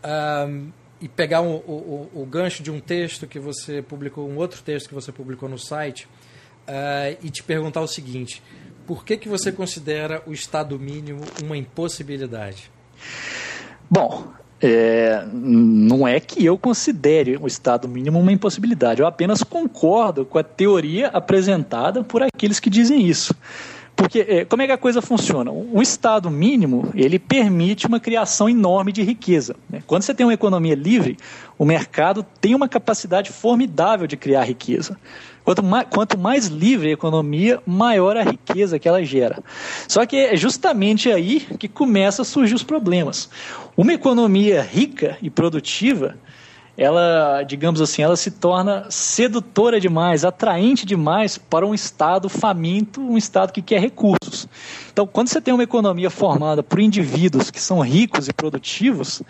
um, 0.04 0.68
e 1.00 1.08
pegar 1.08 1.40
o, 1.40 1.56
o, 1.56 2.10
o, 2.14 2.26
gancho 2.26 2.62
de 2.62 2.70
um 2.70 2.78
texto 2.78 3.26
que 3.26 3.38
você 3.38 3.80
publicou, 3.80 4.28
um 4.28 4.36
outro 4.36 4.62
texto 4.62 4.88
que 4.88 4.94
você 4.94 5.10
publicou 5.10 5.48
no 5.48 5.58
site, 5.58 6.06
uh, 6.68 7.16
e 7.22 7.30
te 7.30 7.42
perguntar 7.42 7.80
o 7.80 7.86
seguinte: 7.86 8.42
por 8.90 9.04
que, 9.04 9.16
que 9.16 9.28
você 9.28 9.52
considera 9.52 10.20
o 10.26 10.32
Estado 10.32 10.76
mínimo 10.76 11.20
uma 11.44 11.56
impossibilidade? 11.56 12.72
Bom, 13.88 14.24
é, 14.60 15.24
não 15.32 16.08
é 16.08 16.18
que 16.18 16.44
eu 16.44 16.58
considere 16.58 17.38
o 17.40 17.46
Estado 17.46 17.86
mínimo 17.86 18.18
uma 18.18 18.32
impossibilidade, 18.32 19.00
eu 19.00 19.06
apenas 19.06 19.44
concordo 19.44 20.24
com 20.24 20.40
a 20.40 20.42
teoria 20.42 21.06
apresentada 21.06 22.02
por 22.02 22.20
aqueles 22.20 22.58
que 22.58 22.68
dizem 22.68 23.06
isso. 23.06 23.32
Porque 24.00 24.20
é, 24.26 24.44
como 24.46 24.62
é 24.62 24.66
que 24.66 24.72
a 24.72 24.78
coisa 24.78 25.02
funciona? 25.02 25.50
Um 25.50 25.82
Estado 25.82 26.30
mínimo, 26.30 26.90
ele 26.94 27.18
permite 27.18 27.86
uma 27.86 28.00
criação 28.00 28.48
enorme 28.48 28.92
de 28.92 29.02
riqueza. 29.02 29.54
Né? 29.68 29.82
Quando 29.86 30.04
você 30.04 30.14
tem 30.14 30.24
uma 30.24 30.32
economia 30.32 30.74
livre, 30.74 31.18
o 31.58 31.66
mercado 31.66 32.24
tem 32.40 32.54
uma 32.54 32.66
capacidade 32.66 33.30
formidável 33.30 34.06
de 34.06 34.16
criar 34.16 34.44
riqueza. 34.44 34.96
Quanto 35.44 35.62
mais, 35.62 35.86
quanto 35.90 36.16
mais 36.16 36.46
livre 36.46 36.88
a 36.88 36.92
economia, 36.92 37.62
maior 37.66 38.16
a 38.16 38.22
riqueza 38.22 38.78
que 38.78 38.88
ela 38.88 39.04
gera. 39.04 39.42
Só 39.86 40.06
que 40.06 40.16
é 40.16 40.34
justamente 40.34 41.12
aí 41.12 41.40
que 41.58 41.68
começa 41.68 42.22
a 42.22 42.24
surgir 42.24 42.54
os 42.54 42.62
problemas. 42.62 43.28
Uma 43.76 43.92
economia 43.92 44.62
rica 44.62 45.18
e 45.20 45.28
produtiva, 45.28 46.16
ela, 46.76 47.42
digamos 47.42 47.80
assim, 47.80 48.02
ela 48.02 48.16
se 48.16 48.30
torna 48.30 48.86
sedutora 48.90 49.80
demais, 49.80 50.24
atraente 50.24 50.86
demais 50.86 51.36
para 51.36 51.66
um 51.66 51.74
Estado 51.74 52.28
faminto, 52.28 53.00
um 53.00 53.18
Estado 53.18 53.52
que 53.52 53.62
quer 53.62 53.80
recursos. 53.80 54.48
Então, 54.92 55.06
quando 55.06 55.28
você 55.28 55.40
tem 55.40 55.52
uma 55.52 55.62
economia 55.62 56.10
formada 56.10 56.62
por 56.62 56.80
indivíduos 56.80 57.50
que 57.50 57.60
são 57.60 57.80
ricos 57.80 58.28
e 58.28 58.32
produtivos, 58.32 59.22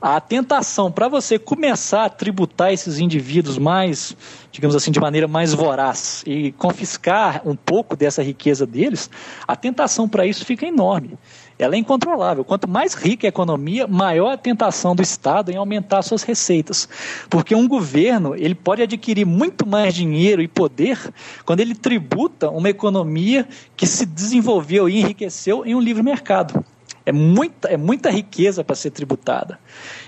a 0.00 0.20
tentação 0.20 0.92
para 0.92 1.08
você 1.08 1.38
começar 1.38 2.04
a 2.04 2.08
tributar 2.08 2.72
esses 2.72 2.98
indivíduos 2.98 3.58
mais, 3.58 4.16
digamos 4.52 4.76
assim, 4.76 4.90
de 4.90 5.00
maneira 5.00 5.26
mais 5.26 5.54
voraz 5.54 6.22
e 6.26 6.52
confiscar 6.52 7.42
um 7.44 7.56
pouco 7.56 7.96
dessa 7.96 8.22
riqueza 8.22 8.66
deles, 8.66 9.10
a 9.48 9.56
tentação 9.56 10.08
para 10.08 10.26
isso 10.26 10.44
fica 10.44 10.66
enorme. 10.66 11.18
Ela 11.58 11.74
é 11.74 11.78
incontrolável. 11.78 12.44
Quanto 12.44 12.68
mais 12.68 12.94
rica 12.94 13.26
a 13.26 13.28
economia, 13.28 13.86
maior 13.86 14.32
a 14.32 14.36
tentação 14.36 14.94
do 14.94 15.02
Estado 15.02 15.50
em 15.50 15.56
aumentar 15.56 16.02
suas 16.02 16.22
receitas. 16.22 16.88
Porque 17.30 17.54
um 17.54 17.66
governo 17.66 18.34
ele 18.34 18.54
pode 18.54 18.82
adquirir 18.82 19.24
muito 19.24 19.66
mais 19.66 19.94
dinheiro 19.94 20.42
e 20.42 20.48
poder 20.48 20.98
quando 21.44 21.60
ele 21.60 21.74
tributa 21.74 22.50
uma 22.50 22.68
economia 22.68 23.48
que 23.76 23.86
se 23.86 24.04
desenvolveu 24.04 24.88
e 24.88 25.00
enriqueceu 25.00 25.64
em 25.64 25.74
um 25.74 25.80
livre 25.80 26.02
mercado. 26.02 26.62
É 27.06 27.12
muita, 27.12 27.68
é 27.68 27.76
muita 27.76 28.10
riqueza 28.10 28.64
para 28.64 28.74
ser 28.74 28.90
tributada. 28.90 29.60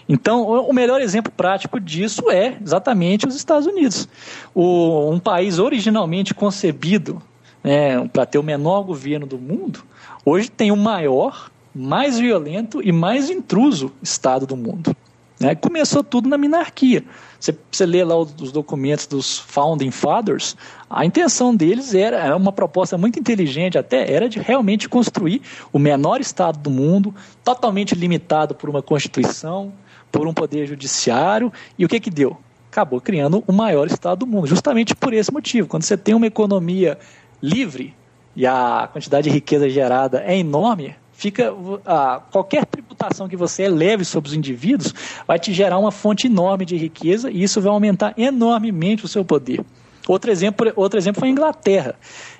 Então, 0.08 0.42
o 0.48 0.72
melhor 0.72 1.00
exemplo 1.00 1.32
prático 1.32 1.78
disso 1.78 2.28
é 2.28 2.58
exatamente 2.60 3.26
os 3.26 3.36
Estados 3.36 3.68
Unidos. 3.68 4.08
O, 4.52 5.08
um 5.08 5.20
país 5.20 5.60
originalmente 5.60 6.34
concebido 6.34 7.22
né, 7.62 8.06
para 8.08 8.26
ter 8.26 8.38
o 8.38 8.42
menor 8.42 8.82
governo 8.82 9.26
do 9.26 9.38
mundo, 9.38 9.84
hoje 10.28 10.50
tem 10.50 10.70
o 10.70 10.76
maior, 10.76 11.50
mais 11.74 12.18
violento 12.18 12.80
e 12.82 12.92
mais 12.92 13.30
intruso 13.30 13.92
Estado 14.02 14.46
do 14.46 14.56
mundo. 14.56 14.94
Né? 15.40 15.54
Começou 15.54 16.02
tudo 16.02 16.28
na 16.28 16.36
minarquia. 16.36 17.04
Você, 17.38 17.56
você 17.70 17.86
lê 17.86 18.02
lá 18.02 18.16
os, 18.16 18.34
os, 18.40 18.50
documentos 18.50 19.06
dos 19.06 19.38
Founding 19.38 19.92
Fathers, 19.92 20.56
a 20.90 21.04
intenção 21.04 21.54
deles 21.54 21.94
era 21.94 22.36
uma 22.36 22.50
proposta 22.50 22.98
muito 22.98 23.18
inteligente, 23.18 23.78
até 23.78 24.12
era 24.12 24.28
de 24.28 24.40
realmente 24.40 24.88
construir 24.88 25.40
o 25.72 25.78
menor 25.78 26.20
Estado 26.20 26.58
do 26.58 26.70
mundo, 26.70 27.14
totalmente 27.44 27.94
limitado 27.94 28.54
por 28.54 28.68
uma 28.68 28.82
Constituição, 28.82 29.72
por 30.10 30.26
um 30.26 30.34
poder 30.34 30.66
judiciário, 30.66 31.52
e 31.78 31.84
o 31.84 31.88
que 31.88 32.00
que 32.00 32.10
deu? 32.10 32.36
Acabou 32.70 33.00
criando 33.00 33.44
o 33.46 33.52
maior 33.52 33.86
Estado 33.86 34.20
do 34.20 34.26
mundo, 34.26 34.48
justamente 34.48 34.94
por 34.94 35.12
esse 35.14 35.32
motivo. 35.32 35.68
Quando 35.68 35.84
você 35.84 35.96
tem 35.96 36.14
uma 36.14 36.26
economia 36.26 36.98
livre 37.40 37.94
e 38.34 38.46
a 38.46 38.88
quantidade 38.92 39.28
de 39.28 39.34
riqueza 39.34 39.68
gerada 39.68 40.22
é 40.24 40.36
enorme, 40.36 40.94
fica 41.18 41.52
ah, 41.84 42.22
qualquer 42.30 42.64
tributação 42.64 43.28
que 43.28 43.36
você 43.36 43.64
eleve 43.64 44.04
sobre 44.04 44.30
os 44.30 44.36
indivíduos 44.36 44.94
vai 45.26 45.36
te 45.36 45.52
gerar 45.52 45.76
uma 45.78 45.90
fonte 45.90 46.28
enorme 46.28 46.64
de 46.64 46.76
riqueza 46.76 47.28
e 47.28 47.42
isso 47.42 47.60
vai 47.60 47.72
aumentar 47.72 48.14
enormemente 48.16 49.04
o 49.04 49.08
seu 49.08 49.24
poder. 49.24 49.64
Outro 50.06 50.30
exemplo, 50.30 50.72
outro 50.76 50.96
exemplo 50.96 51.18
foi 51.18 51.28
a 51.28 51.32
Inglaterra. 51.32 51.96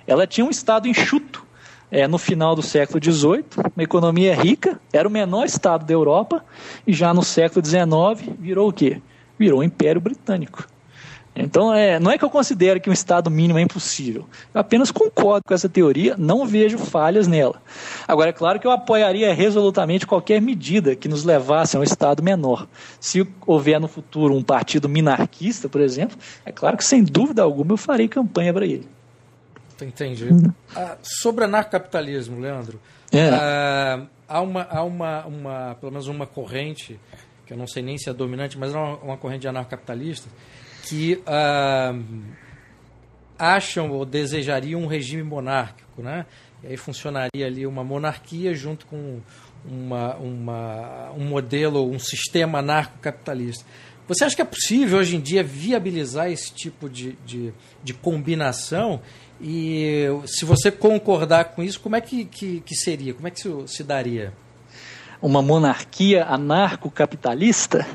Ela 0.06 0.28
tinha 0.28 0.46
um 0.46 0.50
estado 0.50 0.86
enxuto 0.86 1.44
é, 1.90 2.06
no 2.06 2.18
final 2.18 2.54
do 2.54 2.62
século 2.62 3.02
XVIII, 3.02 3.44
uma 3.74 3.82
economia 3.82 4.34
rica, 4.34 4.80
era 4.92 5.08
o 5.08 5.10
menor 5.10 5.44
estado 5.44 5.84
da 5.84 5.92
Europa 5.92 6.44
e 6.86 6.92
já 6.92 7.12
no 7.12 7.24
século 7.24 7.64
XIX 7.64 8.36
virou 8.38 8.68
o 8.68 8.72
quê? 8.72 9.02
Virou 9.36 9.58
o 9.60 9.64
Império 9.64 10.00
Britânico. 10.00 10.68
Então, 11.38 11.72
é, 11.72 12.00
não 12.00 12.10
é 12.10 12.18
que 12.18 12.24
eu 12.24 12.30
considero 12.30 12.80
que 12.80 12.90
um 12.90 12.92
Estado 12.92 13.30
mínimo 13.30 13.58
é 13.58 13.62
impossível. 13.62 14.26
Eu 14.52 14.60
apenas 14.60 14.90
concordo 14.90 15.44
com 15.46 15.54
essa 15.54 15.68
teoria, 15.68 16.16
não 16.18 16.44
vejo 16.44 16.78
falhas 16.78 17.28
nela. 17.28 17.62
Agora, 18.06 18.30
é 18.30 18.32
claro 18.32 18.58
que 18.58 18.66
eu 18.66 18.72
apoiaria 18.72 19.32
resolutamente 19.32 20.06
qualquer 20.06 20.42
medida 20.42 20.96
que 20.96 21.08
nos 21.08 21.24
levasse 21.24 21.76
a 21.76 21.80
um 21.80 21.82
Estado 21.82 22.22
menor. 22.22 22.66
Se 23.00 23.26
houver 23.46 23.80
no 23.80 23.86
futuro 23.86 24.34
um 24.34 24.42
partido 24.42 24.88
minarquista, 24.88 25.68
por 25.68 25.80
exemplo, 25.80 26.18
é 26.44 26.50
claro 26.50 26.76
que, 26.76 26.84
sem 26.84 27.04
dúvida 27.04 27.42
alguma, 27.42 27.72
eu 27.72 27.76
farei 27.76 28.08
campanha 28.08 28.52
para 28.52 28.66
ele. 28.66 28.88
Entendi. 29.80 30.24
Uhum. 30.24 30.52
Ah, 30.74 30.96
sobre 31.02 31.44
anarcocapitalismo, 31.44 32.40
Leandro, 32.40 32.80
é. 33.12 33.28
ah, 33.28 34.06
há, 34.28 34.40
uma, 34.40 34.66
há 34.68 34.82
uma, 34.82 35.26
uma, 35.26 35.76
pelo 35.78 35.92
menos 35.92 36.08
uma 36.08 36.26
corrente, 36.26 36.98
que 37.46 37.52
eu 37.52 37.56
não 37.56 37.66
sei 37.66 37.82
nem 37.82 37.96
se 37.96 38.10
é 38.10 38.12
dominante, 38.12 38.58
mas 38.58 38.74
é 38.74 38.76
uma, 38.76 38.96
uma 38.96 39.16
corrente 39.16 39.42
de 39.42 39.48
anarcocapitalista, 39.48 40.28
que 40.88 41.22
uh, 41.26 42.04
acham 43.38 43.90
ou 43.90 44.04
desejariam 44.04 44.82
um 44.82 44.86
regime 44.86 45.22
monárquico, 45.22 46.02
né? 46.02 46.24
E 46.62 46.68
aí 46.68 46.76
funcionaria 46.76 47.46
ali 47.46 47.66
uma 47.66 47.84
monarquia 47.84 48.54
junto 48.54 48.86
com 48.86 49.20
uma, 49.64 50.16
uma, 50.16 51.12
um 51.12 51.24
modelo, 51.24 51.88
um 51.88 51.98
sistema 51.98 52.58
anarcocapitalista. 52.58 53.64
Você 54.08 54.24
acha 54.24 54.34
que 54.34 54.42
é 54.42 54.44
possível 54.44 54.98
hoje 54.98 55.16
em 55.16 55.20
dia 55.20 55.44
viabilizar 55.44 56.30
esse 56.30 56.52
tipo 56.52 56.88
de, 56.88 57.12
de, 57.26 57.52
de 57.84 57.92
combinação? 57.92 59.02
E 59.40 60.06
se 60.26 60.44
você 60.44 60.70
concordar 60.70 61.52
com 61.52 61.62
isso, 61.62 61.78
como 61.78 61.94
é 61.94 62.00
que, 62.00 62.24
que, 62.24 62.60
que 62.60 62.74
seria? 62.74 63.12
Como 63.12 63.28
é 63.28 63.30
que 63.30 63.40
se, 63.40 63.50
se 63.66 63.84
daria? 63.84 64.32
Uma 65.20 65.42
monarquia 65.42 66.24
anarcocapitalista? 66.24 67.86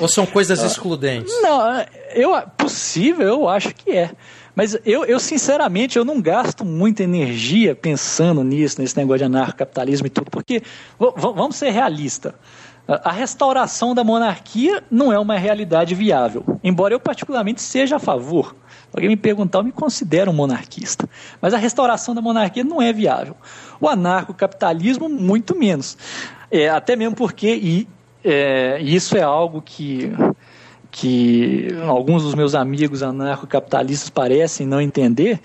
Ou 0.00 0.08
são 0.08 0.26
coisas 0.26 0.62
excludentes? 0.64 1.32
Não, 1.42 1.84
eu, 2.14 2.30
possível 2.56 3.26
eu 3.26 3.48
acho 3.48 3.74
que 3.74 3.90
é. 3.90 4.10
Mas 4.54 4.78
eu, 4.84 5.04
eu, 5.04 5.18
sinceramente, 5.18 5.98
eu 5.98 6.04
não 6.04 6.20
gasto 6.20 6.64
muita 6.64 7.02
energia 7.02 7.74
pensando 7.74 8.44
nisso, 8.44 8.80
nesse 8.80 8.96
negócio 8.96 9.18
de 9.18 9.24
anarcocapitalismo 9.24 10.06
e 10.06 10.10
tudo, 10.10 10.30
porque 10.30 10.62
vamos 10.98 11.56
ser 11.56 11.70
realistas. 11.70 12.32
A 12.86 13.10
restauração 13.10 13.94
da 13.94 14.04
monarquia 14.04 14.84
não 14.90 15.12
é 15.12 15.18
uma 15.18 15.38
realidade 15.38 15.94
viável, 15.94 16.44
embora 16.62 16.94
eu 16.94 17.00
particularmente 17.00 17.62
seja 17.62 17.96
a 17.96 17.98
favor. 17.98 18.54
Alguém 18.94 19.08
me 19.08 19.16
perguntar, 19.16 19.58
eu 19.58 19.64
me 19.64 19.72
considero 19.72 20.30
um 20.30 20.34
monarquista. 20.34 21.08
Mas 21.40 21.52
a 21.52 21.58
restauração 21.58 22.14
da 22.14 22.22
monarquia 22.22 22.62
não 22.62 22.80
é 22.80 22.92
viável. 22.92 23.36
O 23.80 23.88
anarcocapitalismo, 23.88 25.08
muito 25.08 25.56
menos. 25.56 25.98
É, 26.50 26.68
até 26.68 26.94
mesmo 26.94 27.16
porque, 27.16 27.54
e, 27.54 27.88
é, 28.22 28.80
isso 28.80 29.16
é 29.16 29.22
algo 29.22 29.60
que, 29.60 30.12
que 30.92 31.68
alguns 31.86 32.22
dos 32.22 32.34
meus 32.34 32.54
amigos 32.54 33.02
anarcocapitalistas 33.02 34.08
parecem 34.08 34.64
não 34.64 34.80
entender, 34.80 35.40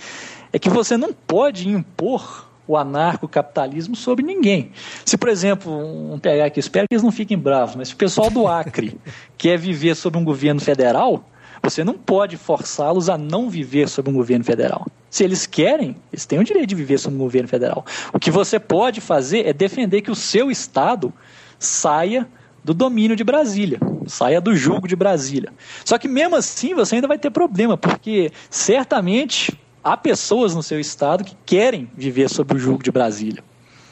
é 0.54 0.60
que 0.60 0.70
você 0.70 0.96
não 0.96 1.12
pode 1.12 1.68
impor 1.68 2.48
o 2.68 2.78
anarcocapitalismo 2.78 3.96
sobre 3.96 4.24
ninguém. 4.24 4.72
Se, 5.04 5.18
por 5.18 5.30
exemplo, 5.30 5.74
um 6.14 6.20
PH 6.20 6.46
aqui, 6.46 6.60
espero 6.60 6.88
que 6.88 6.94
eles 6.94 7.04
não 7.04 7.12
fiquem 7.12 7.36
bravos, 7.36 7.76
mas 7.76 7.88
se 7.88 7.96
o 7.96 7.98
pessoal 7.98 8.30
do 8.30 8.48
Acre 8.48 8.96
quer 9.40 9.58
viver 9.58 9.96
sob 9.96 10.20
um 10.20 10.24
governo 10.24 10.62
federal, 10.62 11.28
você 11.62 11.84
não 11.84 11.94
pode 11.94 12.38
forçá-los 12.38 13.10
a 13.10 13.18
não 13.18 13.50
viver 13.50 13.88
sob 13.88 14.10
um 14.10 14.14
governo 14.14 14.44
federal. 14.44 14.86
Se 15.10 15.24
eles 15.24 15.46
querem, 15.46 15.96
eles 16.12 16.26
têm 16.26 16.40
o 16.40 16.44
direito 16.44 16.70
de 16.70 16.76
viver 16.76 16.98
sob 16.98 17.16
um 17.16 17.20
governo 17.20 17.48
federal. 17.48 17.86
O 18.14 18.20
que 18.20 18.30
você 18.30 18.60
pode 18.60 19.02
fazer 19.02 19.48
é 19.48 19.54
defender 19.54 20.02
que 20.02 20.12
o 20.12 20.16
seu 20.16 20.52
Estado 20.52 21.14
saia 21.58 22.28
do 22.64 22.74
domínio 22.74 23.16
de 23.16 23.24
Brasília, 23.24 23.80
saia 24.06 24.40
do 24.40 24.56
jugo 24.56 24.88
de 24.88 24.96
Brasília. 24.96 25.52
Só 25.84 25.98
que 25.98 26.08
mesmo 26.08 26.36
assim 26.36 26.74
você 26.74 26.96
ainda 26.96 27.08
vai 27.08 27.18
ter 27.18 27.30
problema, 27.32 27.78
porque 27.78 28.32
certamente 28.50 29.58
há 29.84 29.98
pessoas 29.98 30.54
no 30.54 30.62
seu 30.62 30.80
estado 30.80 31.24
que 31.24 31.36
querem 31.46 31.90
viver 31.96 32.30
sob 32.30 32.56
o 32.56 32.60
jugo 32.60 32.84
de 32.84 32.92
Brasília. 32.92 33.44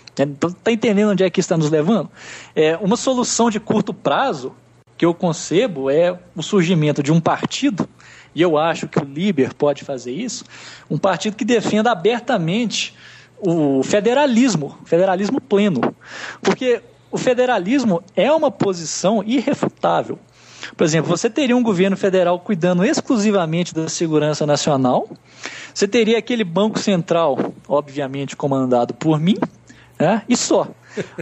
Está 0.09 0.23
então, 0.23 0.55
entendendo 0.67 1.11
onde 1.11 1.23
é 1.23 1.29
que 1.29 1.39
está 1.39 1.55
nos 1.55 1.69
levando? 1.69 2.09
É, 2.55 2.75
uma 2.77 2.97
solução 2.97 3.49
de 3.49 3.59
curto 3.59 3.93
prazo 3.93 4.53
que 4.97 5.05
eu 5.05 5.13
concebo 5.13 5.89
é 5.89 6.17
o 6.35 6.41
surgimento 6.41 7.03
de 7.03 7.11
um 7.11 7.19
partido, 7.19 7.87
e 8.33 8.41
eu 8.41 8.57
acho 8.57 8.87
que 8.87 8.99
o 8.99 9.03
Liber 9.03 9.53
pode 9.53 9.83
fazer 9.83 10.11
isso, 10.11 10.43
um 10.89 10.97
partido 10.97 11.35
que 11.35 11.45
defenda 11.45 11.91
abertamente 11.91 12.93
o 13.39 13.83
federalismo, 13.83 14.77
federalismo 14.85 15.39
pleno. 15.39 15.95
Porque 16.41 16.81
o 17.11 17.17
federalismo 17.17 18.03
é 18.15 18.31
uma 18.31 18.51
posição 18.51 19.23
irrefutável. 19.23 20.19
Por 20.75 20.83
exemplo, 20.83 21.09
você 21.09 21.29
teria 21.29 21.55
um 21.55 21.63
governo 21.63 21.95
federal 21.95 22.39
cuidando 22.39 22.83
exclusivamente 22.83 23.73
da 23.73 23.87
segurança 23.87 24.45
nacional, 24.45 25.07
você 25.73 25.87
teria 25.87 26.17
aquele 26.17 26.43
Banco 26.43 26.79
Central, 26.79 27.53
obviamente 27.67 28.35
comandado 28.35 28.93
por 28.93 29.19
mim, 29.19 29.37
né? 29.99 30.23
e 30.27 30.35
só. 30.35 30.67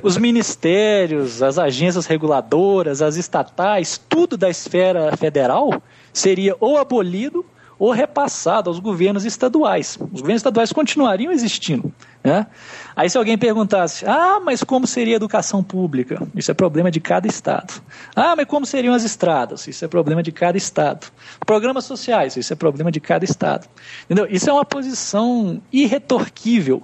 Os 0.03 0.17
ministérios, 0.17 1.41
as 1.41 1.57
agências 1.57 2.05
reguladoras, 2.05 3.01
as 3.01 3.15
estatais, 3.15 3.99
tudo 4.09 4.37
da 4.37 4.49
esfera 4.49 5.15
federal 5.17 5.81
seria 6.13 6.55
ou 6.59 6.77
abolido 6.77 7.45
ou 7.77 7.91
repassado 7.91 8.69
aos 8.69 8.79
governos 8.79 9.25
estaduais. 9.25 9.97
Os 9.99 10.21
governos 10.21 10.39
estaduais 10.39 10.71
continuariam 10.71 11.31
existindo. 11.31 11.93
Né? 12.23 12.47
Aí 12.95 13.09
se 13.09 13.17
alguém 13.17 13.37
perguntasse, 13.37 14.05
ah, 14.07 14.39
mas 14.43 14.63
como 14.63 14.87
seria 14.87 15.15
a 15.15 15.17
educação 15.17 15.63
pública? 15.63 16.25
Isso 16.35 16.49
é 16.49 16.53
problema 16.53 16.89
de 16.89 16.99
cada 16.99 17.27
estado. 17.27 17.81
Ah, 18.15 18.35
mas 18.35 18.47
como 18.47 18.65
seriam 18.65 18.93
as 18.93 19.03
estradas? 19.03 19.67
Isso 19.67 19.83
é 19.85 19.87
problema 19.87 20.23
de 20.23 20.31
cada 20.31 20.57
estado. 20.57 21.07
Programas 21.45 21.85
sociais, 21.85 22.35
isso 22.35 22.51
é 22.51 22.55
problema 22.55 22.91
de 22.91 22.99
cada 22.99 23.25
estado. 23.25 23.67
Entendeu? 24.05 24.25
Isso 24.29 24.49
é 24.49 24.53
uma 24.53 24.65
posição 24.65 25.61
irretorquível, 25.71 26.81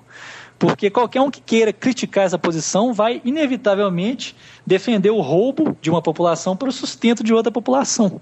porque 0.62 0.92
qualquer 0.92 1.22
um 1.22 1.32
que 1.32 1.42
queira 1.42 1.74
criticar 1.74 2.24
essa 2.24 2.38
posição 2.38 2.94
vai 2.94 3.20
inevitavelmente 3.26 4.36
defender 4.64 5.10
o 5.10 5.20
roubo 5.20 5.76
de 5.82 5.90
uma 5.90 6.04
população 6.04 6.56
para 6.56 6.70
o 6.70 6.72
sustento 6.72 7.24
de 7.24 7.34
outra 7.34 7.52
população. 7.52 8.22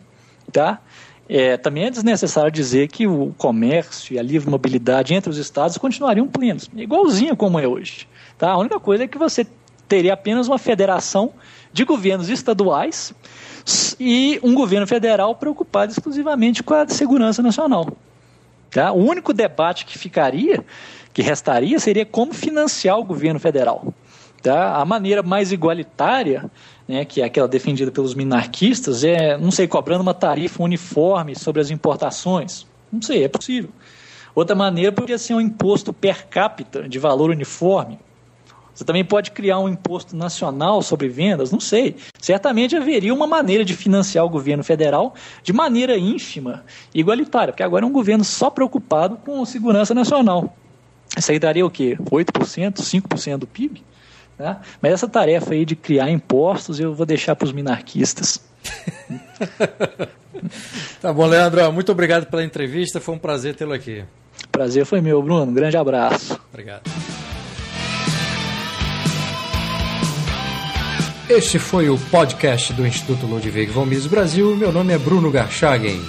Tá? 0.50 0.80
É, 1.28 1.58
também 1.58 1.84
é 1.84 1.90
desnecessário 1.90 2.50
dizer 2.50 2.88
que 2.88 3.06
o 3.06 3.34
comércio 3.38 4.14
e 4.14 4.20
a 4.20 4.24
livre 4.24 4.50
mobilidade 4.50 5.14
entre 5.14 5.30
os 5.30 5.36
estados 5.38 5.78
continuariam 5.78 6.30
plenos, 6.30 6.70
igualzinho 6.78 7.36
como 7.36 7.60
é 7.60 7.68
hoje. 7.68 8.08
Tá? 8.38 8.52
A 8.52 8.58
única 8.58 8.80
coisa 8.80 9.04
é 9.04 9.08
que 9.08 9.18
você 9.18 9.46
teria 9.86 10.14
apenas 10.14 10.48
uma 10.48 10.58
federação 10.58 11.34
de 11.74 11.84
governos 11.84 12.30
estaduais 12.30 13.14
e 14.00 14.40
um 14.42 14.54
governo 14.54 14.88
federal 14.88 15.36
preocupado 15.36 15.92
exclusivamente 15.92 16.64
com 16.64 16.74
a 16.74 16.88
segurança 16.88 17.42
nacional. 17.44 17.98
Tá? 18.72 18.92
O 18.92 18.98
único 18.98 19.34
debate 19.34 19.86
que 19.86 19.98
ficaria, 19.98 20.64
que 21.14 21.22
restaria, 21.22 21.80
seria 21.80 22.06
como 22.06 22.34
financiar 22.34 22.98
o 22.98 23.04
governo 23.04 23.40
federal. 23.40 23.94
Tá? 24.42 24.76
A 24.76 24.86
maneira 24.86 25.22
mais 25.22 25.52
igualitária 25.52 26.50
né, 26.90 27.06
que 27.06 27.22
é 27.22 27.26
aquela 27.26 27.48
defendida 27.48 27.92
pelos 27.92 28.16
minarquistas, 28.16 29.04
é, 29.04 29.38
não 29.38 29.52
sei, 29.52 29.68
cobrando 29.68 30.02
uma 30.02 30.14
tarifa 30.14 30.64
uniforme 30.64 31.36
sobre 31.36 31.62
as 31.62 31.70
importações. 31.70 32.66
Não 32.92 33.00
sei, 33.00 33.24
é 33.24 33.28
possível. 33.28 33.70
Outra 34.34 34.56
maneira 34.56 34.92
poderia 34.92 35.20
ser 35.20 35.36
um 35.36 35.42
imposto 35.42 35.94
per 35.94 36.26
capita 36.28 36.90
de 36.90 36.98
valor 36.98 37.30
uniforme. 37.30 38.00
Você 38.80 38.86
também 38.86 39.04
pode 39.04 39.32
criar 39.32 39.60
um 39.60 39.68
imposto 39.68 40.16
nacional 40.16 40.82
sobre 40.82 41.10
vendas, 41.10 41.52
não 41.52 41.60
sei. 41.60 41.98
Certamente 42.18 42.78
haveria 42.78 43.14
uma 43.14 43.28
maneira 43.28 43.66
de 43.66 43.76
financiar 43.76 44.24
o 44.24 44.30
governo 44.30 44.64
federal 44.64 45.14
de 45.44 45.52
maneira 45.52 45.98
ínfima 45.98 46.64
e 46.96 47.02
igualitária, 47.02 47.52
porque 47.52 47.62
agora 47.62 47.84
é 47.84 47.88
um 47.90 47.92
governo 47.92 48.24
só 48.24 48.50
preocupado 48.50 49.18
com 49.18 49.44
segurança 49.44 49.94
nacional. 49.94 50.56
Isso 51.18 51.30
aí 51.30 51.38
daria 51.38 51.66
o 51.66 51.70
quê? 51.70 51.98
8%, 52.00 52.76
5% 52.76 53.38
do 53.40 53.46
PIB? 53.46 53.84
Né? 54.38 54.56
Mas 54.82 54.94
essa 54.94 55.10
tarefa 55.10 55.52
aí 55.54 55.66
de 55.66 55.76
criar 55.76 56.10
impostos 56.10 56.80
eu 56.80 56.94
vou 56.94 57.06
deixar 57.06 57.36
para 57.36 57.48
os 57.48 57.52
minarquistas. 57.52 58.42
tá 61.02 61.12
bom, 61.12 61.26
Leandro. 61.26 61.70
Muito 61.74 61.92
obrigado 61.92 62.28
pela 62.28 62.46
entrevista. 62.46 63.02
Foi 63.02 63.14
um 63.14 63.20
prazer 63.20 63.56
tê-lo 63.56 63.74
aqui. 63.74 64.06
Prazer 64.50 64.86
foi 64.86 65.02
meu, 65.02 65.22
Bruno. 65.22 65.52
Um 65.52 65.54
grande 65.54 65.76
abraço. 65.76 66.40
Obrigado. 66.50 66.90
Este 71.30 71.60
foi 71.60 71.92
o 71.92 71.96
podcast 71.96 72.74
do 72.74 72.88
Instituto 72.88 73.28
Ludwig 73.28 73.68
von 73.72 73.86
Mises 73.86 74.08
Brasil. 74.08 74.56
Meu 74.56 74.72
nome 74.72 74.94
é 74.94 74.98
Bruno 74.98 75.30
Garchagen. 75.30 76.02